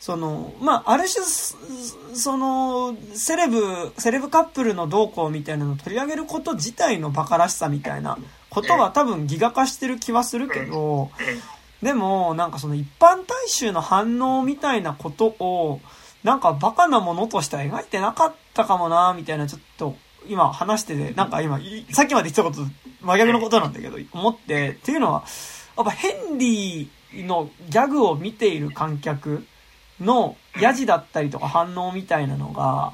[0.00, 1.56] その、まあある種、す
[2.14, 8.18] その、セレブ、セレブカップルの動向みたいなのを取り上げること自体の馬鹿らしさみたいな
[8.50, 11.10] ことは多分ギガ化してる気はするけど、
[11.82, 15.80] でも、なんかその一般大衆の反応みたいなことを、
[16.24, 19.96] なんかバカなものとしては描いてなかったかもな、みたいなちょっと、
[20.26, 22.60] 今話してて、なんか今、いさっきまで言ってたこと、
[23.02, 25.24] 真逆のことなんだけど、思って、っていうのは、
[25.76, 29.46] やっぱヘンリーのギャグを見ている観客
[30.00, 32.92] のヤジだったりとか反応みたいなのが、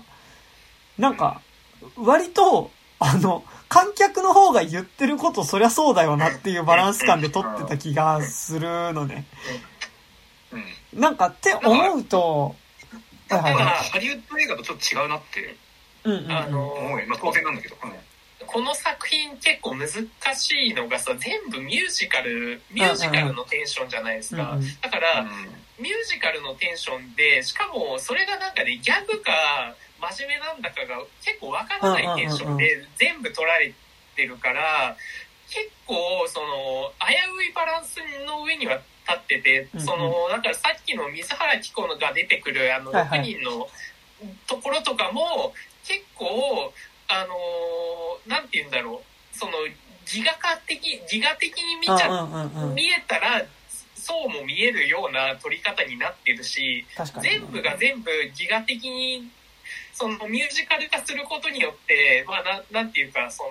[0.98, 1.40] なんか、
[1.96, 3.44] 割と、あの、
[3.74, 9.24] 観客の方が言ってることそりゃそうだよなっていうバランス感で撮ってた気がするのね。
[10.52, 11.00] うん。
[11.00, 12.54] なんかって思うと、
[13.28, 15.44] はいはいなんかはハリウッド映画とちょっと違うなってい。
[16.04, 16.30] うんうんうん。
[16.30, 17.06] あの思うよ。
[17.08, 17.76] まあ当然なんだけど。
[17.82, 17.92] うん
[18.46, 20.04] この作品結構難し
[20.68, 25.24] いのがさ全部ミュージカルミュージカルのテンションじゃないですか、うんうんだから、
[25.80, 29.32] ミュージカルのテンションでしかもそれがなんかねギャグか
[30.12, 33.72] 真面目なんだかが結構わからないテンションで全部取られ
[34.16, 34.96] てるから
[35.48, 35.94] 結構
[36.28, 43.68] その危ういバランスの上には立ってて、うんうんそのだからさっきの水原希子が出てくるあのはいはい6人の
[44.46, 45.52] ところとかも
[45.84, 46.72] 結構
[47.08, 49.02] あのーなんて言うんだろ
[49.34, 49.52] うその
[50.06, 50.78] 自我化的
[51.10, 52.74] 自我的に見ちゃう。
[52.74, 53.44] 見えたら
[53.94, 56.86] そうも見えるような撮り方になってるし。
[57.22, 59.30] 全部が全部自我的に
[59.94, 62.42] そのミュージカル化することによってまあ
[62.72, 63.50] ななんていうかその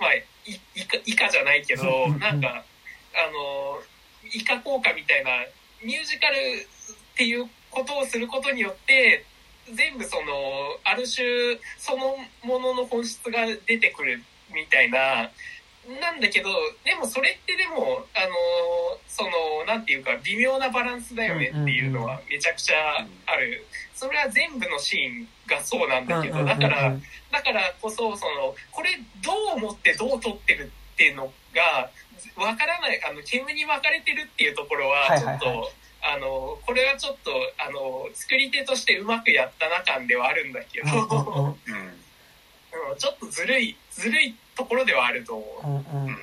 [0.00, 0.24] まあい
[0.74, 2.16] 以下以下じゃないけどうんう。
[2.16, 3.78] んなんかあの
[4.32, 5.30] 以下効果みたいな
[5.84, 9.24] ミュージカルっていうことをすることによって
[9.74, 10.24] 全部その
[10.84, 14.22] ある種そのものの本質が出てくる
[14.54, 15.30] みたいな
[16.00, 16.50] なんだけど
[16.84, 18.34] でもそれってでもあの
[19.06, 19.30] その
[19.66, 23.64] なんていうか微妙なバランスだよねっていうのはめちゃくちゃある
[23.98, 26.96] それは全部のシーンがそうなんだけどだから
[27.32, 28.90] だからこそそのこれ
[29.24, 31.90] どう思ってどう撮ってるっていうのが
[32.36, 35.70] わからないあの煙に分かれてるっていうところはちょっと、
[36.02, 40.86] あのこれはちょっとあの作り手としてうまくやったな感ではあるんだけど、
[42.98, 45.94] ちょっとずるいずるいところではあると思う。
[45.94, 46.06] うんうん。
[46.08, 46.16] うん。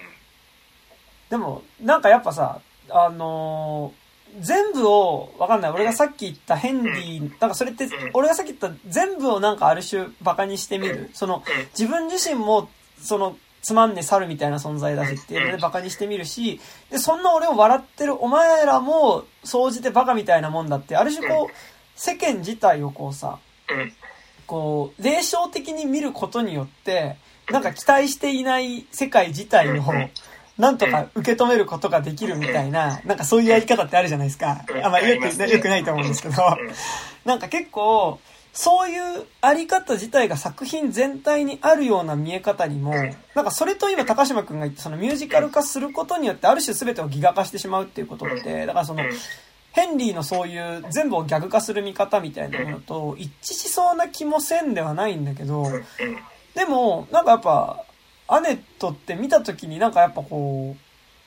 [1.30, 4.05] でも、なんかやっぱさ、あのー
[4.40, 5.72] 全部を、わかんない。
[5.72, 11.10] 俺がさっき言ったヘンリー、なんかそれってん、俺がさっき言った全部をなんかある種バカにしてみる。
[11.14, 11.41] その、うん。
[11.78, 16.60] 自分自身も、その、つまんねえ猿みたいな存在だしっていうのでバカにしてみるし、
[16.91, 21.53] で、そんな俺を笑ってるお前らも、総じてバカみたいなもんだって、ある種こう、
[21.95, 23.40] 世間自体をこうさ、
[23.70, 23.94] うん。
[24.45, 27.18] こう、霊障的に見ることによって、
[27.49, 29.82] なんか期待していない世界自体を、
[30.57, 34.64] なんとか受け止めることができるみたいな、なんかそういうやり方ってあるじゃないですか。
[34.84, 34.91] あん。
[34.91, 36.36] まあ、よく、よくないと思うんですけど、
[37.26, 38.19] なんか結構、
[38.53, 42.94] そういうあり方自体が作品全体にあるような見え方にも、
[43.36, 49.03] なんかそれと今高島くんが言ったそのミュージカル化することによってある種全てをギガ化してしまうっていうことって、だからその、
[49.73, 55.68] ヘンリーのそういう全部をギャグ化する見方みたいなものと一致しそうな気もせんではないんだけど、
[56.56, 57.84] でも、なんかやっぱ、
[58.27, 60.76] アネットって見た時になんかやっぱこ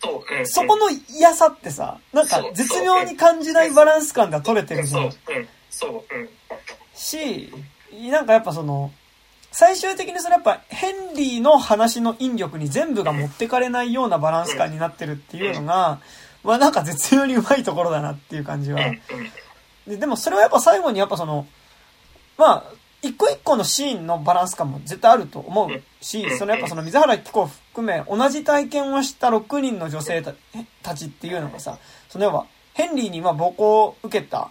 [0.01, 5.01] そう、そこの嫌さってさ、なんか絶妙に感じないバランス感では取れてるじゃ。
[5.01, 6.29] ん。
[6.95, 7.53] し、
[8.11, 8.93] なんかやっぱその、
[9.51, 16.01] 最終的にそれやっぱヘンリーの話の引力に全部が持ってかれないようなバランス感になってるっていうのが、
[16.45, 18.81] まあなんか絶妙にうまいところだなっていう感じは。
[19.87, 21.47] ででもそれはやっぱ最後にやっぱその、
[22.37, 22.73] まあ、
[23.03, 30.35] 一個一個のシーンのバランス感も絶対あると思うし、そのやっぱその水原希子を含め同じ体験をした6人の女性た
[30.83, 34.51] たちっていうのがさ、その要はヘンリーにまあ暴行を受けた、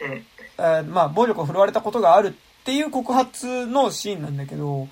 [0.00, 0.12] うん。
[0.12, 2.32] えーまあ暴力を振るわれたことがあるっ
[2.64, 4.88] ていう告発のシーンなんだけど、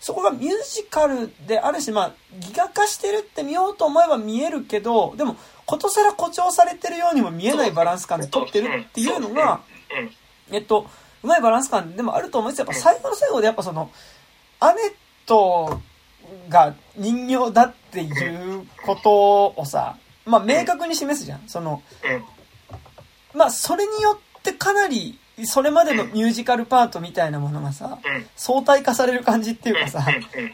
[0.00, 9.62] そこがミュージカルであるし、まあ、ギガ化してるって見ようと思えば見えるけど、でも、ことさら誇張されてるようにも見えないバランス感で撮ってるっていうのが、
[10.52, 10.86] えっと、
[11.24, 12.66] うまいバランス感でもあると思うんですよ。
[12.66, 13.90] やっぱ最後の最後でやっぱその、
[14.60, 14.72] ア
[15.26, 15.80] ネット
[16.48, 21.42] が人形だっていうことをさ、まあ明確に示すじゃん。
[21.48, 21.82] その、
[23.34, 27.98] まあそれによってかなり、それまでのミュージカルパートみたいなものがさ、
[28.36, 30.06] 相対化される感じっていうかさ、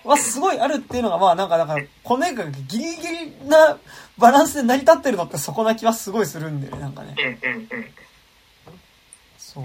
[0.04, 3.08] はすごいあるっていうのがまあなんかだから、この映画がギリギ
[3.42, 3.78] リな
[4.18, 7.14] バランスで成り立ってるのってそこな気はすごいするんだよね、なんかね。
[9.38, 9.64] そう。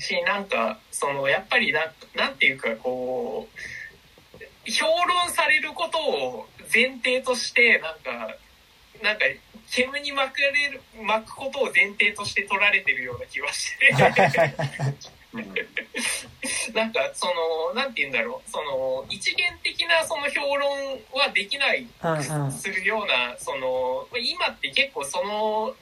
[0.00, 1.80] し、なんか、その、やっぱりな、
[2.14, 3.58] なんていうか、こう、
[4.68, 8.34] 評論されることを前提として、なんか、
[9.02, 9.24] なんか、
[9.70, 13.88] 煙に巻かれる、巻くことを前提として取られてるような気がして。
[15.32, 15.54] う ん
[16.74, 20.70] なんか、その、なんて言うんだろう、その、一元的なその評論
[21.12, 21.86] はできない。
[22.52, 25.74] するような、その、今って結構その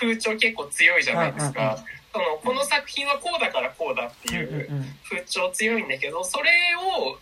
[0.00, 1.78] 風潮結構強いじゃないですか。
[2.12, 7.18] その、この作品はこうだからこうだってうんいう風潮強いんだけど、それを、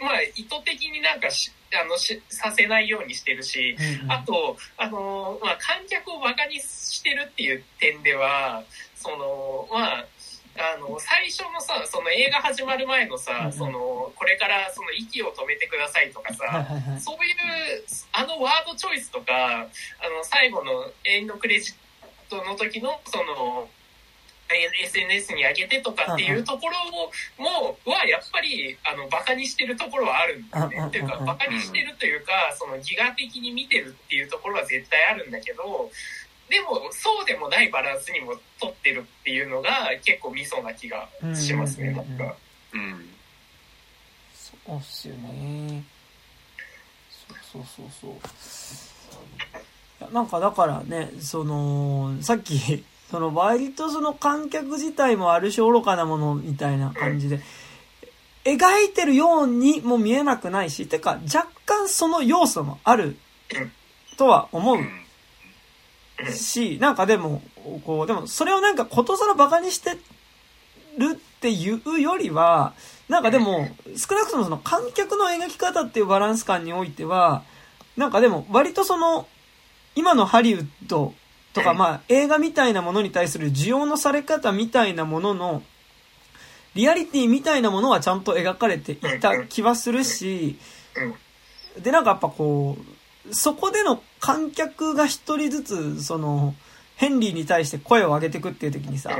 [0.00, 8.64] まあ、意図的になんかし、あの、し、させないようにしてるし、うんうんあと、あの、まあ、観客をバカにしてるっていう点では、
[8.94, 10.06] その、まあ、
[10.58, 17.00] あの、最初のさ、その映画始まる前のさん、その、これからその息を止めてくださいとかはいさ。
[17.00, 21.74] そういう、あのワードチョイスとか、あの、最後のエンドクレジッ
[22.30, 23.75] トの時の、その、え
[24.54, 30.84] SNS に上げてとかっていうところも、もは、やっぱり、あの、バカにしてるところはあるんだよね。
[30.86, 35.90] っていうか、バカにしてるというか、その、ギガ的に見てるっていうところは絶対あるんだけど、
[36.48, 42.36] でも、そうでもないバランスにも取ってるっていうのが、結構ミソな気がしますね、うんうんうんうんなんか。
[42.72, 43.16] うん
[44.66, 45.84] そうっすよね。
[47.52, 49.18] そうそうそうそ
[50.08, 50.12] う。
[50.12, 57.40] なんかだからね、その、さっき、その割とその観客自体もある種愚かなものみたいな感じで、
[58.44, 63.16] 描いてるようにも見えなくないし、てか若干その要素もある
[64.16, 64.78] とは思う
[66.32, 67.42] し、なんかでも、
[67.84, 69.90] こう、でもそれをなんかことさらバカにして
[70.98, 72.74] るっていうよりは、
[73.08, 77.44] なんかでも、少なくともその観客の描き方っていうバランス感においては、
[77.96, 79.26] なんかでも割とその、
[79.94, 81.14] 今のハリウッド
[81.56, 85.62] とかまあ映画みたいなものに対する需要のされ方みたいなものの、
[86.74, 90.58] リアリティみたいなものはちゃんと描かれていた気はするし、
[91.80, 96.54] でなんかやっぱこう、そこでの観客が一人ずつ、その、
[96.96, 99.10] ヘンリーに対して声を上げてくっていう時にさ、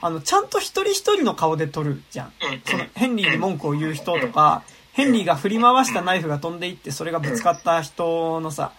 [0.00, 2.32] あの、ちゃんと一人一人の顔で撮るじゃん。
[2.64, 8.72] その、ヘンリーに文句を言う人とか、ヘンリーが振り回したナイフが飛んでいって、それがぶつかった人のさ、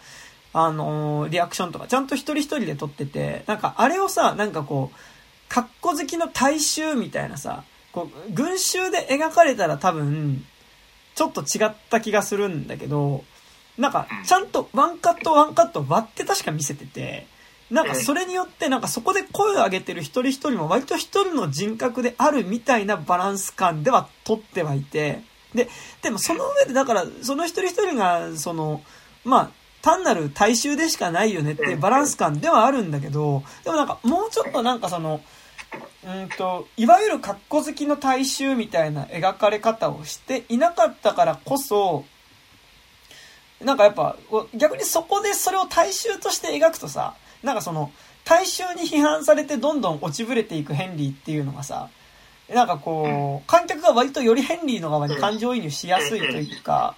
[0.54, 4.98] あのーリアクションとか、ちゃんと一人一人で撮ってて、なんかあれをさ、なんかこう、
[5.50, 10.46] 格好好きの大衆みたいなさ、こう、群衆で描かれたら多分、
[11.16, 13.24] ちょっと違った気がするんだけど、
[13.78, 17.28] なんか、ちゃんとワンカットワンカット割って確か見せてて、
[17.70, 25.22] なんかそれによってなんかそこで声を上げてる一人一人も割と一人の人格であるみたいなバランス感では取ってはいて、
[25.54, 25.68] で、
[26.02, 28.82] でもその上でだからその一人一人がその、
[29.26, 29.52] まあ、
[29.88, 35.22] 単なる大衆でしかないよねってバランス感ではあるんだけど、でもなんかもうちょっとなんかその、
[36.06, 42.04] うんと、いわゆる格好好きの大衆みたいな描かれ方をしていなかったからこそ、
[43.64, 44.18] なんかやっぱ、
[44.54, 47.90] 逆にそこでそれを大衆として描くとさ、なんかその、
[48.26, 51.88] 大衆に批判されてどんどん落ちぶれていくヘンリーっていうのがさ、
[52.54, 56.96] なんかこう、観客が割とよりヘンリーの側に感情移入しやすいというか、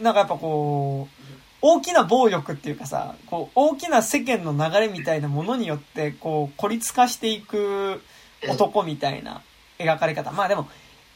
[0.00, 1.17] なんかやっぱこう、
[1.60, 8.02] 大きな暴力っていうかさ、こう、大きな世間の流れみたいなものによって、こう、孤立化していく
[8.48, 9.42] 男みたいな
[9.78, 10.30] 描かれ方。
[10.30, 10.68] まあでも、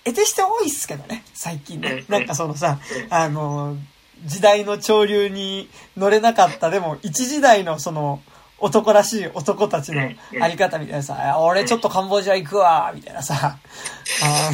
[0.05, 2.05] 得てして多いっすけどね、最近ね。
[2.09, 3.77] なんかそのさ、あの、
[4.25, 8.21] 時代の潮流に乗れなかった、でも一時代のその、
[8.63, 10.09] 男らしい男たちの
[10.41, 13.59] あり方みたいなさ、俺ちょっとカンボジア行くわ、みたいなさ、
[14.23, 14.51] あ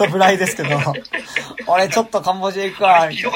[0.00, 0.70] の、ブライですけど、
[1.66, 3.34] 俺ちょっとカンボジア行くわ、みたいな。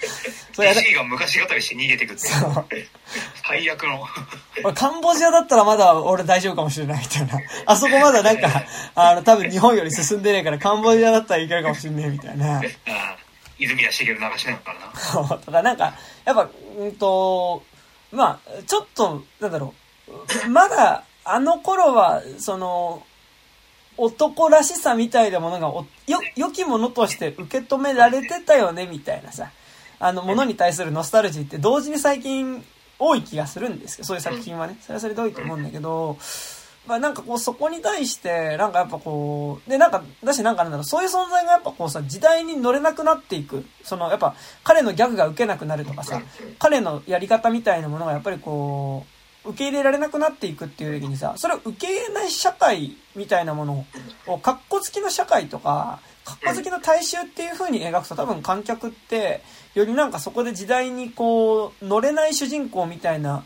[0.52, 0.80] それやだ。
[0.80, 2.22] G が昔語りして逃げてくって
[3.46, 4.06] 最悪の。
[4.64, 7.38] 俺カンボジアだったらまだ俺大丈夫かもしれないみたいな。
[7.66, 8.64] あそこまだなんか、
[8.94, 12.62] あの、多分日本より進んでねえからカンボジアだったらいけるかもしれねえみたいな。
[13.60, 15.38] 泉谷しげる流しなからな？
[15.38, 17.62] とかなんか、やっぱ、うんと、
[18.10, 19.74] まあ、ちょっと、なんだろ
[20.46, 23.02] う、まだ、あの頃は、その、
[23.96, 29.50] 男らしさみたいなものがお、よ、良きものとして受け止められてたよね、みたいなさ、
[29.98, 32.64] あの、ものに対するノスタルジーって同時に最近
[32.98, 36.24] 多い気がするんですけど、そういう作品はね、それはそれで多いと思うんだけど、ま
[36.94, 43.64] あなんかこうそこに対して、なんかやっぱこう、でなんか、だしなんかなんだろう、そういう存在がやっぱこうさ、時代に乗れなくなっていく。
[43.82, 44.34] そのやっぱ
[44.64, 46.22] 彼のギャグが受けなくなるとかさ、
[46.58, 49.06] 彼のやり方みたいなものがやっぱりこ
[49.44, 53.86] う、受け入れられなくなっていくっていう時にさ、それを受け入れない社会みたいなもの
[54.26, 59.42] を、カッコつきの社会とか、カッコ好きの大衆っていう風に描くと多分観客って、
[59.74, 63.44] よりなんかそこで時代にこう、乗れない主人公みたいな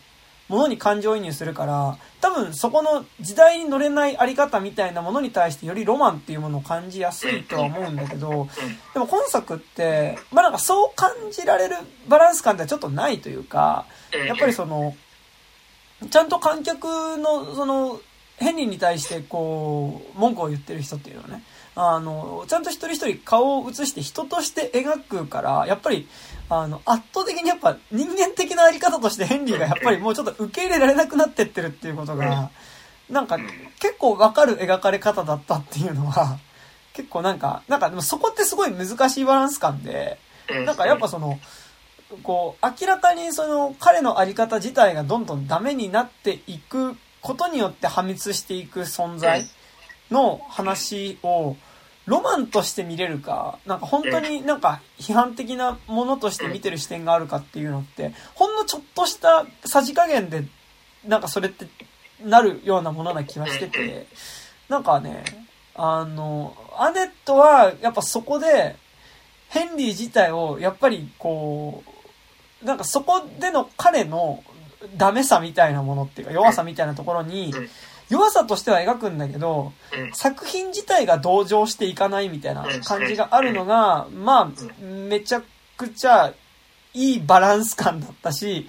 [0.49, 8.49] ものに感情移入するから、多分そこの時代に乗れないあり方みたいなものに対してよりロマンっていうものを感じやすいとは思うんだけど、
[8.93, 11.77] でも今作って、まあなんかそう感じられる
[12.09, 13.87] バランス感ってちょっとないというか、
[14.27, 14.95] やっぱりその、
[16.11, 16.85] ちゃんと観客
[17.19, 18.01] の、その、
[18.37, 21.45] ヘンリーに対してこう、文句を言ってる人っていうのはね、
[21.77, 26.09] あの、ちゃんと一人一人顔を映して人として描くから、やっぱり、
[26.49, 32.51] あの、圧倒的にやっぱ人間的なあり方としてヘンリーがやっぱりもうちょっと受け入れられなくなってってるっていうことが、
[33.09, 33.39] なんか
[33.81, 36.39] 結構わかる描かれ方だったっていうのは、
[36.93, 40.19] 結構なんか、なんかでもそこってすごい難しいバランス感で、
[40.65, 41.39] なんかやっぱその、
[42.23, 49.45] こう、明らかにその彼のあり方自体がどんどんダメになっていくことによって破滅していく存在
[50.11, 51.57] の話を
[52.07, 60.45] ロマンとして見れるか、なんか本当になんか批判的なものとして見てる視点があるかっていうのって、ほんのちょっとしたさじ加減で、
[61.07, 61.67] なんかそれって
[62.23, 64.07] なるようなものな気がしてて、
[64.69, 65.25] なんかね、
[65.75, 68.77] あの、アネットはやっぱそこで、
[69.49, 71.85] ヘンリー自体をやっぱりこ
[72.63, 74.43] う、なんかそこでの彼の
[74.97, 77.69] ダメさみたいなものっていうか弱さみたいなところにうん、
[78.15, 80.13] 弱さとしては描くんだけど、うん。
[80.13, 85.43] 作品自体が同情していかないみたいな感じがあるのが、まあ、めちゃ
[85.77, 86.33] くちゃ
[86.93, 88.69] いいバランス感だったし、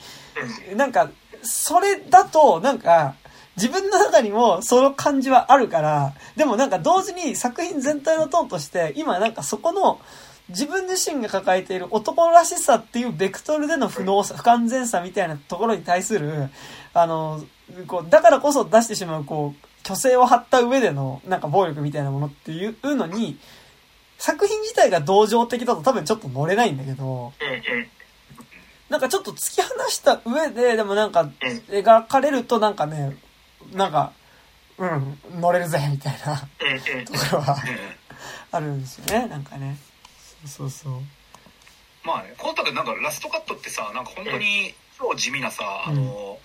[0.75, 1.11] なんか、
[1.43, 3.15] それだと、なんか、
[3.55, 10.01] 自分の中にもその感じはあるから、でもなんか同時に作品全体のトーンとして、今なんかそこの
[10.49, 16.49] 自分自身が抱えている男らしさっていうベクトルでの不能さ、不完全さみたいなところに対する、
[16.95, 17.45] あの、
[17.87, 23.37] こう、だからこそ出してしまう、こう、虚勢を張った上での、なんか暴力みたいなものっていうのに、
[24.17, 27.33] 作品自体が同情的だと多分ちょっと乗れないんだけど、
[28.89, 31.29] なんかちょっと突き放した上で、でもなんか
[31.69, 33.17] 描かれるとなんかね、
[33.73, 34.13] なんか、
[34.77, 37.57] うん、乗れるぜ、みたいなところは
[38.51, 39.77] あるんですよね、なんかね。
[40.47, 41.01] そうそうそう。
[42.05, 46.37] まあね今作なんかラストカットってさなんか本当に超地味なさ、あの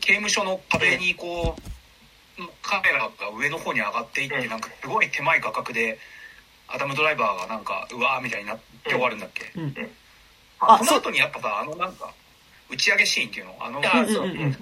[0.00, 4.48] 刑務所の壁にこうカメラが上の方に上がっていって、うん。
[4.48, 5.98] なんかすごい手前画角で
[6.68, 9.74] アダム・ドライバーがなんかうわーみたいになって終わるんだっけ、うん。
[10.60, 12.12] ああその後にやっぱさあのなんか
[12.70, 13.56] 打ち上げシーンっていうの？
[13.60, 14.38] あのあそううんうん。
[14.42, 14.56] うん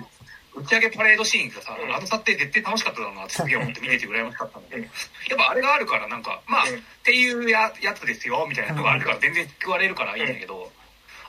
[0.57, 1.95] 打ち上げパレードシーンがさ、うん。
[1.95, 4.91] あの撮影絶対楽しかっただろうなってすげえ思って見てて羨ましかったんだけど、やっ
[5.37, 6.79] ぱあれがあるからなんか、まあ、うん。
[6.79, 10.73] っていうややつですよみたいなのがあるから全然救われるからいいんだけど、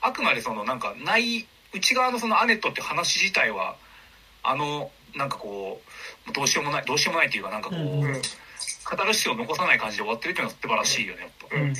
[0.02, 3.76] あくまでそのなんか内、内側のそのアネットっていう話自体は、
[4.44, 5.82] あの、なんかこ
[6.30, 8.22] う、どうしようもない、どうしようもないっていうかなんかこう、うんうん
[8.84, 11.56] カタルシスを残さない感じで終わってるっていうのは素晴らしいよね、やっぱ。
[11.56, 11.74] うんうん。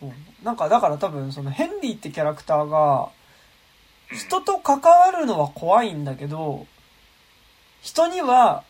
[0.00, 0.44] そう。
[0.44, 3.22] なんかだから多分そのヘンリーってキャラクターが、うん
[4.12, 6.66] 人と関わるのは怖いんだけど、
[7.80, 8.64] 人には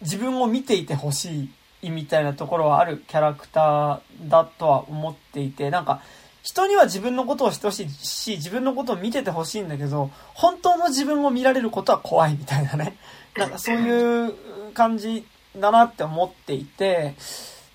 [0.00, 1.48] 自分を見ていてほし
[1.80, 6.02] いみたいなところはあるキャラクターだとは思っていて、なんか
[6.42, 12.96] 人には自分のことをしてほしいし、自分のことを見ててほしいんだけど、本当の自分を見られることは怖いみたいなね。
[13.36, 14.34] なんかそういう
[14.74, 17.14] 感じだなって思っていて、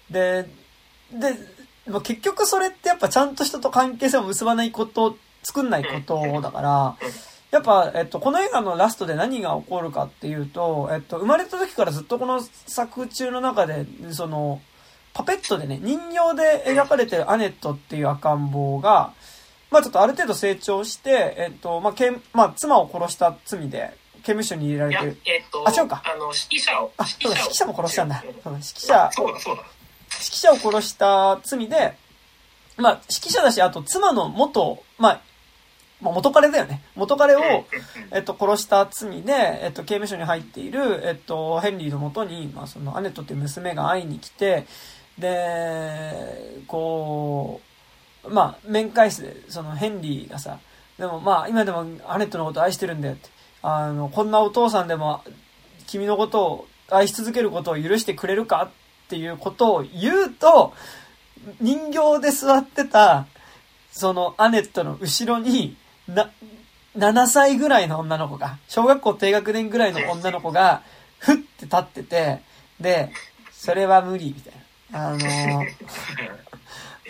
[0.09, 0.49] で、
[1.11, 1.33] で、
[1.87, 6.97] まあ結局それってやっぱちゃんと人と関係性を結ばないこと、作んないことだから、
[7.51, 14.61] やっぱ、えっと、この映画のラストで何が起こるかっていうと、えっと、生まれた時からずっとこの作中の中で、その、
[15.17, 19.13] パペットでね、人形で描かれてるアネットっていう赤ん坊が、
[19.71, 28.21] まあちょっとある程度成長して、えっと、まあ、けんまあ、妻を殺した罪で、刑務所に入れられてる。、えっと、あ違うかあの、指揮者を、あ、そうだ、指揮者も殺したんだ。
[28.21, 29.63] そうだ、指揮者、あそうだそうだ。
[29.63, 31.97] 指揮者を殺した罪で、
[32.77, 35.21] まあ、指揮者だし、あと妻の元、まあ、
[35.99, 36.83] まあ、元彼だよね。
[36.95, 37.41] 元彼を、
[38.11, 39.33] えっと、殺した罪で、
[39.63, 44.67] えっと、刑務所に入っている、えっと、ヘンリーのもとに、まあ、その、アネットっていう娘が会いに来て、
[45.17, 47.61] で、こ
[48.23, 50.59] う、まあ、面会室で、その、ヘンリーがさ、
[50.97, 53.29] でもまあ、今でもアネットのこと愛してるんだよって。
[53.61, 55.21] あの、こんなお父さんでも、
[55.87, 58.63] 君のことを愛し続けることを許してくれるか？
[58.63, 58.69] っ
[59.09, 60.73] ていうことを言うと、
[61.61, 63.25] 人形で座ってた、
[63.91, 65.77] そのアネットの後ろに、
[66.07, 66.31] な、
[66.97, 70.81] 7歳ぐらいの女の子が、小学校低学年ぐらいの女の子が、
[71.19, 72.41] ふって立ってて、
[72.79, 73.11] で、
[73.51, 74.59] それは無理、みたいな。
[74.91, 75.67] あのー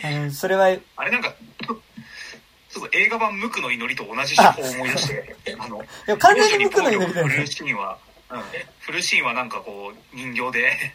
[0.04, 1.34] あの、それは、あれなんか、
[2.70, 7.48] ちょっと映画版無垢の祈りと同じ手法を思い出して、 あの、いや完全に僕の祈りだよねフル。
[7.48, 7.98] シーンは、
[8.30, 8.42] うん、
[8.80, 10.94] フルシーンはなんかこう、人形で、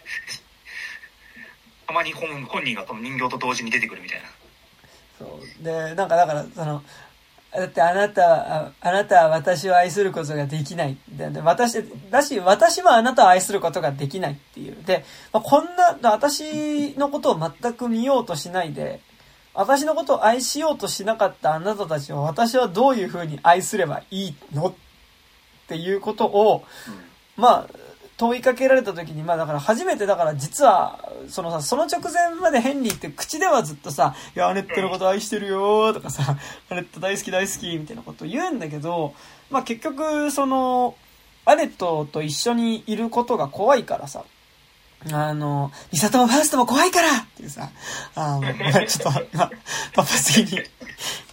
[1.86, 4.28] たまに本本人がその人形と同時に出てくるみたいな。
[5.18, 5.64] そう。
[5.64, 6.82] で、なんかだから、その、
[7.55, 10.97] だってあなた、ああなたは私を愛することができない。
[11.09, 14.83] でで私、だし、私もあなたを愛することができないっていう。
[14.85, 19.01] で、まあ、こんな、私のことを全く見ようとしないで、
[19.55, 24.69] 私のことを愛しようとしなかったあなたたちを私はどういう風に愛すればいいの？
[24.69, 24.74] っ
[25.69, 26.65] ていうことを、
[27.37, 27.77] まあ、
[28.23, 36.39] 問いかけられた時に、まあだから初めてだから実は、そのさ、その直前までヘンリーって口ではずっとさ、いや、アネットのこと愛してるよとかさ、
[36.70, 39.12] アネット大好き大好きみたいなことを言うんだけど、
[39.51, 40.94] まあ結局、その、
[41.44, 44.24] アネットと一緒にいることが怖いからさ、
[45.11, 47.70] あの、ミサトもファーストも怖いからっていうさ、
[48.15, 48.43] あの、
[48.86, 49.51] ちょっと、まあ、
[49.94, 50.62] パパすぎに。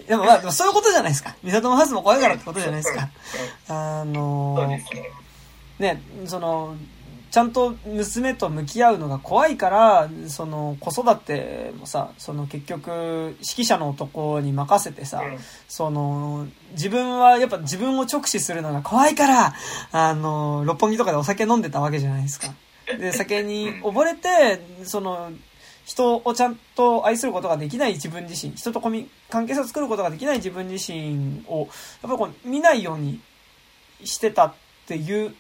[0.07, 1.36] でもまあ、そういうことじゃないですか。
[1.44, 3.10] ミサトもファーストも怖いからってことじゃないですか。
[3.68, 4.56] あの、
[5.80, 5.95] ね。
[5.95, 6.76] ね、その、
[7.31, 15.38] ちゃんと娘と向き合うのが怖いから、その子育てもさ、その結局指揮者の男に任せてさ、うん
[15.68, 19.53] その、自分はやっぱ自分を直視するのが怖いから、
[19.91, 22.53] あの、六本木とかでお酒飲んでたわけじゃないですか。
[22.97, 25.31] で、酒に溺れて、その、
[25.85, 31.68] 人をちゃんと愛することができない自分自身、人とコミ関係性を作ることができない自分自身を、やっ
[32.03, 33.19] ぱりこう見ないように
[34.03, 34.53] してたっ
[34.90, 35.34] ていう、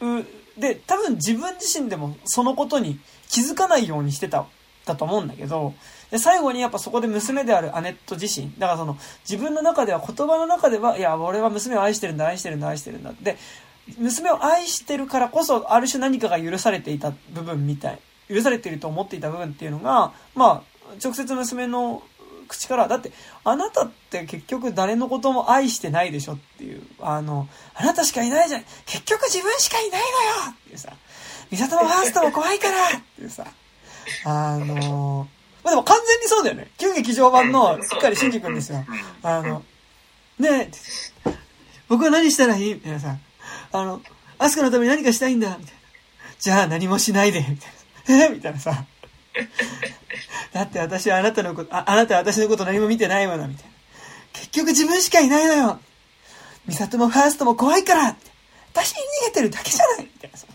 [0.57, 2.99] で、多分自分自身でもそのことに
[3.29, 4.45] 気づかないようにしてた、
[4.85, 5.73] だと思うんだけど、
[6.11, 8.97] で、最後にやっぱそこで娘であるアネット自身、だからその
[9.27, 13.13] 自分の中では言葉の中では、いや、俺は娘を愛してるんだ、愛してるんだ、愛してるんだ。
[13.21, 13.37] で、
[13.97, 22.03] 娘を愛してるからこそ、ある種何かが許されていた部分みたい、許されていると思っていた部分っていうのが、まあ、直接娘の
[22.49, 23.13] 口から、だって、
[23.45, 30.07] あなたって結局誰のことも愛してないでしょっていう、あの、あなたしかいないじゃん、結局自分しかいないのよ
[30.51, 30.91] っていうさ、
[31.49, 33.45] 美里もファーストも怖いからっていうさ、
[34.25, 35.27] あの、
[35.63, 36.71] まあ、でも完全にそうだよね。
[36.77, 38.83] 旧劇場版のしっかり真司君ですよ。
[39.23, 39.63] あの、
[40.39, 40.71] ね
[41.25, 41.31] え、
[41.87, 42.73] 僕は何したらいい？
[42.75, 43.17] みたいなさ、
[43.71, 44.01] あの、
[44.37, 45.49] アスカのために何かしたいんだ？
[45.49, 45.79] みたいな。
[46.39, 48.25] じゃあ何もしないでみたいな。
[48.25, 48.29] え？
[48.29, 48.85] みたいなさ。
[50.53, 53.71] だって私はあなたのこと、ああなたは私のこと何も見てないもの、みたいな。
[54.33, 55.79] 結局自分しかいないのよ
[56.65, 58.15] ミサトもファーストも怖いから
[58.73, 60.45] 私に逃げてるだけじゃないみたいなさ。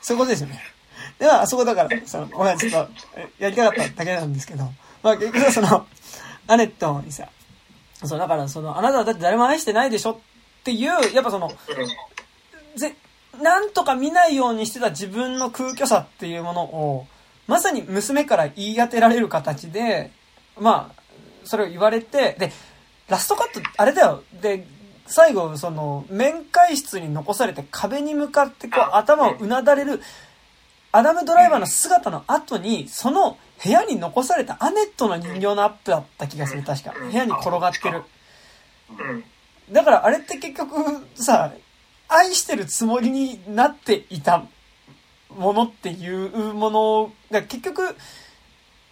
[0.00, 0.62] そういうことですよね。
[1.18, 4.64] では、あそこだから、その、ごめん、ちょっと、えやりたかっただけなんですけど、
[5.02, 5.86] まあ結局その、
[6.46, 7.28] アネットにさ、
[8.04, 10.16] そう、だからその、あなたはだって誰も愛してないでしょっ
[10.64, 11.52] ていう、やっぱその、
[12.76, 12.96] ぜ、
[13.40, 17.06] なんとか見ないようにしてた自分の空虚さっていうものを、
[17.46, 20.10] まさに娘から言い当てられる形で、
[20.58, 21.02] まあ、
[21.44, 22.52] それを言われて、で、
[23.08, 24.22] ラストカット、あれだよ。
[24.40, 24.66] で、
[25.06, 30.00] 最後、その、面会室に残されて壁に向かってこうあ頭をうなだれる、
[30.92, 36.92] アダムドライバーの姿の後に、その部屋に残されたアネットの人形のアップだった気がする、確か。
[36.92, 38.02] 部屋に転がってる。
[38.90, 39.24] うん。
[39.72, 41.52] だからあれって結局さ、
[42.08, 44.44] 愛してるつもりになっていた
[45.36, 47.96] ものっていうものが結局、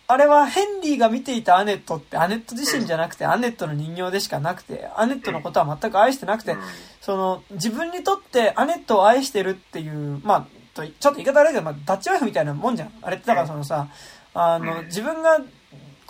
[0.07, 6.57] あれはヘンリーが見ていたアネットってアネット自身じゃなくてアネットの人形でしかなくて、アネットのことは全く愛してなくて、
[7.01, 12.93] その自分にとってアネットを愛してるっていう、まあ、とちょっと言い方悪いけど、まあ、ダッチワイフみたいなもんじゃん。
[13.03, 13.89] あれってだからそのさ、
[14.35, 15.41] あの、自分が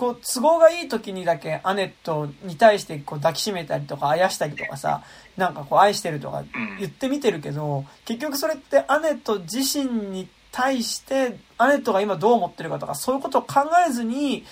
[0.00, 5.02] こう、都合がいい時にだけアネットに対してこう抱きしめたりとか、あやしたりとかさ、
[5.40, 6.44] なんかこう愛してるとか
[6.78, 14.44] 言ってみてるけど、結局それってアネット自身に対して、アネットが今どう思ってるかとか、そういうことを考えずに、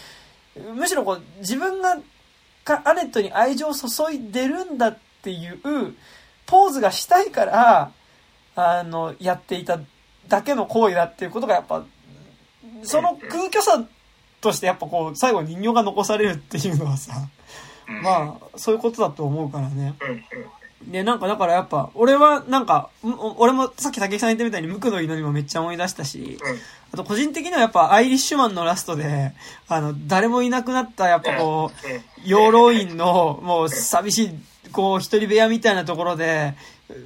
[0.74, 1.98] むしろこう、自分が
[2.64, 5.58] かアネットに愛情を注いでるんだっていう、
[6.46, 7.92] ポーズがしたいから、
[8.56, 9.78] あの、やっていた
[10.26, 11.84] だけの行為だっていうことがやっぱ、
[12.82, 13.84] その空虚さ
[14.40, 17.28] としてやっぱこう、最後人形が残されるっていうのはさ、
[18.02, 19.94] まあ、そういうことだと思うからね。
[20.86, 26.38] で、なんかだからやっぱ、俺はなんか、ん俺もさっき竹木さん言ったみたいに無垢の祈りもめっちゃ思い出したし、
[26.92, 29.32] あと個人的にはやっぱアイリッシュマンのラストで、
[29.68, 32.28] あの、誰もいなくなったやっぱこう、うん。
[32.28, 34.30] 養老院のもう寂しい、
[34.72, 36.54] こう、一人部屋みたいなところで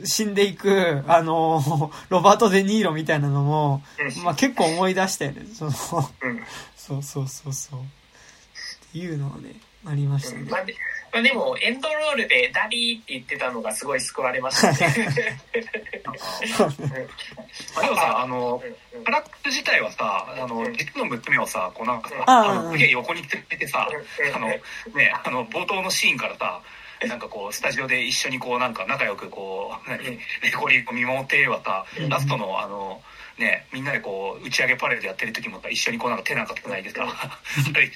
[0.04, 3.82] 死んでいく、あの、ロバート・デ・ニーロみたいなのも、
[4.22, 5.46] まあ結構思い出したよね。
[5.52, 6.40] その、うん。
[6.76, 7.80] そうそうそうそう。
[7.80, 7.84] っ
[8.92, 9.54] ていうのはね、
[9.86, 10.48] ありましたね。
[11.12, 14.86] まあでも、エンドロールでダリーって言ってたのがすごい救われましたで
[17.88, 18.60] もさあのう
[19.04, 24.60] カラック自体はさあの実の娘をさこうなんかさあのすげえ横に連れてさうんあのね
[25.24, 26.62] あの冒頭のシーンからさ
[27.06, 30.18] なんかこうスタジオで一緒にこうなんか仲良くこう何レ
[30.58, 32.08] コリー見守ってはさうん。
[32.08, 33.00] ラストのあの
[33.38, 37.04] ねみんなでこう打ち上げパレードやってる時もさ一緒にこうなんか手なんかつないでさ
[37.56, 37.90] 二人で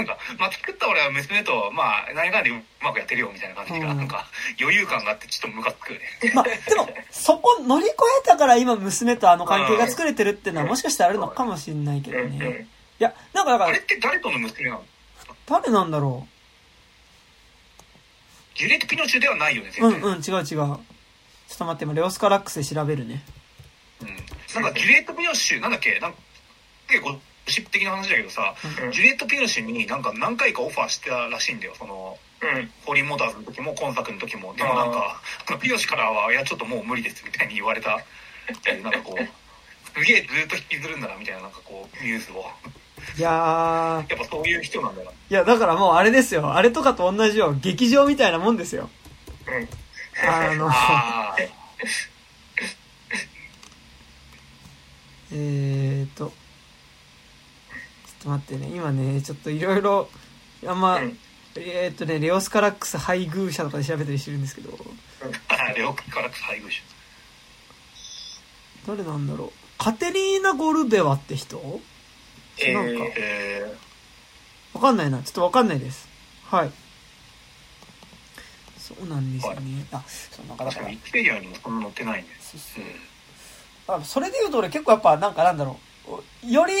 [0.00, 4.26] なんか、まあ、作った俺は娘と、まあ、何かんでうまくやってるよ、みたいな感じが、うんなんか、
[4.58, 6.32] 余裕感があって、ちょっとムカつくよね。
[6.34, 7.94] まあ、でも、そこ乗り越
[8.24, 12.66] えたから今娘とあの関係が作れてるっていうのはもしかしたらあるのかもしれないけどうんね。
[12.98, 14.84] いや、なんかだからあれっ、て誰との娘なの？
[15.46, 16.26] 誰なんだろ
[18.54, 19.88] ジュレット・ピノチュではないよね、う。
[19.88, 20.44] んうん、違う違う。
[20.44, 20.78] ちょっ
[21.58, 23.22] と待って、今、レオスカラックスで調べるね。
[24.02, 24.08] うん
[24.62, 25.98] なんかジュリエット・ピノシュなんだっけ？
[26.00, 26.18] なんか
[26.88, 27.18] 結構
[27.50, 28.54] ゴシップ的な話だけどさ、
[28.84, 28.92] うん。
[28.92, 31.74] ジュリエット・ピノシュになんか何回かオファーしてたらしいんだよ。
[31.76, 32.70] そのうん。
[32.86, 34.54] ホーリー・モーターズの時も今作の時も。
[34.54, 35.20] でもなんか
[35.60, 37.96] ピノシュからは「いやちょっともう無理です」みたいに言われた。
[37.96, 42.44] っていうなんかこうすげえずっと引きずるんだなみたいななんかこうニュースを。
[43.16, 45.10] いやー、やっぱそういう人なんだな。
[45.10, 46.54] いや、だからもうあれですよ。
[46.54, 47.54] あれとかと同じよ。
[47.54, 48.90] 劇場みたいなもんですよ。
[49.48, 50.28] うん。
[50.28, 51.48] あの、 あー。
[55.32, 56.32] えーと、
[58.22, 58.70] と待ってね。
[58.74, 60.08] 今ね、ちょっといろいろ、
[60.66, 61.18] あんま、うん
[61.56, 64.78] えーとね、レオスカラックス配偶者とかで調べたりしてるんですけど、
[65.48, 66.80] あレオクカラクス配偶者
[68.86, 69.50] 誰なんだろう。
[69.76, 71.80] カテリーナ・ゴルベワって人？
[72.58, 73.74] えなんかー、え
[74.74, 75.22] わかんないな。
[75.22, 76.08] ちょっとわかんないです。
[76.44, 76.70] はい。
[78.78, 79.86] そうなんですよね。
[79.92, 82.84] あ、そう、なんかー、だか、確からペアにもそんな載ってないねそうそう
[83.98, 85.78] あそれで言うと俺結構やっぱなんかなんだろ
[86.44, 86.72] う、より、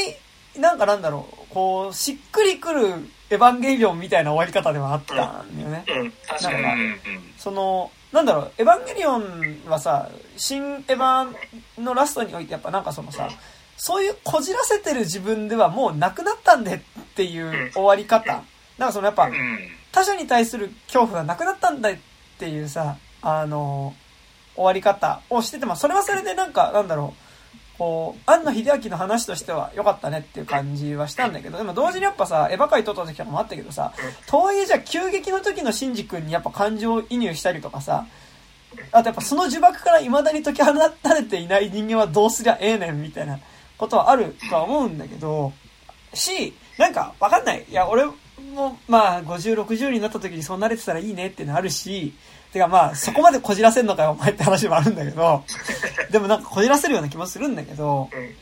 [0.56, 2.86] なんかなんだろう、こう、しっくりくる
[3.30, 5.84] エヴァンゲリオンみたいな終わり方ではあったんだよね。
[5.86, 6.12] うん。
[6.26, 6.94] 確かに。
[7.38, 13.28] その、なんだろう、エヴァンゲリオンはさ、新エヴァのラストにおいてやっぱなんかそのさ、
[13.76, 16.78] そういうこじらせてる自分ではもうなくなったんでっ
[17.14, 18.42] ていう終わり方。
[18.76, 19.58] なんかそのやっぱう、ん。
[19.92, 21.94] 他者に対する恐怖がなくなったんだっ
[22.38, 23.94] ていうさ、あの、
[24.54, 27.29] 終わり方をしてて、まあそれはそれでなんか、なんだろう、
[27.80, 33.94] こう、庵野秀明の話としては良かったねっていう感じはしたんだけど、でも同時にやっぱさ、エヴァ界撮った時とかもあったけどさ、
[34.26, 38.04] とはいえじゃあ急激の時のシンジ君にやっぱ感情移入したりとかさ、
[38.92, 43.40] あとやっぱその呪縛から未だに解き放たれていない人間はどうすりゃええねんみたいな
[43.78, 45.54] ことはあるとは思うんだけど、
[46.12, 47.64] し、なんかわかんない。
[47.66, 52.12] いや、俺もまあ50、60になった時にそうなれてたらいいねっていうのあるし、
[52.52, 55.44] てかまあそこまでこじらせんのかよお前って話もあるんだけど、
[56.10, 58.36] でもなんかこじらせるような気もするんだけど、うん。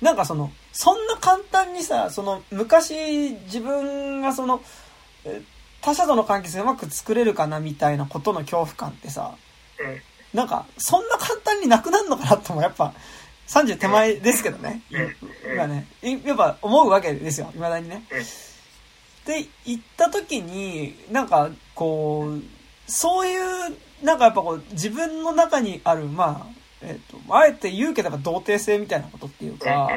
[0.00, 4.62] なんかその、そんな簡単にさ、その、昔自分がその、
[5.24, 5.42] え
[5.82, 9.34] 他者との関係性うまく作れるかなみたいなことの恐怖感ってさ、
[9.78, 10.02] うん。
[10.34, 12.92] なんか、そんな簡単になくなるのかなともやっぱ、
[13.48, 14.82] 30手前ですけどね。
[14.90, 15.16] うん
[15.52, 18.04] 今ね、いやっぱ思うわけですよ、未だにね。
[19.30, 22.42] うんで、行った時に、なんか、こう、
[22.90, 29.90] そういう、なんかやっぱこう、自分の中にある、まあ、えっ、と、あえて言うけど、童貞性みたいなことっていうか、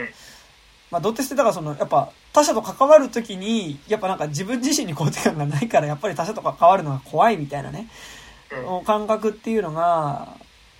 [0.91, 7.88] まあ、童貞性だからその、やっぱ他者と関わるときに、やっぱなんか自分自身に肯定感がないから、やっぱり他者と関わるのが怖いみたいなね、
[8.51, 8.85] うん。
[8.85, 10.35] 感覚っていうのが、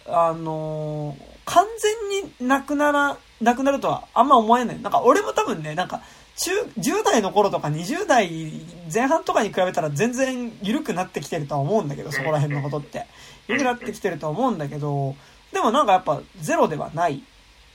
[0.06, 4.82] あのー完全になくなら、なくなるとはあんま思えない。
[4.82, 6.02] なんか俺も多分ね、なんか、
[6.36, 8.52] 中、10代の頃とか20代
[8.92, 13.06] 前半とかに比べたら全然緩くなってきてるとは思うんだけど、そこら辺のことって。
[13.48, 15.16] 緩くなってきてるとは思うんだけど、
[15.52, 17.22] でもなんかやっぱゼロではないっ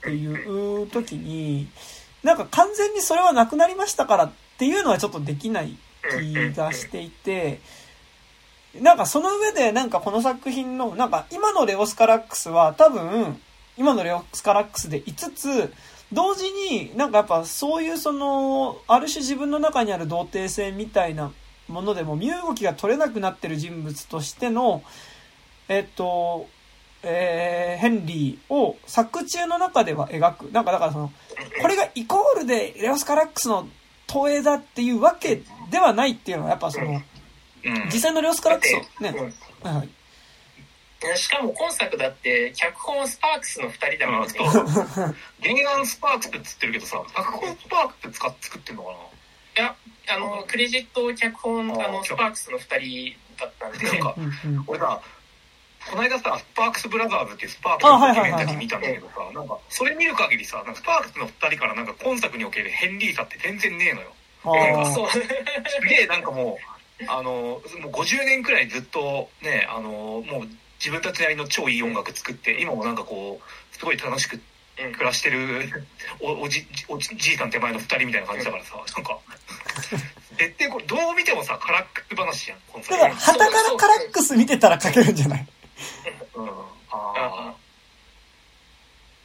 [0.03, 1.69] ていう時に、
[2.23, 5.77] なんか完全にそれはなくなりましたからっていうのはちょっとできない
[6.11, 7.61] 気がしていて、
[8.81, 13.41] なんかその上でなんかこの作品の、なんか今のレオスカラックスは多分、
[13.77, 15.73] 今のレオスカラックスで5つ、
[16.13, 21.33] 同時になんかやっぱそういうその、ある種自分の中にある童貞性みたいな
[21.69, 24.83] ものでも身動きが取れなくなってる人物としての、
[25.69, 26.49] えっと、
[27.03, 30.43] えーヘンリーを作中の中では描く。
[30.51, 31.13] なんかだからその、
[31.63, 33.69] これがイコールでレオスカラックスの
[34.07, 37.05] 投影だっていうわけではないっていうのはやっぱその、うん
[37.93, 39.89] 実際のレオスカラックスをね、うんはいはい。
[41.17, 44.29] しかも今作だって脚本スパークスの2人だもんね。
[44.29, 44.67] そう。
[45.43, 48.97] 原案スパークスってつってるけどさ脚本スパークスって使っ作ってんのかな？
[48.97, 49.75] いや、
[50.15, 54.15] あの、クレジット脚本、ああの、スパークスの2人だったんで、なんか
[54.67, 55.01] 俺さ
[55.91, 64.13] この間さスパークスブラザーズっていうスパークスあのドキュメンタリー見たんだけどさなんかそれ見る限りさなんかスパークスの2人からなんか今作におけるヘンリーさって全然ねえのよ。
[64.95, 65.11] そう。
[65.11, 65.21] す
[65.89, 66.59] げえなんかも
[67.01, 67.61] うあのもう
[67.91, 70.49] 50年くらいずっとねあのもう
[70.79, 74.41] 自分たちなりの超いい音楽作って今もなんかこうすごい楽しく
[74.81, 74.93] うん。
[74.93, 75.71] 暮らしてる
[76.21, 79.19] おおじおじじいさん手前の2人みたいな感じだからさなんか。
[80.39, 85.47] 絶対これどう見てもさカラック話じゃん今作だから、旗からカラックス見てたら書けるんじゃない？
[86.37, 86.49] うん。
[86.49, 86.53] あ
[86.93, 87.55] あ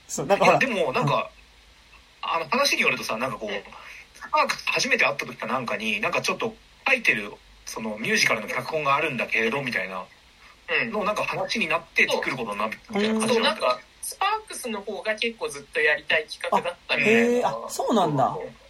[0.07, 1.29] そう、なんあかいやで、もなんか、
[2.21, 6.55] あの話によるとさなんかこうパーク初めて会った時かなんかになんかちょっと
[6.87, 7.31] 書いてる
[7.65, 9.99] そのミュージカルの脚本があるんだけれどみたいな。
[9.99, 10.05] うん。
[10.85, 17.49] のなんか話になって作ることになるみたいな感じんんか、スパークスの方が結構ずっとやりたい企画だったみたいな。
[17.49, 18.25] あ、そうなんだ。
[18.27, 18.63] うん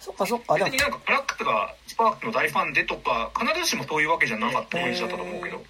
[0.00, 0.54] そっかそっか。
[0.54, 5.62] 別に、なんかカラックスがスパークの大ファンでとか必ずしもそういうわけじゃなかった感じだったと思うけど、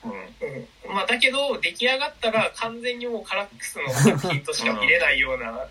[0.88, 5.66] まあ、だけど、出来上がったら完全にもうカラックスの作品としか見れないような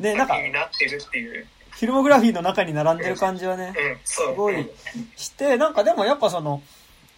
[0.00, 1.46] で、なんか作品、になってるっていう。
[1.70, 3.74] フィルモグラフィーの中に並んでる感じはね。
[4.04, 4.70] すごい
[5.16, 6.62] して、なんかでもやっぱその、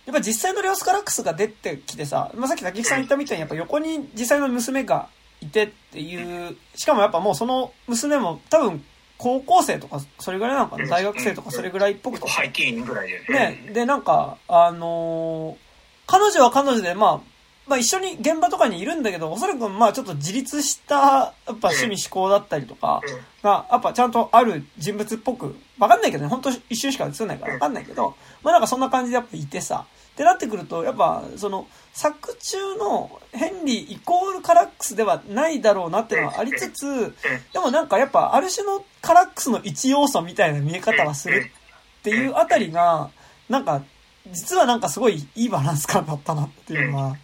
[0.09, 5.09] やっぱ実際のレオスカラックスが出てきてさ、まあ、さっき滝木さん言ったみたいにやっぱ横に実際の娘が
[5.43, 8.83] いてっていう、しかもやっぱもうその娘も多分
[9.19, 12.27] 高校生とかそれぐらいなのかな大学生とかそれぐらいっぽくて。
[12.27, 14.03] さハイティーンぐらいでねね、で、なん。
[14.03, 15.69] か、あのー
[16.11, 17.21] 彼女は彼女で、まあ、
[17.67, 19.03] まあ一緒に現場とかにいるん。
[19.03, 23.21] だけど、おそらくまあちょっと自立した、やっぱ趣味思考だったりとかうん。
[23.43, 24.11] が、やっぱちゃん。
[24.11, 26.01] とある人物っぽく、わかん。
[26.01, 27.27] ないけどね、本当一瞬しか映ん。
[27.27, 27.75] ないからわかん。
[27.75, 28.63] ないけど、まあなん。
[28.63, 28.81] かそん。
[28.81, 29.85] な感じでやっぱいてさ、
[30.19, 37.15] ってなってくると、やっぱ、その、作中のヘンリーイコールカラックスではないだろうなっていうのはありつつ、
[37.53, 41.53] でもなんかやっぱある種のカラックスの一要素みたいな見え方はする
[42.01, 43.11] っていうあたりが、
[43.49, 43.85] なんか、
[44.33, 47.17] 実はなんかすごいいいバランス感だったなっていうのは、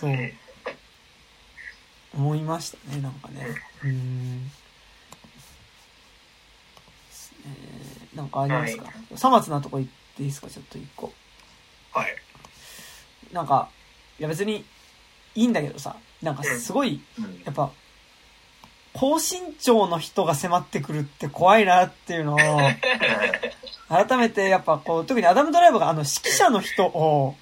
[0.00, 0.32] そう、
[2.16, 3.46] 思いましたね、なんかね。
[3.84, 4.50] うーん。
[7.46, 10.48] えーなんかありますか、はさまつなとこ行っていいですか？
[10.48, 11.12] ちょっと一個。
[11.94, 12.16] はい。
[13.32, 13.68] なんか、
[14.18, 14.64] いや別に
[15.34, 17.00] いいんだけどさ、なんかすごい、
[17.44, 17.70] やっぱ、
[18.92, 22.38] 高身長の人が迫ってくるって怖いなっていうのを、
[23.88, 27.36] 改めてやっぱこう、特にアダムドライバーがあの指揮者の人を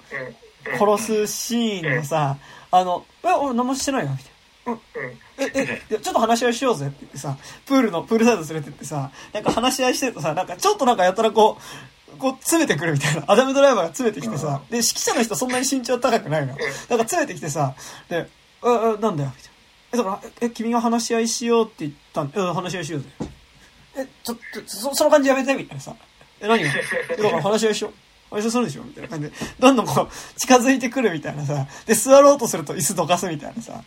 [0.77, 2.37] 殺すシーンのさ、
[2.71, 4.32] あの、え、俺何もしてないよ、みたいな。
[5.37, 11.57] え、え、いやちょっと話し合いしようぜって言ってさ、プールの、プールサイド連れてってさ、なんか話し合いしてるとさ、なんかちょっとなんかやたらこ
[12.13, 13.23] う、こう詰めてくるみたいな。
[13.27, 16.49] アダムドライバーが詰めてきてさ、で、指揮者の人そんなに身長高くないの。
[16.49, 17.75] なんか詰めてきてさ、
[18.07, 18.27] で、え、
[18.67, 19.31] え、なんだよ、みたいな。
[19.93, 23.07] え、だから、え、君が話し合いしようって言ったんえ、話し合いしようぜ。
[23.97, 25.95] え、ちょっと、そその感じやめて、みたいなさ。
[26.39, 26.69] え、何が
[27.09, 27.93] え、だから話し合いしよう。
[28.35, 28.83] 話し合いするでしょ？
[28.83, 31.67] みたいな感じで、どんどんこう、近づいてくるみたいなさ。
[31.85, 33.83] で、座ろうとすると椅子どかすみたいなさ。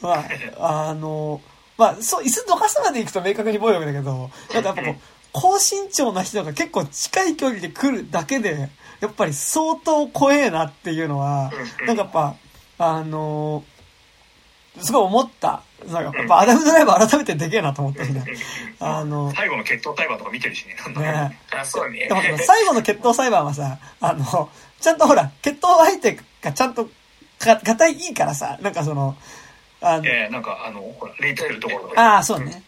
[0.00, 0.24] ま
[0.58, 1.40] あ、あの、
[1.78, 4.96] まあ、そう、椅子どかすまで行くと明確に暴力だけど、なんかやっぱこう、
[5.32, 11.52] 高身長な人が結構近い距離で来るだけで、やっぱり相当怖えなっていうのは、
[11.86, 12.36] なんかやっぱ、
[12.78, 13.64] あの
[14.80, 15.62] すごい思った。
[15.86, 18.24] なんかやっぱアダムドライバー改めてでけえなと思ったしね。
[18.78, 22.14] あの、最後の決闘裁判とか見てるしねねあ、そうねで。
[22.14, 24.50] も最後の決闘裁判はさ、あの、
[24.80, 26.88] ちゃんとほら、決闘相手がちゃんと
[27.40, 29.16] が、がたいいいからさ、なんかその、
[29.80, 32.62] あの、えーなんかあのほらレイプするところああ、そうね。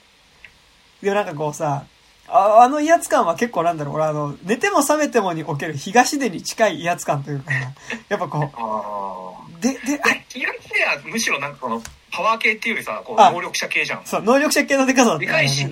[1.02, 1.84] でもなんかこうさ、
[2.28, 7.52] ああの威圧感は結構なんだろう、俺あの、寝ても覚めてもにおける東出に近い威圧感というか、
[8.08, 11.82] やっぱこあう、で、で、ああ東出はむしろなんかこの
[12.12, 14.02] パワー系っていうよりさこうあ能力者系じゃん。
[14.04, 15.32] そう、能力者系のでかさだったよね。
[15.32, 15.66] でかいし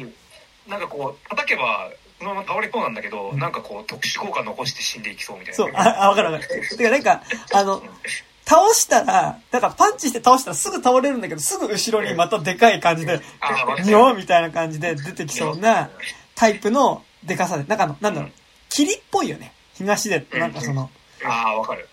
[0.66, 5.56] なんかこう叩けばそのまま倒れそうなんだけど、なんかこう特殊効果残して死んでいきそうみたいな。
[5.56, 6.76] そう、あ、あわかるわかる。
[6.76, 7.82] てかなんか、あの、
[8.48, 13.20] 倒したら、なんかパンチして倒したらすぐ倒れるんだけど、すぐ後ろにまたでかい感じで、
[13.84, 15.90] にょーみたいな感じで出てきそうな
[16.36, 18.30] タイプのでかさで、なんかなんだろう、
[18.68, 19.52] 霧っぽいよね。
[19.74, 20.90] 東出って、なんかその、
[21.24, 21.88] ああわかる。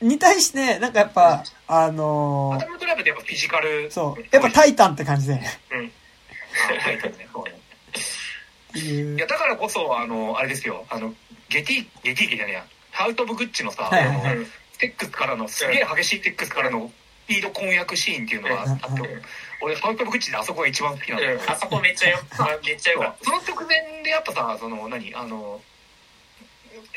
[0.00, 3.88] に対して、なんかやっぱ、あアのダムドライブやっぱフィジカル。
[3.88, 5.40] ーそう、やっぱタイタンって感じで、うん。
[5.40, 7.28] あタイタンね。
[7.32, 7.62] そうね。
[8.74, 10.86] いやだからこそあのあれですよ。
[10.88, 11.14] あの
[11.50, 12.64] ゲティゲティーじゃねえや。
[12.90, 14.32] ハウト・オブ・グッチのさ、はいはいはい。
[14.32, 14.44] あの
[14.82, 16.90] テックスからのすげえ激しいテックスからの
[17.26, 19.22] スピード婚約シーンっていうのがあって、うん
[19.64, 25.14] 俺ハウト・オブ・グッチであそこが一番好きなんだよ、うん、あそこめっちゃよ、あめっちゃよかっその直前でやっぱさその何？
[25.14, 25.60] あの、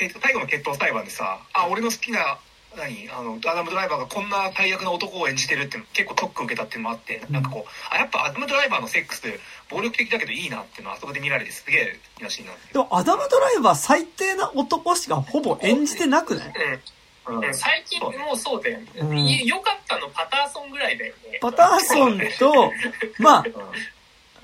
[0.01, 2.39] えっと最後の決闘裁判でさあ俺の好きな
[2.75, 3.07] 何？
[3.11, 9.21] あのアダム・ドライバーがこんな最悪な男を演じてるって結構特訓受けたっていうのもあってなんかこうあやっぱアダム・ドライバーのセックス
[9.69, 16.51] 暴力的だけどいいなっていうのはあそこで見られてすげえ好きなシーンなんですでもアダムドライバー最低な男しかほぼ演じてなくない？
[16.51, 16.59] た。
[16.59, 16.79] うん。
[17.27, 18.87] うん最近もうそうだよね。
[18.97, 21.39] うんいよかったのパターソンぐらいだよね。
[21.41, 22.71] パターソンと、
[23.19, 23.43] ま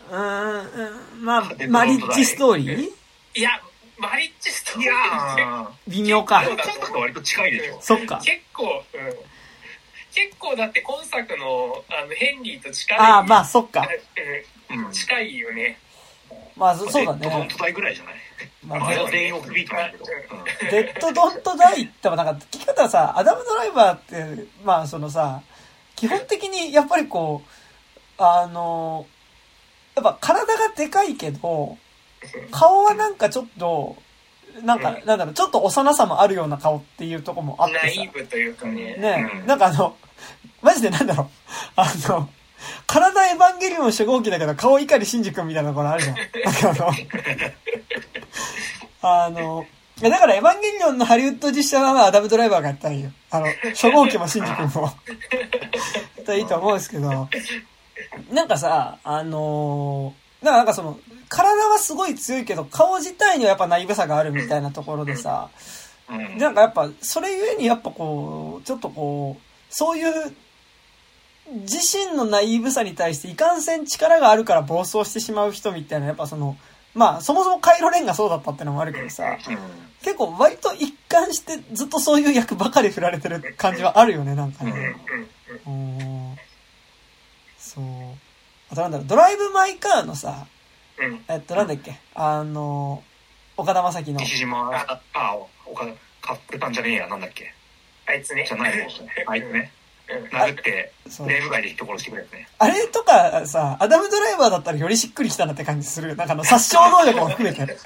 [0.10, 2.90] あ、うんまあ、マリッジストーリー？
[3.36, 3.50] いや、
[3.98, 6.44] マリッジストーリいやーー微妙か。
[6.44, 8.20] 今作と割と近いでしょそっか。
[8.24, 9.14] 結構、うん。
[10.14, 12.98] 結構だって今作のあのヘンリーと近い。
[12.98, 13.88] ああ、まあ、そっか。
[14.92, 15.80] 近いよね。
[16.58, 17.54] まあ、そそうだデッドドンね。
[17.54, 18.16] トダイぐらいじゃない？
[18.66, 19.92] まあまあ、あれは全員オフビートなん。
[19.92, 20.06] だけど、
[20.72, 24.02] デッドドントダイってもなんか、聞き方はさ、アダムドライバーっ
[24.36, 25.42] て、まあ、そのさ、
[25.96, 29.08] 基本的にやっぱりこう、あの、
[29.96, 31.78] やっぱ体がでかいけど、
[32.52, 33.96] 顔はなんかちょっと、
[34.64, 37.86] なんか、なんだろう、ちょっと幼さもあるような顔っていうとこもあってさ。
[37.86, 38.96] ナイーブというかね。
[38.98, 39.48] ねうん。
[39.48, 39.96] なんかあの、
[40.62, 41.28] マジでなんだろう、
[41.76, 42.30] あの、
[42.88, 46.16] 体エヴァンゲリオン初号機だけど顔碇シンジ君みたいなところあるじゃん。
[46.16, 46.88] なんか
[49.02, 49.66] あの、あの、
[50.00, 53.12] いやだからエヴァンゲリオンのハリウッド実写はまあアダムドライバーがやったらいいよ。
[53.30, 54.92] あの、初号機もシンジ君も。
[56.26, 57.30] といいと思うんですけど、
[58.32, 65.50] なんかさ、あのーなんかその、体はすごい強いけど、顔自体にはやっぱナイブさがあるみたいなところでさ、
[66.10, 70.36] うんなんかやっぱ、それゆえにやっぱこう、ちょっとこう、そういう、
[71.52, 76.58] 自身のナイーブさに対していかんせん力があるから暴走してしまう人みたいな、やっぱその、
[76.94, 79.58] まあ、そもそもカイロレンがそうだったってのもあるけどさ、うん
[80.02, 84.96] 結構割と一貫してずっとそういう役ばかり振られてる感じはあるよね、なんかうんね。
[85.68, 86.00] うんうん
[86.32, 86.38] うん。
[87.60, 87.84] そう。
[88.72, 90.48] あとなんだろう、ドライブ・マイ・カーのさ、
[90.98, 93.04] うんえっと、なんだっけ、あの、
[93.58, 95.38] 岡田将生の、西島ああ
[95.68, 97.54] 岡田カップルパンじゃねえやなんだっけ
[98.08, 98.44] あいつね。
[98.48, 98.84] じゃないの
[99.28, 99.81] あいつねうん
[100.32, 106.16] 殴ってそうフレーム外で人殺してくれるねあれとかさ、アダムドライバーだったらよりしっくりきたなって感じする。
[106.16, 107.78] なんかあの、殺傷能力も含めて。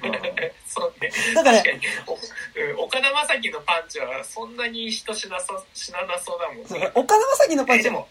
[0.68, 1.10] そうね。
[1.34, 6.90] だから確かにおうん岡田将生のパンチはそんなに人死なそ死ななそうだもんそうね。
[6.94, 8.08] 岡田将生のパンチえでも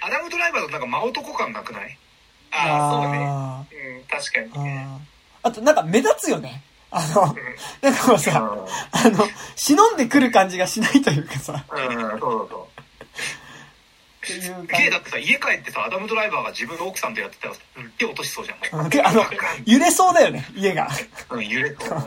[0.00, 1.98] アダムドライバーだとなんか真男感なくない？
[2.52, 3.18] ああ、そうね。
[3.26, 4.86] あうん、確かにーね。
[5.42, 6.62] あとなんか目立つよね。
[6.90, 7.34] あの、
[7.82, 9.26] なんかもうさ、うあの、
[9.56, 12.66] 忍んでくる感じがしないというかさ、んうんそうそうそう
[14.26, 18.68] っていう感ゲイだってさ家帰ってさアダムドライバーが自分の奥さんとやってたらうん手落としそうじゃんじ。
[18.72, 19.24] うんであの、
[19.64, 20.88] 揺れそうだよね、家が。
[21.30, 22.04] うん揺れそう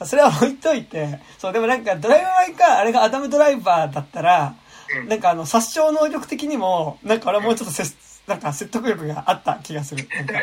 [0.06, 4.54] それは置いといて、そう、でもなんかドライバーマイカー、あれがアダムドライバーだったら、
[4.96, 7.84] うんなんかあの、殺傷能力的にも、なんか俺はもうちょっとせ
[8.26, 10.08] なんか説得力があった気がする。
[10.14, 10.34] なんか、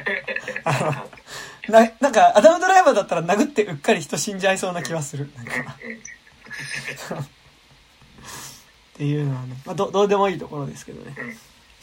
[0.64, 1.10] あの、
[1.68, 5.30] な、なんか、アダムドライバーだったら殴ってうっかり人死んじゃいそうな気はする。
[5.36, 7.28] なんか、っ
[8.98, 11.16] ていうのはね、まあ、ど、どうでもいいところですけどね。
[11.18, 11.38] うん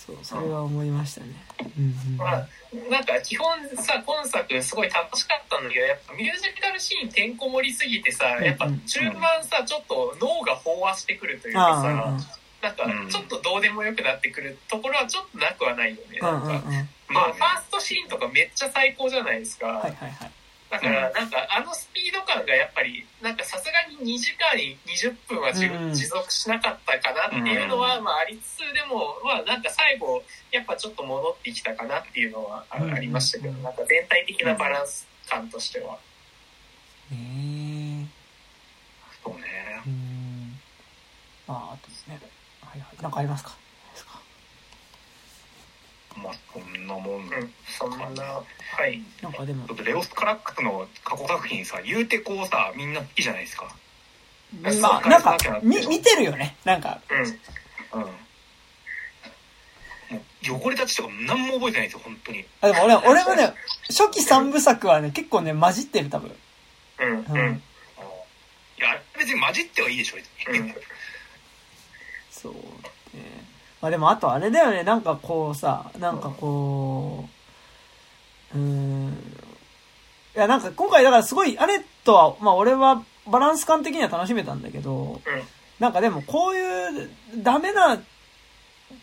[0.09, 1.27] そう、それは思いましたね。
[1.77, 2.17] うんうん。
[2.17, 2.49] まあ、
[2.91, 3.47] なんか基本
[3.77, 16.19] さ、今作すごい楽しかったんだけど、やっぱミュージカルシーンてんこ盛りすぎてさ、やっぱ中盤さ、ちょっと脳が飽和してくるというかさ、なんかちょっとどうでもよくなってくるところはちょっとなくはないよね。
[16.21, 16.61] なんか、まあ、
[17.09, 19.83] まあファーストシーンとかめっちゃ最高じゃないですか。
[20.71, 23.73] だから、なんか、あのスピード感がやっぱり、なんかさすが
[24.03, 24.53] に2時間
[24.87, 35.99] 20分は持続しなかったかなっていうのは、まあありつつ、でも、まあなんか最後、やっぱちょっと戻ってきたかなっていうのはありましたけど、なんか全体的なバランス感としては。
[37.11, 38.07] ね
[39.25, 39.47] そうね
[39.87, 39.89] え。
[39.89, 40.61] うん。
[41.47, 42.21] まあ、あとですね。
[42.71, 43.03] はいはい。
[43.03, 43.57] なんかありますか？
[46.17, 48.43] まあそんなもんうん、そんな、は
[48.87, 49.01] い。
[49.23, 53.75] なんかでもレオス・カラックスの過去作品さ言うてこうさみんな好きじゃないですか
[54.81, 56.57] まあ、なんか、み、見てるよね。
[56.65, 57.15] なんか、う
[57.99, 58.01] ん。
[58.03, 58.09] うん
[60.51, 63.53] もう汚れたちとか何も覚えてないんですよ本当にあでも俺、俺もね、
[63.89, 66.35] 初期三部作はね、結構ね、混じってる、多分。
[66.99, 67.09] うん。
[67.11, 67.63] ううんん。
[68.79, 70.17] いや別に混じってはいいでしょ
[70.51, 70.75] うん。
[72.41, 73.49] そうね。
[73.81, 77.29] まあでも、あとあれだよね、なんかこうさ、なんかこ
[78.55, 79.13] う、うーん。
[80.37, 85.21] いや、なんか今回だからすごい、あれとは、まあ俺はバランス感的には楽しめたんだけど、
[85.79, 88.01] なんかでもこういうダメな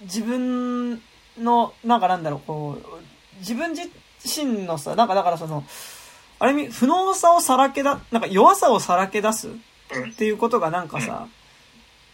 [0.01, 1.01] 自分
[1.37, 3.89] の、なんかなんだろう、こう、自分自
[4.23, 5.63] 身のさ、なんかだからその、
[6.39, 9.51] ある意味、不能さをさらけだ、なんか弱さをさらけ出すう
[10.07, 11.27] んっていうことがなんかさ、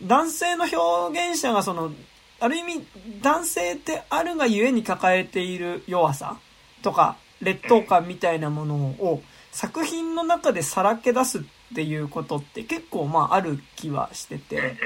[0.04, 1.92] 男性の表現者がその、
[2.40, 2.88] ある意味、
[3.22, 6.38] 男性であるがゆえに抱えている弱さ
[6.82, 9.22] とか、劣等感みたいなものを
[9.52, 11.42] 作品の中でさらけ出すっ
[11.76, 14.38] ていうことって結構まあある気はして。
[14.38, 14.78] て、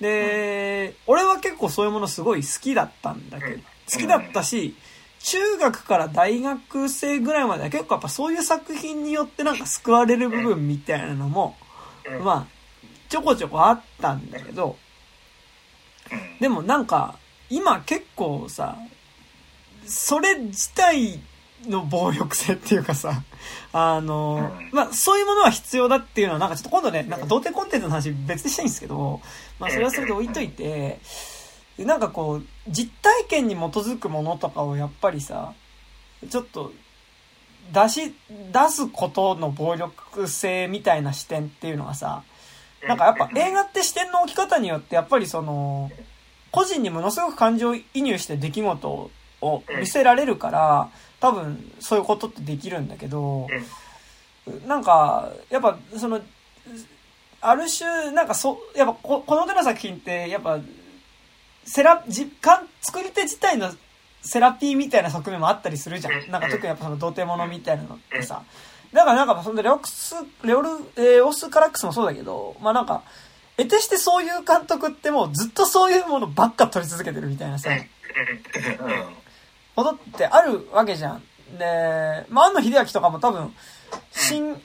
[0.00, 4.76] で、俺は結構そういうものすごい好きだったんだけど、好きだったし、
[5.20, 11.56] 中学から大学生ぐらいまでは結構やっぱそういう作品によってなんか救われる部分みたいなのも、
[12.22, 12.46] まあ、
[13.14, 14.76] ちょこちょこあったんだけど、
[16.10, 16.38] うん。
[16.40, 17.16] でもなんか、
[17.48, 18.76] 今結構さ、
[19.86, 21.20] それ自体
[21.68, 23.22] の暴力性っていうかさ、
[23.72, 24.70] あの、うん。
[24.72, 29.20] まあそういうものは必要だっていうのはなんかちょっと今度ね、なんか童貞コンテンツの話別にしたいんですけど、
[29.60, 30.98] まあそれはそれで置いといて、
[31.78, 35.52] なんかこう、実体験に基づくものとかをやっぱりさ、
[36.28, 36.72] ちょっと、
[37.72, 42.24] 出し、出すことの暴力性みたいな視点っていうのがさ、
[42.86, 45.90] なんかやっぱ映画って視点の置き方によってやっぱりその、
[46.50, 49.10] 個人にものすごく感情移入して出来事を
[49.44, 50.88] を見せられるから、
[51.20, 53.46] 多分そういうことってできるんだけど、
[54.66, 56.20] なんか、やっぱその、
[57.40, 60.58] ある種、なんかそ、やっぱここの手の作品って、やっぱ、
[61.64, 63.70] セラ、実感、作り手自体の
[64.22, 66.30] セラピーみたいな側面もあったりするじゃん。
[66.30, 68.42] なんか特にやっぱその童貞ものみたいなのってさ。
[68.94, 70.14] だからなんかそのレオクス、
[70.44, 73.02] レオル、えーオスカラックスもそうだけど、まあなんか、
[73.56, 77.76] 得てしてそういう監督ってもうずっとそういうものばっか撮り続けてるみたいなさ、うん
[79.74, 81.22] ことってあるわけじゃん。
[81.58, 83.52] で、まあ、庵野秀明とかも多分、
[84.12, 84.62] 新、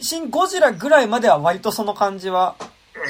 [0.00, 2.54] 新ゴジラぐらいまでは割とその感じは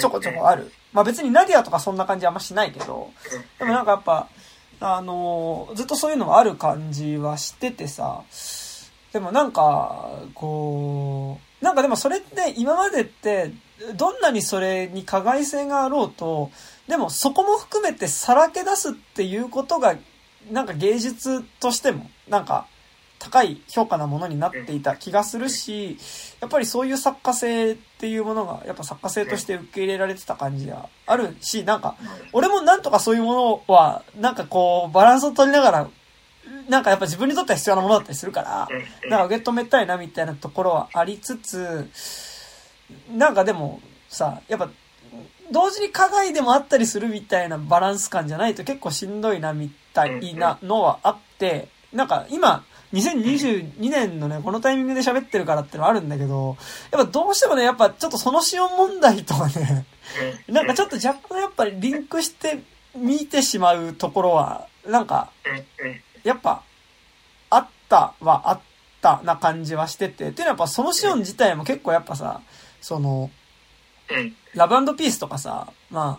[0.01, 0.73] ちょこちょこある。
[0.95, 3.11] まあ別にナディアとかそんな感じあんましないけど、
[3.59, 4.29] でもなんかやっぱ、
[4.81, 8.23] あのーずっとそういうのがある感じはしててさ、
[9.15, 13.53] でもなんか、こう、なんかでもそれって今までって、
[13.95, 16.51] どんなにそれに加害性があろうと、
[16.89, 19.95] でもそこも含めてさらけ出すっていうことが、
[20.51, 22.67] なんか芸術としても、なんか
[23.21, 25.97] 高い評価なものになっていた気がするし、
[26.41, 31.95] やっぱりそういう作家性っていうものが、やっぱ作家性として受け入れられてた感じがあるし、なんか、
[32.33, 35.89] 俺もなんとかそういうものは、なんかこう、バランスを取りながら、
[36.69, 38.69] なんかやっぱ自分にとっては必要なものだったりするから、
[39.09, 41.89] なんか受け止めたいなみたいなところはありつつ、
[43.11, 44.71] なんかでもさ、やっぱ、
[45.53, 56.57] 同時に加害でもあったりするみたいなバランス感じゃないと結構しんどいなみたいなのはあって、なんか今、2022年のね、このタイミングで喋ってるからってのはあるんだけど、
[56.93, 59.85] やっぱどうしてもね、やっぱちょっとその仕様問題とはね、
[60.49, 62.63] なんかちょっと若干やっぱりリンクして
[62.95, 65.31] 見てしまうところは、なんか、
[66.25, 66.63] やっぱ、
[67.51, 68.61] あったはあっ
[69.01, 72.41] たな感じはしてて、っていうのはやっぱそのシオン自体も結構やっぱさ、
[72.81, 73.31] その、
[74.55, 76.19] ラブピースとかさ、ま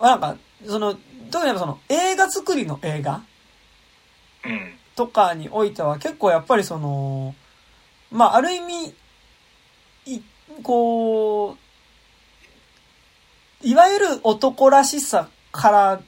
[0.00, 0.36] あ、なんか、
[0.66, 0.96] その、
[1.30, 3.22] 特にやっぱその映画作りの映画
[4.44, 4.74] うん。
[4.94, 7.34] とかにおいては結構やっぱりその、
[8.12, 8.94] まあある意味、
[10.06, 10.20] い、
[10.62, 11.56] こう、
[13.66, 16.02] いわゆる男らしさから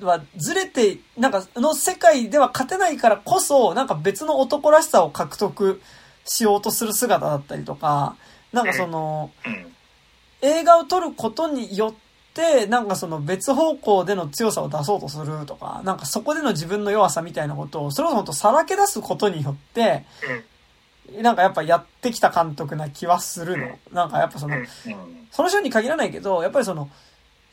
[0.00, 5.80] はずれて、なんかの世界では勝てないからこそ、なんか別の男らしさを獲得
[6.24, 8.16] しようとする姿だったりとか、
[8.52, 9.74] なんかその、うん
[10.40, 11.94] 映画を撮ることによっ
[12.34, 20.04] て、なんかその別方向での強さを出そうとするとか、なんかそこでの自分の弱さみたいなことを、それを本当さらけ出すことによって、
[21.22, 23.78] なんかやっぱやってきた監督な気はするの。
[23.92, 24.56] なんかやっぱその、
[25.30, 26.88] その人に限らないけど、やっぱりその、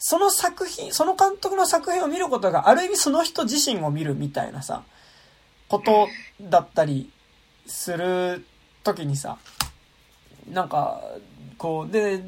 [0.07, 4.83] その作品、その監督の作品を見ることがある意味その人自身を見るみたいなさ、
[5.67, 6.07] こと
[6.39, 7.11] だったり
[7.65, 8.45] する
[8.83, 9.39] 時にさ、
[10.47, 11.01] なんか、
[11.57, 12.21] こう、で、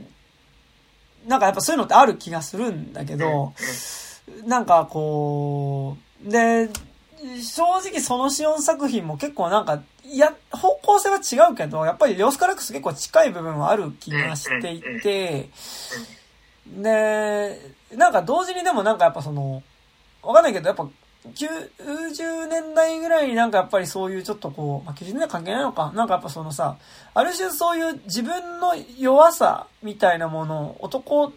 [1.28, 3.54] なんかやっぱそういうのってある気がするんだけど、
[4.44, 6.72] なんかこう、で、
[7.44, 15.49] 正直そのシオン作品も結構なんか、いや、方向性は違うけど、やっぱりレオスカラックス結構近い部分はある気がしていて、
[16.76, 17.60] で、
[17.95, 19.64] なんか同時にでもなんかやっぱその、
[20.22, 20.88] わかんないけど、やっぱ、
[21.34, 25.91] 90年代ぐらいになんかやっぱりそういうちょっとこう、まあ、90年代関係ないのか。
[25.94, 26.77] なんかやっぱそのさ、
[27.14, 31.34] ある種そういう自分の弱さみたいなものを、男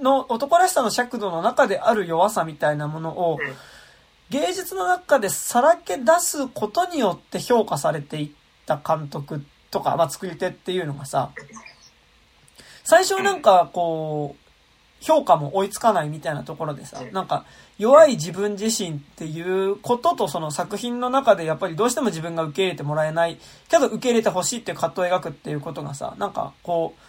[0.00, 3.38] の、男らしさの尺度の中である弱さみたいなものを、
[4.30, 8.30] 芸術の中でさらけ出すことによって評価されていっ
[8.66, 11.30] た監督とか、まあ、作り手っていうのがさ、
[12.84, 14.41] 最初なんかこう、
[15.02, 17.44] 評価も追いつかないみたいなところでさ、なんか
[17.78, 23.38] 弱い自分自身っていうこととその作品の中でやっぱりどうしても自分が受け入れてもらえない
[23.68, 27.00] けど受け入れてほしいっていう葛藤を描くっていうことがさ、なんかこう、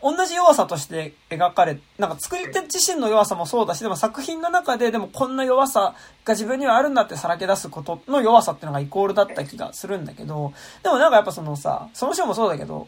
[0.00, 5.94] 同じ弱さとして描かれ、なんか作り手自身の弱さもそうだし、でも作品の中ででもこんな弱さ
[6.24, 10.52] が自分にはあるんだってさらけ出すことの弱さっていうのがイコールだった気がするんだけど、
[10.84, 12.86] でもなんかやっぱそのさ、その人もそうだけど、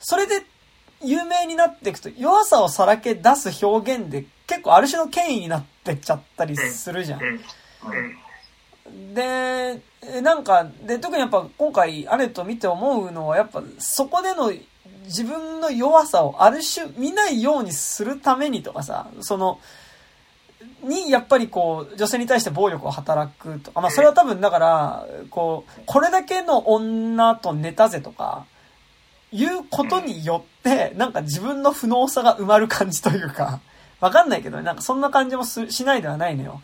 [0.00, 0.46] それで
[1.02, 7.20] 有名になっていくと弱さをさらけ出す表現で結構ある種の権威になってっちゃったりするじゃん。
[9.14, 9.80] で、
[10.22, 14.52] なんか、で、特にやっぱ今回アレット見て思うのはやっぱそこでの
[15.04, 19.60] 自分の弱さをある種見ないようにするためにとかさ、その、
[20.82, 28.46] に、やっぱりこう、女性に対して暴力を働くとか、まあそれは多分だから、こう、これだけの女と寝たぜとか、
[29.32, 33.60] いうことによって、なんか自分の不能さが埋まる感じというか、
[34.00, 36.60] わかんないけどね、なんかそんな感じもしないではないのよ。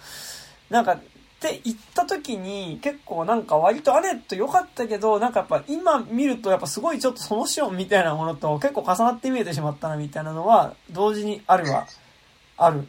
[0.70, 0.98] なんか、っ
[1.38, 11.86] て言った時に、結構なんか割とアネット良かったけど、なんかやっぱ今見るとやっぱすごいちょっとそのシオンみたいなものと結構重なって見えてしまったなみたいなのは、同時にあるは、
[12.56, 12.88] ある、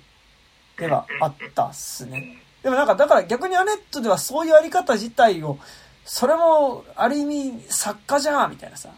[0.78, 2.42] ではあったっすね。
[2.64, 5.58] でもなんか、だから逆にアネットではそういうあり方自体を、
[6.06, 8.90] それも、ある意味、作家じゃんみたいなさ。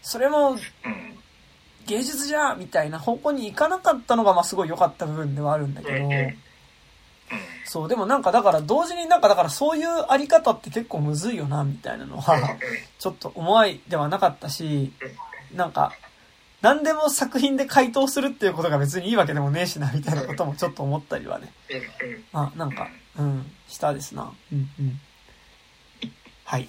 [0.00, 0.56] それも、
[1.86, 6.36] 芸術じゃんみたいな方向に行かなかったのが、まあすごい良かった部分ではあるんだけど、うん。
[7.64, 12.56] そう、でもなんかだから同時になんかだからそういうあり方って結構むずいよな、みたいなのは、
[12.98, 14.92] ちょっと思いではなかったし、
[15.54, 15.92] なんか、
[16.60, 21.52] 何でも作品で回答するっていうことが別にいいわけでもねえしな、みたいなこともちょっと思ったりはね。
[21.70, 22.88] うんうんあ、なんか、
[23.18, 24.32] うん、したですな。
[24.52, 25.00] うん、うん。
[26.44, 26.68] はい。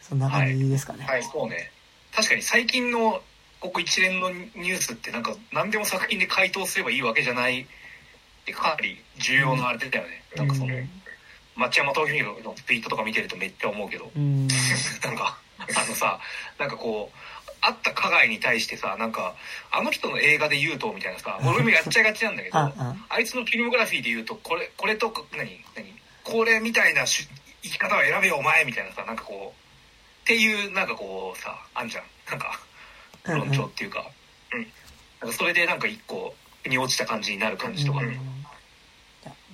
[0.00, 1.04] そんな感じですかね。
[1.04, 1.70] はい、そうね。
[2.14, 3.20] 確かに最近の
[3.66, 7.66] ここ一連のニュースってなんか何でも作品で回答すればいいわけじゃない、
[8.54, 10.22] かなり重要なあれだよね。
[10.36, 10.72] なんかその、
[11.56, 14.46] 町山東弘のツイートとか見てるとめっちゃ思うけど、うん。
[15.02, 16.20] なんか、あのさ、
[16.58, 17.18] なんかこう、
[17.60, 19.34] あった加害に対してさ、なんか、
[19.72, 22.58] あの人の映画で言うと、みたいなさ、俺もやっちゃいがちなんだけど、
[23.08, 27.26] あ、いつのフィルムグラフィーで言うと、これ、これとか、何、何、これみたいなし
[27.62, 32.04] 生き方を選べよ、お前みたいなさ、なんかこう、っていう、なんかこうさ、あんじゃん。
[32.30, 32.65] なんか、うん
[33.34, 34.04] 論調っていうか、
[34.52, 34.66] うん
[35.20, 36.34] なんかそれでなんか一個、
[36.68, 38.20] に落ちた感じになる感じとかうんね。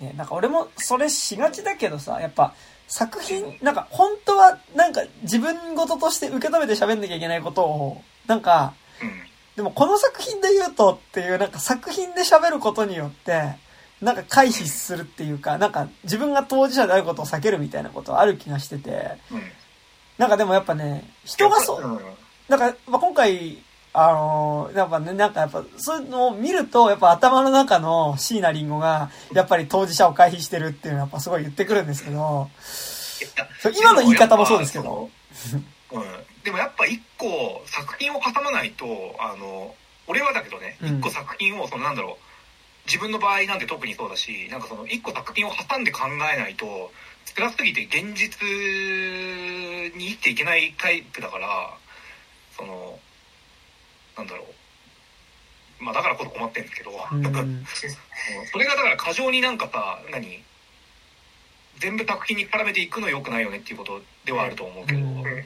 [0.00, 2.54] いやね、なんか俺もそれしがちだけどさ、やっぱ
[2.88, 9.22] 作品、なんか本当はなんか自分事として受け止めて喋んなきゃいけないことを、なんか、うん。
[9.56, 13.54] でもこの作品で言うとっていうなんか作品で喋ることによって、
[14.00, 18.90] なんか回避するっていうか、なんか自分が当事者であることを避けるみたいなことはある気がしてて、
[19.30, 19.42] うん。
[20.18, 22.00] なんかでもやっぱね、人がそう、うん。
[22.52, 23.58] なんか、まあ、今回、
[23.94, 32.50] あのーやっぱね、なんかやっぱ、そういうのを見ると、やっぱ頭の中の椎名林檎が、やっぱり当事者を回避してるっていうのはやっぱすごい言ってくるんですけど、
[33.80, 35.10] 今の言い方もそうですけど。
[35.92, 36.02] うん。
[36.44, 38.84] でもやっぱ一個作品を挟まないと、
[39.18, 39.74] あの、
[40.06, 46.00] 俺はだけどね、うん一個作品を、そのなんだろう、自分の場合なんて特にそうだし、なんかその一個作品を挟んで考
[46.34, 46.92] えないと、
[47.34, 48.46] 辛すぎて現実
[49.96, 51.78] に生きていけないタイプだから、
[52.62, 52.98] その、
[54.16, 54.44] なんだろ
[55.80, 55.84] う。
[55.84, 57.66] まあだからこそ困ってるんですけど、うん。
[58.52, 60.42] それがだから過剰になんかさ、何？
[61.78, 65.18] 全部作品に絡めていくの良くないよねっていうことではあると思うけど、ううんん。
[65.18, 65.44] うんうん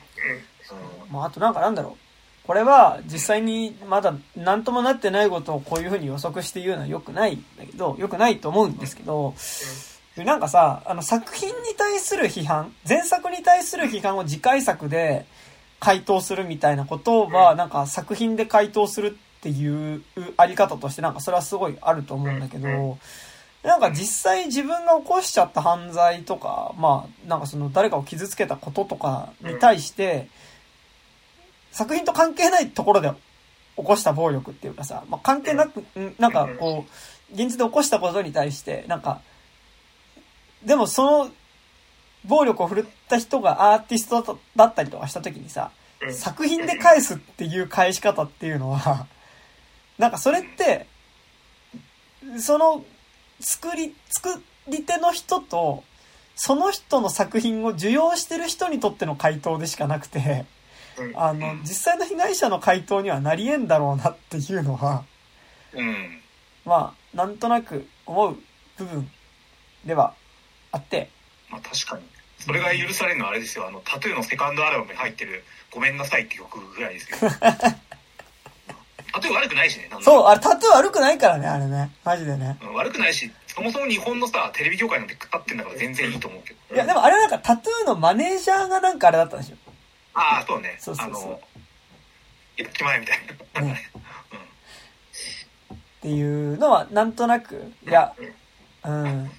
[1.11, 2.07] まあ、あとなんかなんだろう。
[2.47, 9.35] これは実際にまだ何ともなってないことをこういうふうに予測して言うのは良くないんだけど、良くないと思うんですけど、
[10.17, 15.27] でなんかさ、あの作品に対する批判、前作に対する批判を次回作で
[15.81, 20.03] 回答するみたいなことは、なんか作品で回答するっていう
[20.37, 22.99] あり方としてなんかそれはすごいあると思うんだけど、
[23.63, 30.29] なんか実際自分が起こしちゃった犯罪とか、まあなんかその誰かを傷つけたこととかに対して、
[31.73, 33.13] 作品と関係ないところで
[33.77, 39.21] 起こした暴力っていうかさ、まあ関係なく、んなんかこう、現実で起こしたことに対して、なんか、
[40.65, 41.31] でもその
[42.27, 49.07] 暴力を振るった人がアーティストだったりとかした時にさ、うん作品で返すっていう返し方っていうのは、
[49.97, 50.87] なんかそれって、
[52.39, 52.85] その
[53.41, 55.85] 作り、作り手の人と、
[56.35, 60.45] その人の作品を受容してる人にとっての回答でしかなくて、
[60.99, 65.05] うんあの、実際の被害者の回答にはなり得んだろうなっていうのは、
[65.73, 66.21] うん。
[66.65, 68.37] まあ、なんとなく思う
[68.77, 69.11] 部分
[69.85, 70.15] では
[70.73, 71.09] あって、
[71.49, 72.16] まあ確かに。
[72.39, 77.29] それが許されるのはあれですよ、あの、タトゥーのセカンドアルバムに入ってる、ごめんなさいって曲ぐらいですけど。
[79.13, 81.91] タトゥー悪くないしね、そう、あれタトゥー悪くないからね、あれね。
[82.05, 82.59] マジでね。
[82.63, 86.75] うん悪くないし、そもそも日本のさ、テレビ業界なんてかかってんだから全然いいと思うけど。
[86.75, 89.57] いや、でもあれはなんかタトゥーのマネージャーがなんかあれだったんでしょ。
[90.13, 90.77] ああ、そうね。
[90.79, 91.41] そうそうそうあの、
[92.59, 93.21] やっちまえみたい
[93.55, 93.61] な。
[93.63, 93.91] なんかね。
[95.75, 98.35] っていうのは、なんとなく、いや、うん。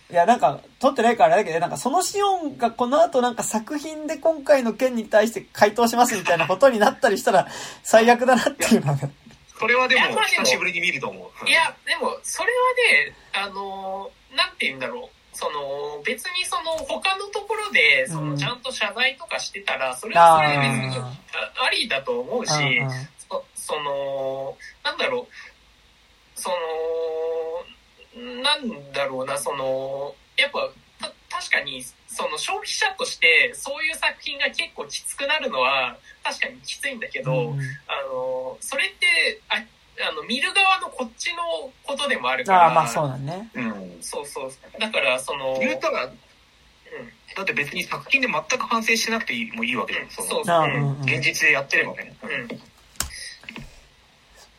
[0.10, 7.48] いや、なんか、撮ってないからあれだけど、なんかそのシオンがこの後なんか作品で今回の件に対して回答しますみたいなことになったりしたら
[7.84, 9.12] 最悪だなっていうのはね。
[9.60, 11.32] それはでもいやまあでも久しぶりに見ると思う。
[11.42, 15.18] うんいや、でも、それはね、あのー、なんて言うんだろう。
[15.34, 21.04] その、別にその、他のところで、そうんの、ちゃんと謝罪とかしてたら、それはそれで別に
[21.38, 22.52] ありだと思うし、
[23.56, 26.56] その、なんだろう、その、
[28.44, 30.70] なんだろうな、その、やっぱ、
[31.00, 39.56] た確かに、その消費者として、そういう作品が結構きつくなるのは、確かにきついんだけど、うんあの、それって、あ
[40.10, 43.50] あの、見る側のこっちのことでもあるから、ああ、まあそうだね。
[43.54, 43.98] うん。
[44.02, 44.52] そうそう。
[44.80, 46.14] だから、その、言うたら、うん
[47.36, 50.08] だって別に作品で全く反省してなくていいもいいわけだよ。
[50.10, 51.04] そのそうう。
[51.04, 52.16] 現実でやってればね。
[52.24, 52.48] うん。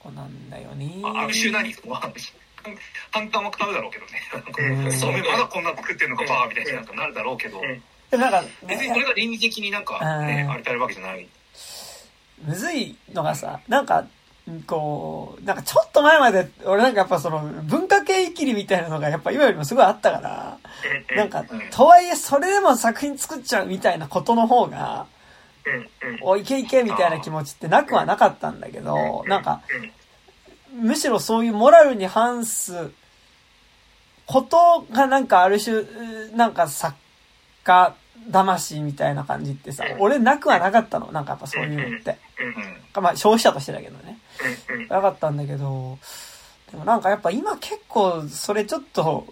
[0.04, 1.00] そうなんだよね。
[1.02, 2.32] あある種何その話。
[3.12, 4.92] 簡単は買うだろうけどね。
[4.96, 7.60] そうめんまだこんな作ってんのかバーみたいになんかなるだろうけど、
[8.16, 10.50] なんか、別にそれが倫理的になんかね、うん。
[10.52, 11.26] あれたるわけじゃない。
[12.44, 14.06] むずいのがさ、なんか、
[14.66, 20.58] こう、なんかちょっと前まで、俺なんかやっぱその、文化系イキリみたいなのがやっぱ今よりもすごいあったから、
[21.16, 25.06] なんかうん、とはいえそれでも作品作っちゃうみたいなことの方が、
[26.22, 29.60] おいけいけみたいな気持ちってなくはなかったんだけど、なんか、
[30.74, 32.90] むしろそういうモラルに反す
[34.26, 35.84] ことがなんかある種、
[36.34, 36.96] なんか作
[37.64, 37.94] 家
[38.30, 41.10] 魂みたいな感じってさ、俺なくはなかったの。
[41.12, 42.18] なんかやっぱそういうのって。
[42.94, 43.02] うん。
[43.02, 44.18] まあ消費者としてだけどね。
[44.88, 45.98] なかったんだけど、
[46.70, 49.26] でもなんかやっぱ今結構それちょっと、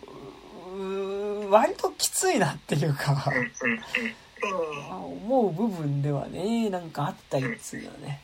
[1.51, 3.33] 割ときついなっていうか、
[5.03, 8.21] 思う部分ではね、なんかあったりするよね。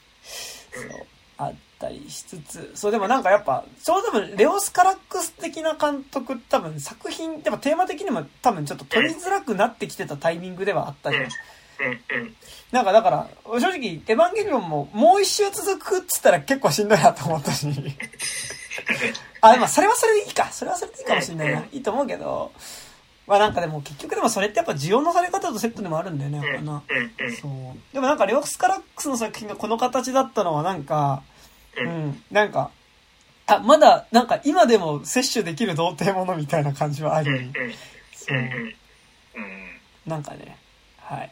[0.72, 1.06] そう。
[1.38, 11.24] あったりしつつ、そうでもなんかやっぱ、ちょうど多分、レオス・カラックス的な監督多分作品、やっぱテーマ的にも多分ちょっと取りづらくなってきてたタイミングではあったじゃん。
[12.70, 17.66] なんかだから、正直、エヴァンゲリオンももう一周続くっつったら結構しんどいなと思ったし。
[19.40, 20.50] あ、でもそれはそれでいいか。
[20.52, 21.64] それはそれでいいかもしんないな。
[21.72, 22.52] いいと思うけど、
[23.26, 26.82] まあなんかでも結局でもそれってやっぱ需要のされ方とセットでもあるんだよね、やっぱな。
[27.40, 27.94] そう。
[27.94, 31.22] でもなんかレオス・カラックスの作品がこの形だったのはなんか、
[31.76, 32.70] ううんん、なんか、
[33.46, 37.52] あ、まだなんか今でも摂取できる童貞ものみたいな感じはあり、うんうん
[38.14, 38.38] そう。
[40.06, 40.56] なんかね、
[40.98, 41.30] はい。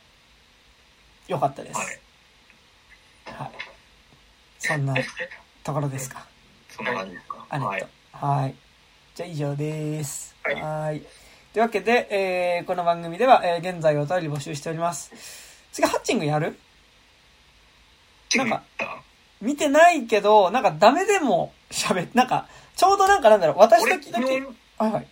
[1.29, 1.77] よかったです。
[1.77, 3.37] はい。
[3.37, 3.51] はい。
[4.59, 4.95] そんな
[5.65, 6.27] ところですか。
[6.69, 7.47] そんな感じですか？
[7.49, 7.89] ありがとう。
[8.13, 8.55] はい。
[9.15, 10.37] じゃあ以上です。
[10.43, 11.03] はいはい。
[11.53, 15.13] というわけで、えー、この番組では、えー、現在お便り募集しております。
[15.73, 16.57] 次、ハッチングやる？
[18.37, 18.63] なんか
[19.41, 22.47] 見てないけど、なんかダメでも喋っ、なんか、
[22.77, 24.47] ちょうどなんかなんだろう、私俺時々、昨日、
[24.79, 25.07] はいはい。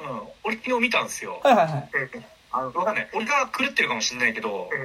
[0.00, 1.40] うん、俺昨日見たんですよ。
[1.42, 1.90] はいはいはい。
[2.14, 3.08] うんあの、わかんない。
[3.14, 4.82] 俺が狂ってるかもしれないけどうん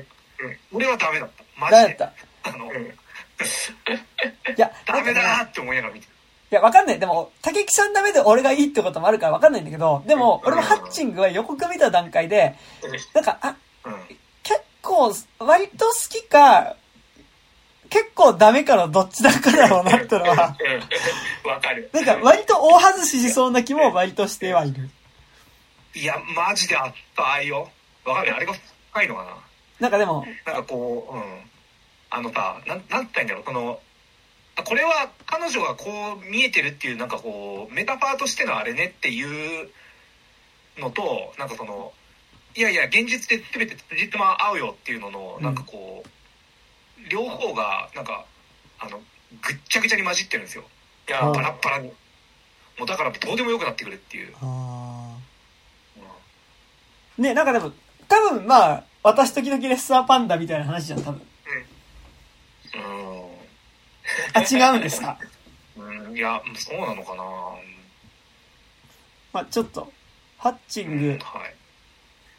[0.48, 1.44] うん、俺はダメだった。
[1.60, 1.78] マジで。
[1.82, 2.14] 誰だっ
[2.44, 6.12] たあの、うんいや、ダメだなって思いながら見てる。
[6.52, 7.00] いや、わかんない。
[7.00, 12.56] でも、竹木さんダメで俺がいいってこともあるからわかんないんだけど、でも、うん俺もハッチングは予告見た段階で、
[13.14, 13.56] なんか、あ、
[13.86, 13.94] うん。
[14.44, 16.76] 結構、割と好きか、
[17.90, 20.56] 結構ダメかのどっちだかだろうなってのは、
[21.44, 21.90] う んわかる。
[21.94, 24.90] なんか割と大外ししそうな気も割としてはいる。
[25.94, 27.70] いや、マジであったよ。
[28.04, 28.36] わかんない。
[28.36, 28.54] あれが
[28.92, 29.38] 深いのかな。
[29.80, 31.52] なんかでも、なんかこう、うん。
[32.10, 33.44] あのさ、なん、なんて言ったらいいんだろう。
[33.44, 33.80] この、
[34.58, 35.92] あこれは彼女がこ
[36.22, 39.70] う見えてるっていう、なんかこう、メタファーとしてのあれねっていう
[40.78, 41.92] のと、なんかその、
[42.56, 46.10] いやいや、現実で全て辻褄合うよっていうのの、うんなんかこう、
[47.10, 48.26] 両方が、なんか、
[48.80, 49.00] あの、
[49.42, 50.64] ぐっちゃぐちゃに混じってるんですよ。
[51.08, 51.88] いや、うんバラッバラに。
[52.78, 54.34] もうだからどうでもよくなってくるっていう。
[57.18, 57.72] ね、なんかでも、
[58.08, 61.22] 多分まあ、私時々レッサーパンダみたいな話じゃん、多分。
[64.34, 65.18] あ、違うんですか？
[65.78, 66.08] うん。
[66.08, 67.24] うん、いや、そうなのかな
[69.32, 69.92] まあちょっと、
[70.38, 71.55] ハッチング、はい。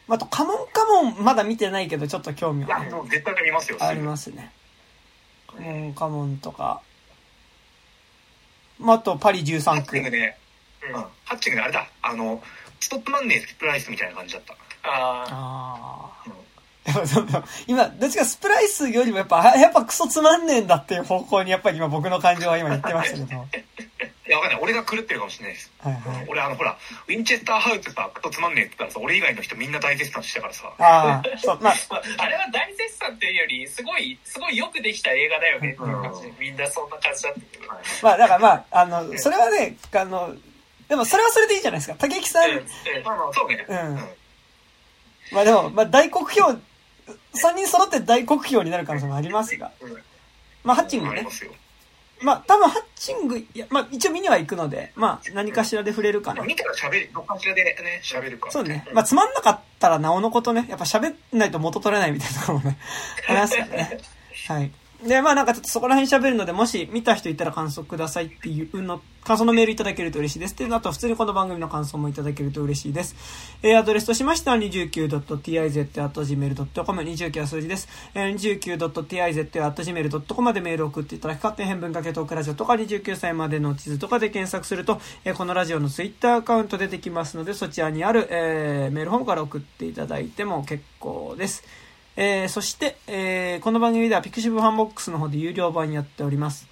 [0.07, 3.77] まああと、カモンカモンまだ見てないけど、ちょっと興味いや、はもう絶対見ますよ。
[3.81, 4.51] ありますね。
[5.47, 6.81] カモンカモンとか、
[8.79, 10.09] まああと、パリハ13区ッチング。
[10.11, 10.37] ね、
[10.83, 12.41] うんうん、ハッチングね、あれだ、あの、
[12.79, 14.53] ストップマンネースプライスみたいな感じだった。
[14.53, 16.47] あああ。
[17.67, 23.45] 今、どっちかスプライスよりもやっぱ、あやっぱクソつまんねえんだっていう方向にやっぱり今僕の感情は今言ってましたけど。
[24.27, 24.61] はいいや、わかんない。
[24.61, 25.71] 俺が狂ってるかもしれないです。
[25.79, 25.95] はい。
[26.27, 26.77] 俺、あの、ほら、
[27.07, 30.73] ウィンチェスターハウスさ、クソつまんねえって言ったらさ、俺以外の人みんな大絶賛したからさ。
[30.77, 37.73] ああ、そう、まあ、 まあ、あれは大絶賛っていうより、すごい、すごいよくできた映画だよねっていう感じで、みんなそんな感じだったけど。
[38.03, 40.35] まあ、だからまあ、あの、それはね、あの、
[40.89, 41.95] でもそれはそれでいいじゃないですか。
[41.97, 42.63] 竹木さん、うんうん
[43.03, 43.65] まあまあ、そうね。
[43.67, 44.09] うん
[45.29, 46.59] まあでも、まあ大黒票、3
[47.53, 49.71] 人揃って大黒票になる可能性もありますが。
[49.81, 50.03] うん
[50.63, 51.25] まあ、ハッチングねあり
[52.21, 52.33] ま。
[52.33, 56.47] あ、多分ハッチング、いや、まあ一応見には行くので、まあ何かしらで触れるかなまあ、。
[56.47, 58.51] 見たら喋る、どっかしらでね、喋るから。
[58.51, 58.85] そうね。
[58.93, 62.77] まあつまんなかったらなおのことね、やっぱ喋んないと元取れないみたいなところもね、
[63.27, 63.99] ありますからね。
[64.47, 64.71] はい。
[65.05, 70.55] で、まあなんかちょっとそこら辺喋るので、もし見た人いたら感想くださいっていうの、感想のメールいただけると嬉しいです。
[70.55, 73.15] っていうのと普通にこの番組の感想もいただけると嬉しいです。
[73.61, 77.87] え、アドレスとしましては 29.tiz.gmail.com、29は数字です。
[78.15, 91.63] え、29.tiz.gmail.com までメール送っていただき、勝手に変文かけトークラジオとか29歳までの地図とかで検索すると、えこのラジオのツイッターアカウント出てきますので、そちらにある、えメールフォームから送っていただいても結構です。
[92.19, 96.67] えーそして、えーこの番組ではピクシブファンボックスの方で有料版やっております。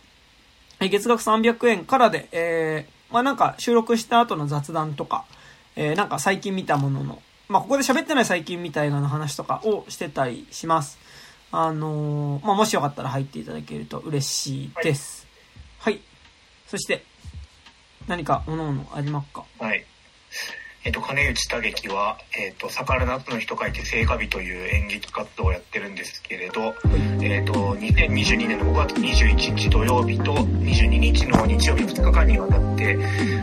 [0.80, 5.23] えー月額300円からで、えーまあなんか収録した後の雑談とか、
[5.76, 10.97] えー、なんか最近見たものの、まあここで喋ってない最近見た映画の話とかをしてたりします。
[11.51, 15.27] あのー、まあもしよかったら入っていただけると嬉しいです。
[15.77, 16.03] はい、はい。
[16.65, 17.03] そして、
[18.07, 19.45] 何か各々ありますか？
[19.59, 19.85] はい。
[20.85, 26.75] えっ、と、金内多劇は、えっ、と、逆ら夏の日と書いて聖火日という演劇活動をやってるんですけれど、
[27.23, 32.99] えっ、と、2022年の5月21日土曜日と22日の日曜日の2日間にわたって、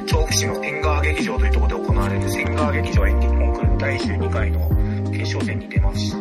[0.06, 4.68] 調布市の千川劇場というところで行われる千川劇場演劇コンクールの第12回の
[5.10, 6.12] 決勝戦に出ます。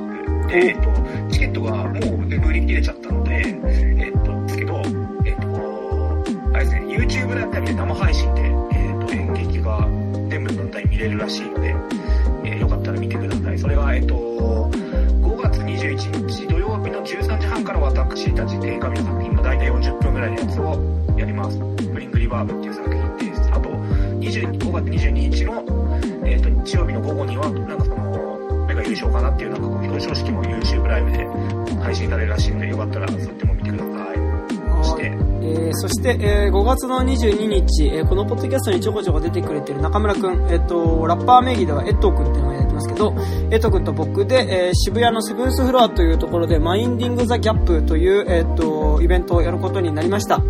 [0.47, 3.43] で、えっ、と、チケットがもう売り切れちゃったので、
[3.99, 4.81] えっ、と、ですけど、
[5.23, 9.87] えっ、と、あれですね、YouTube だったりで生配信で、えっ、と、演劇が
[10.31, 11.75] 全部の体見れるらしいので、
[12.45, 13.59] えー、よかったら見てください。
[13.59, 21.57] それが、えっと、5月21日土曜日の13時半から私たち定価日の作品の大体40分ぐらいのやつをやります。
[21.59, 23.41] ブリングリバーブっていう作品です。
[23.51, 25.65] あと、20 5月22日の、
[26.25, 31.27] えっと、日曜日の午後には、なんかその、目が優勝かなっていうなんかこう表彰式も YouTube ライブで
[31.83, 33.90] 配信されるらしいので、よかったらそっちも見てください。
[34.83, 43.13] そして、えー、そして、えー、5月の22日、えー、このポッドキャストにちょこちょこ出てくれてる中村くん、えっ、と、ラッパー名義ではエットーくんっていうのをやってますけど、
[43.51, 50.41] エットーくんと僕で、えー、渋谷のセブンスフロアというところで、マインディング・ザ・ギャップという、えっ、と、イベントをやることになりました。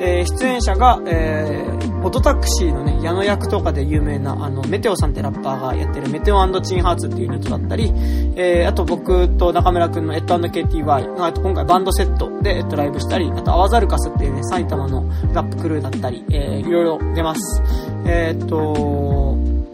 [0.00, 7.92] えー、出演者が、えー、オトタクシーのね、矢野役とかで有名な、あの、メテオさんってラッパーがやってるメテオチンハーツっていうユニットだったり、
[8.36, 17.62] えー、あと僕と中村くんのエット &KTY、あと今回バンドセットで、えっと、ライブしたり、あとアワザルカスっていうね、埼玉のラップクルーだったり、えー、いろいろ出ます。
[18.06, 19.17] えー、っと、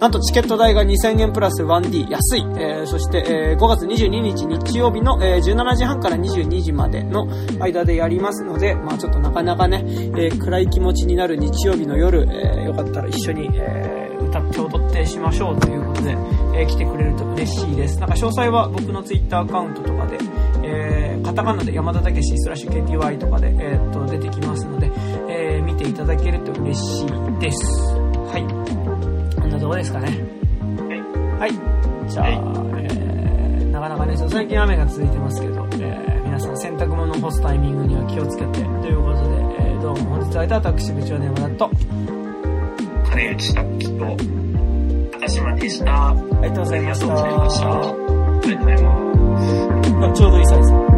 [0.00, 2.40] なんとチケット代が2000円プラス 1D 安い。
[2.58, 7.26] えー、そして、えー、5月22日日曜日の、えー、17時半から22時までの
[7.60, 17.98] 間でやりますので、まあちょっとなかなかね、えー、暗い気持ちになる日曜日の夜、えー、よかったら一緒に、えー、歌って踊ってしましょうということで、えー、来てくれると嬉しいです。
[18.00, 20.18] なんか詳細は僕の Twitter アカウントとかで、
[20.64, 24.90] えー、カタカナで山田武史スラッシュ KTY とかで、えー、っと出てきますので、
[25.28, 27.06] えー、見ていただけると嬉しい
[27.38, 27.64] です。
[28.28, 28.38] は
[28.80, 28.83] い。
[29.54, 30.08] なとこですかね。
[31.38, 31.52] はい。
[32.08, 41.70] じゃあ、えー、なかなかね、最近雨が続いてますけど、えー、皆さん洗濯物を干すタイミングには気をつけて、ということで、えー、どうも本日会えた私、部長の山田と、
[43.10, 44.16] 金内拓樹と、
[45.18, 46.08] 高島でした。
[46.08, 47.06] ありがとうございました。
[47.06, 47.66] ありがとうございました。
[47.66, 50.20] ありがとうございます。
[50.20, 50.93] ちょうどいいサイズ。